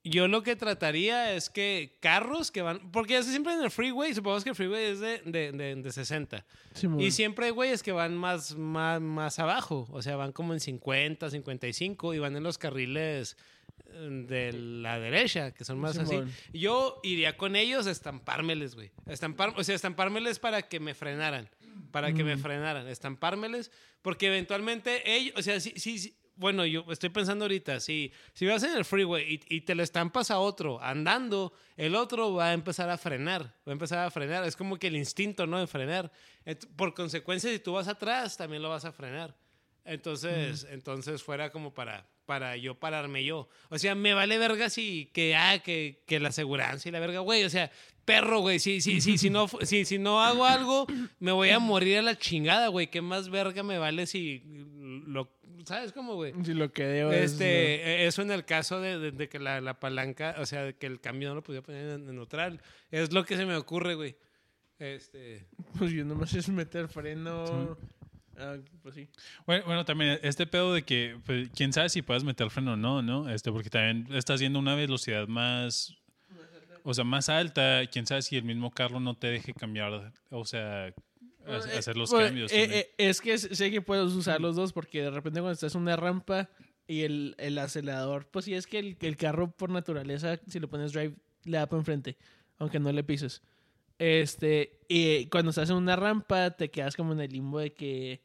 [0.03, 2.91] Yo lo que trataría es que carros que van.
[2.91, 5.91] Porque es siempre en el freeway, supongamos que el freeway es de, de, de, de
[5.91, 6.43] 60.
[6.73, 6.99] Simón.
[6.99, 9.87] Y siempre hay güeyes que van más, más, más abajo.
[9.91, 13.37] O sea, van como en 50, 55 y van en los carriles
[13.93, 16.19] eh, de la derecha, que son más así.
[16.53, 18.91] Yo iría con ellos a estampármeles, güey.
[19.05, 21.49] Estampar, o sea, estampármeles para que me frenaran.
[21.91, 22.87] Para que me frenaran.
[22.87, 23.71] Estampármeles.
[24.01, 28.47] Porque eventualmente ellos, o sea, sí, sí, sí, bueno, yo estoy pensando ahorita, si, si
[28.47, 32.49] vas en el freeway y, y te lo estampas a otro andando, el otro va
[32.49, 34.43] a empezar a frenar, va a empezar a frenar.
[34.45, 35.59] Es como que el instinto, ¿no?
[35.59, 36.11] De frenar.
[36.75, 39.35] Por consecuencia, si tú vas atrás, también lo vas a frenar.
[39.85, 43.49] Entonces, entonces fuera como para, para yo pararme yo.
[43.69, 47.19] O sea, me vale verga si que, ah, que, que la aseguranza y la verga,
[47.19, 47.43] güey.
[47.43, 47.71] O sea,
[48.11, 48.59] perro, güey.
[48.59, 50.87] Si, si, si, si, no, fu- si, si no hago algo,
[51.19, 52.87] me voy a morir a la chingada, güey.
[52.87, 54.43] ¿Qué más verga me vale si
[55.05, 55.29] lo...
[55.65, 56.33] ¿Sabes cómo, güey?
[56.43, 57.45] Si lo que debo es- Este,
[58.03, 60.73] eh, eso en el caso de, de- de que la, la palanca, o sea, de
[60.75, 62.59] que el cambio no lo podía poner en, en neutral.
[62.89, 64.15] Es lo que se me ocurre, güey.
[64.79, 65.45] Este,
[65.77, 67.77] Pues yo nomás es meter freno.
[68.37, 69.07] Ah, pues sí.
[69.45, 72.75] Bueno, bueno, también este pedo de que, pues, quién sabe si puedes meter freno o
[72.77, 73.29] no, ¿no?
[73.29, 75.95] Este, porque también estás yendo a una velocidad más,
[76.83, 77.81] o sea, más alta.
[77.91, 82.09] Quién sabe si el mismo carro no te deje cambiar, o sea, Eh, hacer los
[82.11, 82.51] pues, cambios.
[82.51, 85.73] eh, eh, es que sé que puedes usar los dos porque de repente cuando estás
[85.75, 86.49] en una rampa
[86.87, 90.67] y el, el acelerador, pues sí es que el, el carro por naturaleza, si le
[90.67, 92.17] pones drive, le da para enfrente,
[92.59, 93.41] aunque no le pises.
[93.97, 98.21] Este, y cuando estás en una rampa te quedas como en el limbo de que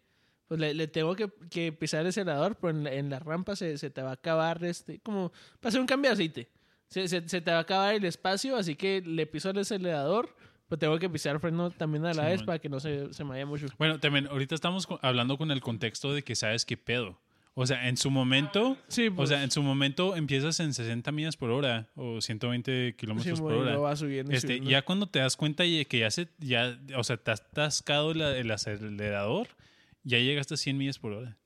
[0.49, 3.57] pues le, le tengo que, que pisar el acelerador, pero en la, en la rampa
[3.57, 6.51] se, se te va a acabar, este, como, para hacer un cambio de aceite.
[6.89, 10.35] Se, se, se te va a acabar el espacio, así que le piso el acelerador,
[10.69, 12.47] pero tengo que pisar freno también a la vez Simón.
[12.47, 13.67] para que no se, se me vaya mucho.
[13.79, 17.21] Bueno, también ahorita estamos hablando con el contexto de que sabes qué pedo.
[17.59, 21.11] O sea, en su momento, Sí, o pues, sea, en su momento empiezas en 60
[21.11, 23.79] millas por hora o 120 sí, kilómetros por hora.
[23.79, 24.71] va subiendo Este, subiendo.
[24.71, 28.13] ya cuando te das cuenta de que ya se, ya, o sea, te has atascado
[28.13, 29.49] la- el acelerador,
[30.05, 31.39] ya llegaste a 100 millas por hora.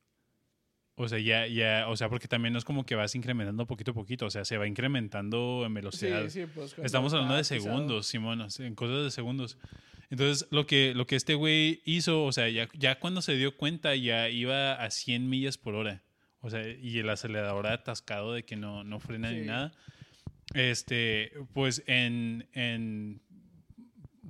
[1.02, 3.93] O sea, ya, ya, o sea, porque también no es como que vas incrementando poquito
[3.93, 6.24] a poquito, o sea, se va incrementando en velocidad.
[6.24, 9.56] Sí, sí, pues, Estamos hablando de segundos, Simón, en cosas de segundos.
[10.10, 13.56] Entonces, lo que, lo que este güey hizo, o sea, ya, ya cuando se dio
[13.56, 16.02] cuenta, ya iba a 100 millas por hora.
[16.43, 19.72] O sea, y el acelerador atascado de que no, no frena ni nada.
[20.52, 23.22] Este, pues en, en,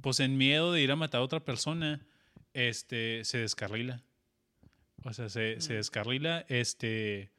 [0.01, 2.07] pues en miedo de ir a matar a otra persona,
[2.55, 4.05] este, se descarrila.
[5.05, 7.31] O sea, se, se descarrila, este,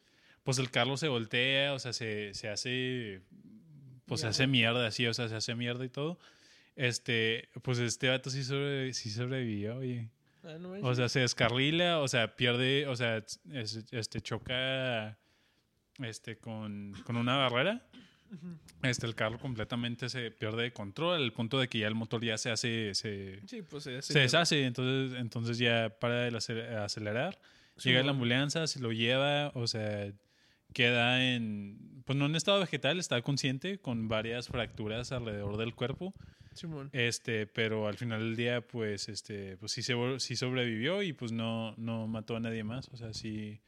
[0.44, 3.22] pues el carro se voltea, o sea, se, se hace,
[4.06, 6.20] pues se hace mierda, así, o sea, se hace mierda y todo.
[6.76, 10.10] Este, pues este vato sí, sobre, sí sobrevivió, oye.
[10.44, 15.18] Ah, no O sea, se descarrila, o sea, pierde, o sea, es- este choca
[16.00, 17.86] este con, con una barrera.
[18.84, 22.24] Este, el carro completamente se pierde de control al punto de que ya el motor
[22.24, 26.76] ya se hace, se, sí, pues se, se deshace, entonces, entonces ya para de acele-
[26.78, 27.40] acelerar.
[27.78, 30.12] Sí, Llega la ambulancia, se lo lleva, o sea,
[30.74, 36.14] queda en, pues no en estado vegetal, está consciente con varias fracturas alrededor del cuerpo.
[36.54, 36.90] Simón.
[36.92, 41.32] Este, pero al final del día, pues, este, pues sí, se, sí sobrevivió y pues
[41.32, 42.90] no, no mató a nadie más.
[42.90, 43.62] O sea, sí,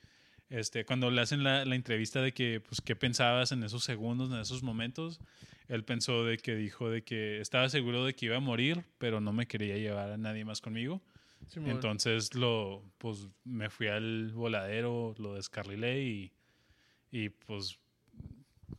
[0.54, 4.30] este, cuando le hacen la, la entrevista de que, pues, ¿qué pensabas en esos segundos,
[4.32, 5.20] en esos momentos?
[5.68, 9.20] Él pensó de que dijo de que estaba seguro de que iba a morir, pero
[9.20, 11.02] no me quería llevar a nadie más conmigo.
[11.48, 11.72] Simón.
[11.72, 16.32] Entonces lo, pues, me fui al voladero, lo descarrilé y,
[17.12, 17.80] y pues,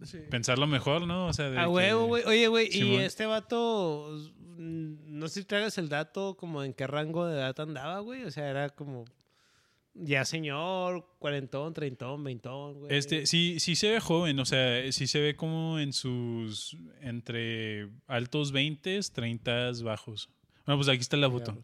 [0.02, 0.18] Sí.
[0.30, 1.26] pensar lo mejor, ¿no?
[1.28, 2.24] O sea, de A huevo, güey.
[2.24, 4.10] Oye, güey, y este vato,
[4.58, 8.24] mm, no sé si traigas el dato, como en qué rango de edad andaba, güey.
[8.24, 9.04] O sea, era como
[9.94, 12.96] ya señor, cuarentón, treintón, veintón, güey.
[12.96, 17.88] Este, sí, sí se ve joven, o sea, sí se ve como en sus, entre
[18.06, 20.28] altos 20, 30 bajos.
[20.66, 21.56] Bueno, pues aquí está la foto.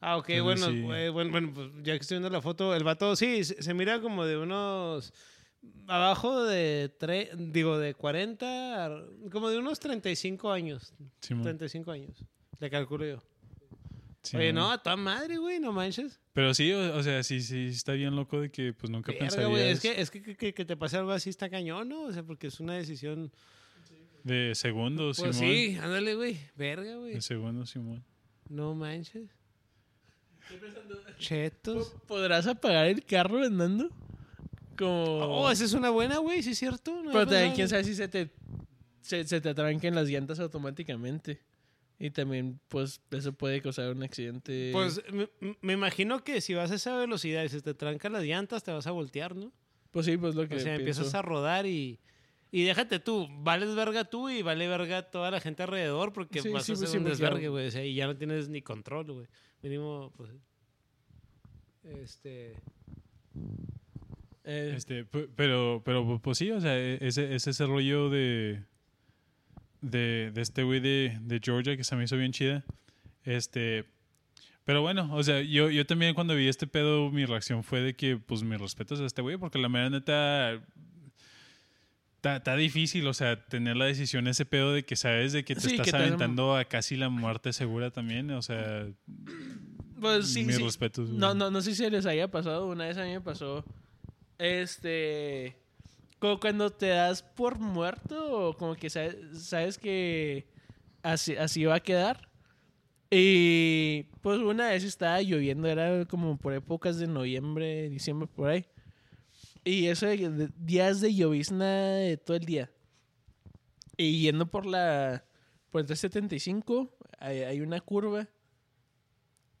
[0.00, 0.82] Ah, ok, Entonces, bueno, sí.
[1.12, 4.00] bueno, bueno, pues ya que estoy viendo la foto, el vato, sí, se, se mira
[4.00, 5.12] como de unos,
[5.88, 12.24] abajo de, tre- digo, de 40, ar- como de unos 35 años, Simón, 35 años,
[12.58, 13.22] le calculo yo.
[14.22, 14.42] Simón.
[14.42, 16.20] Oye, no, a toda madre, güey, no manches.
[16.32, 19.20] Pero sí, o, o sea, sí, sí, está bien loco de que pues nunca Verga,
[19.26, 22.02] pensarías güey, es que, es que, que- te pase algo así está cañón, ¿no?
[22.02, 23.32] O sea, porque es una decisión.
[24.24, 25.50] de segundos, Pues Simón.
[25.54, 26.38] sí, ándale, güey.
[26.54, 27.14] Verga, güey.
[27.14, 28.04] De segundos, Simón.
[28.50, 29.30] No manches.
[31.18, 31.94] Chetos.
[32.06, 33.88] ¿Podrás apagar el carro andando?
[34.76, 35.18] Como...
[35.42, 37.02] Oh, esa es una buena, güey, sí es cierto.
[37.02, 38.30] No Pero también quién sabe si se te,
[39.00, 41.40] se, se te atranquen las llantas automáticamente.
[42.02, 44.70] Y también, pues, eso puede causar un accidente.
[44.72, 45.28] Pues me,
[45.60, 48.72] me imagino que si vas a esa velocidad y se te trancan las llantas, te
[48.72, 49.52] vas a voltear, ¿no?
[49.90, 52.00] Pues sí, pues lo que O sea, empiezas a rodar y.
[52.52, 56.48] Y déjate tú, vales verga tú y vale verga toda la gente alrededor porque Sí,
[56.48, 57.68] vas sí, a pues hacer sí, un ya- desvergue, güey.
[57.68, 59.26] O sea, y ya no tienes ni control, güey.
[59.62, 60.30] Mínimo, pues.
[61.84, 62.54] Este.
[64.44, 68.64] Eh, Este, pero, pero pues sí, o sea, e- ese, ese es el rollo de,
[69.80, 72.64] de, de este güey de, de Georgia que se me hizo bien chida.
[73.24, 73.84] Este,
[74.64, 77.94] pero bueno, o sea, yo, yo también cuando vi este pedo, mi reacción fue de
[77.94, 80.60] que, pues, mis respetos a este güey, porque la mera neta,
[82.22, 85.60] está, difícil, o sea, tener la decisión, ese pedo de que sabes de que te
[85.62, 88.86] Sí, estás que te- aventando a casi la muerte segura también, o sea,
[90.00, 90.62] pues sí, mis sí.
[90.62, 91.10] respetos.
[91.10, 92.68] No, no, no sé si les haya pasado.
[92.68, 93.64] Una vez a mí me pasó.
[94.38, 95.56] Este.
[96.20, 100.46] Como cuando te das por muerto, o como que sabes, sabes que
[101.02, 102.28] así, así va a quedar.
[103.10, 108.66] Y pues una vez estaba lloviendo, era como por épocas de noviembre, diciembre, por ahí.
[109.64, 112.70] Y eso de, días de llovizna de todo el día.
[113.96, 115.24] Y yendo por la.
[115.70, 118.28] Por el 375, hay, hay una curva.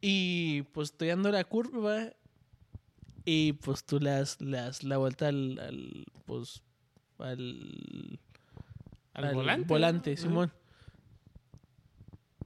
[0.00, 2.12] Y pues estoy dando la curva.
[3.32, 5.56] Y pues tú le das, le das la vuelta al.
[5.60, 6.64] al, pues.
[7.18, 8.18] Al.
[9.14, 9.66] Al, volante.
[9.68, 10.16] volante, ¿no?
[10.16, 10.52] Simón.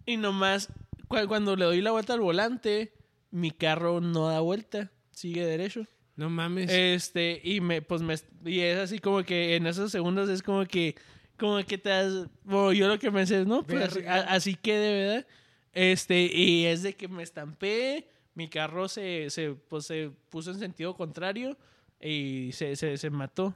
[0.04, 0.68] Y nomás.
[1.08, 2.92] cu- cuando le doy la vuelta al volante,
[3.30, 4.90] mi carro no da vuelta.
[5.10, 5.86] Sigue derecho.
[6.16, 6.70] No mames.
[6.70, 10.66] Este, y me, pues me, y es así como que en esos segundos es como
[10.66, 10.96] que,
[11.38, 15.06] como que te das, bueno, yo lo que pensé es, no, pues así, así quede,
[15.06, 15.26] ¿verdad?
[15.72, 20.58] Este, y es de que me estampé, mi carro se, se, pues, se puso en
[20.58, 21.56] sentido contrario
[22.00, 23.54] y se, se, se mató.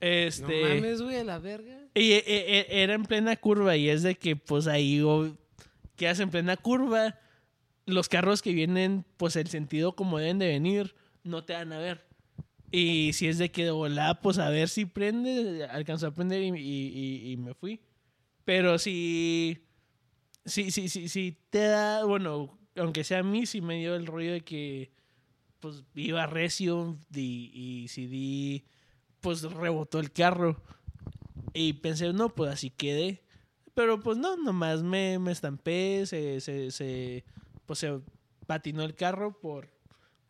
[0.00, 1.78] Este, No mames, güey, a la verga.
[1.94, 5.34] y e- e- e- era en plena curva y es de que pues ahí o,
[5.96, 7.18] que en plena curva
[7.86, 11.78] los carros que vienen pues el sentido como deben de venir no te van a
[11.78, 12.04] ver.
[12.70, 16.42] Y si es de que de volada pues a ver si prende, alcanzó a prender
[16.42, 17.80] y, y- y- y me fui.
[18.44, 19.58] Pero si,
[20.44, 24.06] si, si, si, si te da, bueno, aunque sea a mí sí me dio el
[24.06, 24.90] rollo de que
[25.60, 28.64] pues iba recio y, y si di
[29.20, 30.60] pues rebotó el carro.
[31.54, 33.22] Y pensé, no, pues así quedé.
[33.74, 37.24] Pero pues no, nomás me, me estampé, se, se, se,
[37.66, 38.00] pues se
[38.46, 39.68] patinó el carro por,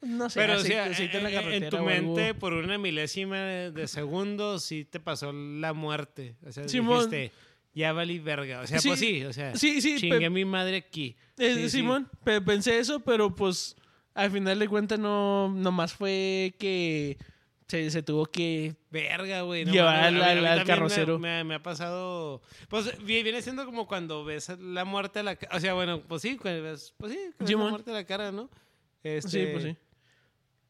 [0.00, 2.52] no sé, Pero o aceite- sea, aceite en la eh, en tu o mente, por
[2.54, 6.36] una milésima de, de segundo, sí te pasó la muerte.
[6.46, 7.10] O sea, Simón.
[7.10, 7.32] dijiste,
[7.74, 8.60] ya valí verga.
[8.60, 11.16] O sea, Sí, pues sí, o sea, sí, sí, chingué a mi madre aquí.
[11.38, 11.68] Eh.
[11.68, 13.76] Simón, pe- pensé eso, pero pues
[14.14, 17.18] al final de cuentas no, nomás fue que
[17.66, 18.76] se, se tuvo que...
[18.90, 19.64] Verga, güey.
[19.64, 21.18] Llevar mames, al- carrocero.
[21.18, 22.40] Me, me- me ha pasado.
[22.68, 25.56] Pues vi- viene siendo como cuando ves la muerte a la cara.
[25.56, 28.30] O sea, bueno, pues sí, cuando ves, pues sí, ves la muerte a la cara,
[28.30, 28.48] ¿no?
[29.02, 29.76] Este, Sí, pues sí.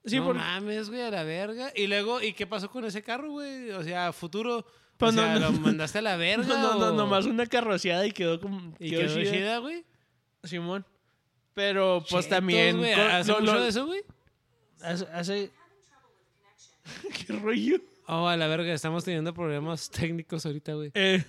[0.07, 1.73] Sí, no por- mames, güey, a la verga.
[1.75, 3.71] Y luego, ¿y qué pasó con ese carro, güey?
[3.73, 4.65] O sea, futuro.
[4.99, 5.41] Pues o no, sea, no.
[5.41, 6.47] ¿lo mandaste a la verga?
[6.47, 8.75] no, no, no, o- nomás una carroceada y quedó como...
[8.79, 9.59] ¿Y quedó quedó chida.
[9.59, 9.85] güey?
[10.45, 10.85] Simón.
[11.55, 12.79] Pero pues Chetos, también...
[12.79, 14.03] co- ¿Hace lo- mucho lo- de eso, güey?
[14.83, 15.51] hace- hace-
[17.27, 17.77] ¿Qué rollo?
[18.07, 20.91] Oh, a la verga, estamos teniendo problemas técnicos ahorita, güey.
[20.95, 21.25] Eh,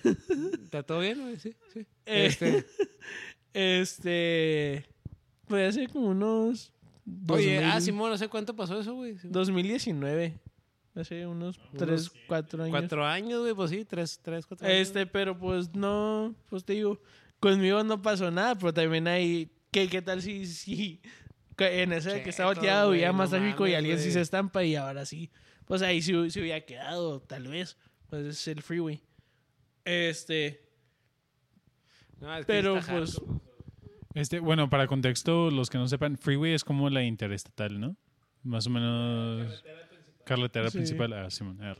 [0.64, 1.36] ¿Está todo bien, güey?
[1.38, 1.80] Sí, sí.
[2.04, 2.66] Eh, Este,
[3.54, 4.86] este...
[5.48, 6.72] Pues hace como unos...
[7.28, 9.16] oye, 2000 ah, Simón, no sé cuánto pasó eso, güey.
[9.22, 10.34] 2019.
[10.96, 12.72] Hace unos 3, 4 años.
[12.72, 14.78] Cuatro años, güey, pues sí, tres, tres, cuatro años.
[14.80, 17.00] Este, pero pues no, pues te digo,
[17.38, 21.02] conmigo no pasó nada, pero también hay, ¿qué, qué tal si, si
[21.58, 24.64] en ese que está Chetos, volteado había no más tráfico y alguien sí se estampa
[24.64, 25.30] y ahora sí,
[25.66, 27.76] pues ahí sí, se hubiera quedado, tal vez,
[28.08, 29.02] pues es el freeway.
[29.84, 30.66] Este,
[32.20, 33.20] No, es que pero, pues.
[34.14, 37.96] Este, bueno, para contexto, los que no sepan, freeway es como la interestatal, ¿no?
[38.42, 39.62] Más o menos.
[40.26, 40.76] Carretera Sí.
[40.78, 41.12] principal.
[41.14, 41.58] Ah, Simón.
[41.62, 41.76] ah.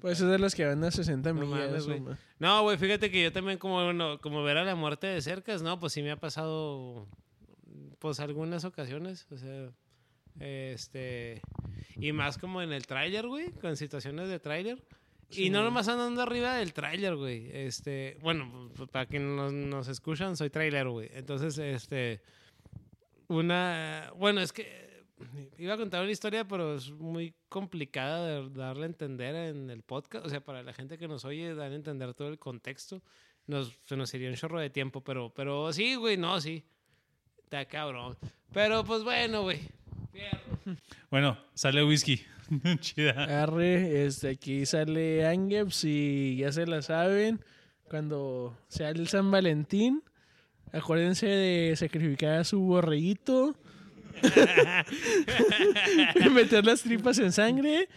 [0.00, 1.68] pues es de las que van a 60 No millas.
[1.68, 2.16] mames, güey.
[2.38, 5.56] No, güey, fíjate que yo también como, bueno, como ver a la muerte de cerca,
[5.56, 7.08] no, pues sí me ha pasado,
[7.98, 9.70] pues algunas ocasiones, o sea,
[10.38, 11.40] este,
[11.96, 14.82] y más como en el tráiler, güey, con situaciones de tráiler.
[15.30, 17.50] Y no nomás andando arriba del tráiler, güey.
[17.52, 21.08] Este, bueno, para quienes nos, nos escuchan, soy trailer, güey.
[21.14, 22.20] Entonces, este,
[23.28, 24.85] una, bueno, es que
[25.58, 29.82] iba a contar una historia, pero es muy complicada de darle a entender en el
[29.82, 30.26] podcast.
[30.26, 33.02] O sea, para la gente que nos oye, dar a entender todo el contexto,
[33.46, 36.64] nos, se nos sería un chorro de tiempo, pero, pero sí, güey, no, sí.
[37.42, 38.16] Está cabrón.
[38.52, 39.60] Pero pues bueno, güey.
[41.10, 42.20] Bueno, sale whisky.
[42.80, 43.42] Chida.
[43.42, 47.40] Arre, este, aquí sale Angeps y ya se la saben.
[47.88, 50.02] Cuando sea el San Valentín,
[50.72, 53.54] acuérdense de sacrificar a su borreguito.
[56.32, 57.88] meter las tripas en sangre.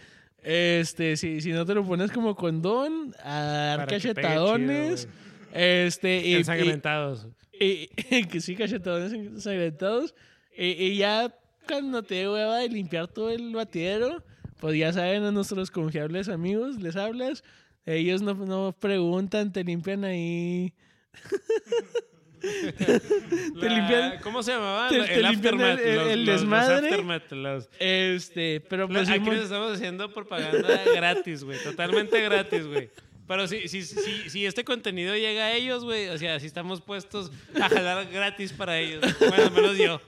[0.42, 5.08] Este, si, si no te lo pones como condón, a dar cachetadones.
[5.52, 7.26] este, y, Ensangrentados.
[7.58, 10.14] y- y- que sí, cachetadones ensangrentados.
[10.56, 11.34] Y, y ya
[11.68, 14.24] cuando te hueva de limpiar todo el batidero,
[14.58, 17.44] pues ya saben a nuestros confiables amigos, les hablas.
[17.86, 20.72] Ellos no, no preguntan, te limpian ahí.
[23.54, 24.88] La- limpian- ¿Cómo se llamaba?
[24.88, 25.78] te- el te aftermath.
[25.80, 26.88] el- los- el los- los desmadre.
[26.88, 31.58] aftermath, los- Este, pero pues Aquí Simón- les estamos haciendo propaganda gratis, güey.
[31.62, 32.90] Totalmente gratis, güey.
[33.28, 36.80] Pero si, si, si, si este contenido llega a ellos, güey, o sea, si estamos
[36.80, 37.30] puestos
[37.60, 39.04] a jalar gratis para ellos.
[39.20, 40.00] Bueno, menos yo.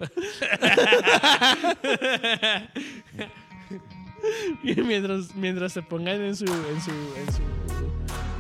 [4.85, 7.43] mientras, mientras se pongan en su, en su, en su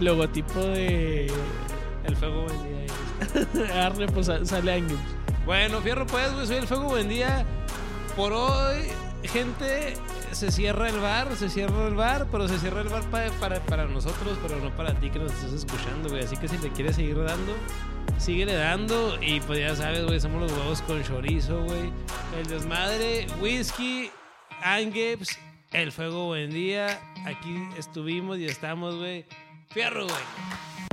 [0.04, 1.30] logotipo de
[2.04, 3.84] El fuego buen día.
[3.86, 4.98] Arre, pues sa- sale Angus.
[5.46, 7.44] Bueno, fierro pues, güey, soy el fuego buen día.
[8.16, 8.88] Por hoy,
[9.24, 9.94] gente,
[10.32, 13.60] se cierra el bar, se cierra el bar, pero se cierra el bar pa- para,
[13.60, 16.22] para nosotros, pero no para ti que nos estás escuchando, güey.
[16.24, 17.54] Así que si le quieres seguir dando,
[18.18, 19.16] síguele dando.
[19.22, 21.92] Y pues ya sabes, güey, somos los huevos con chorizo, güey.
[22.38, 24.10] El desmadre, whisky,
[24.62, 25.38] Angeps,
[25.72, 27.00] el fuego buen día.
[27.24, 29.24] Aquí estuvimos y estamos, güey.
[29.70, 30.91] Fierro, güey.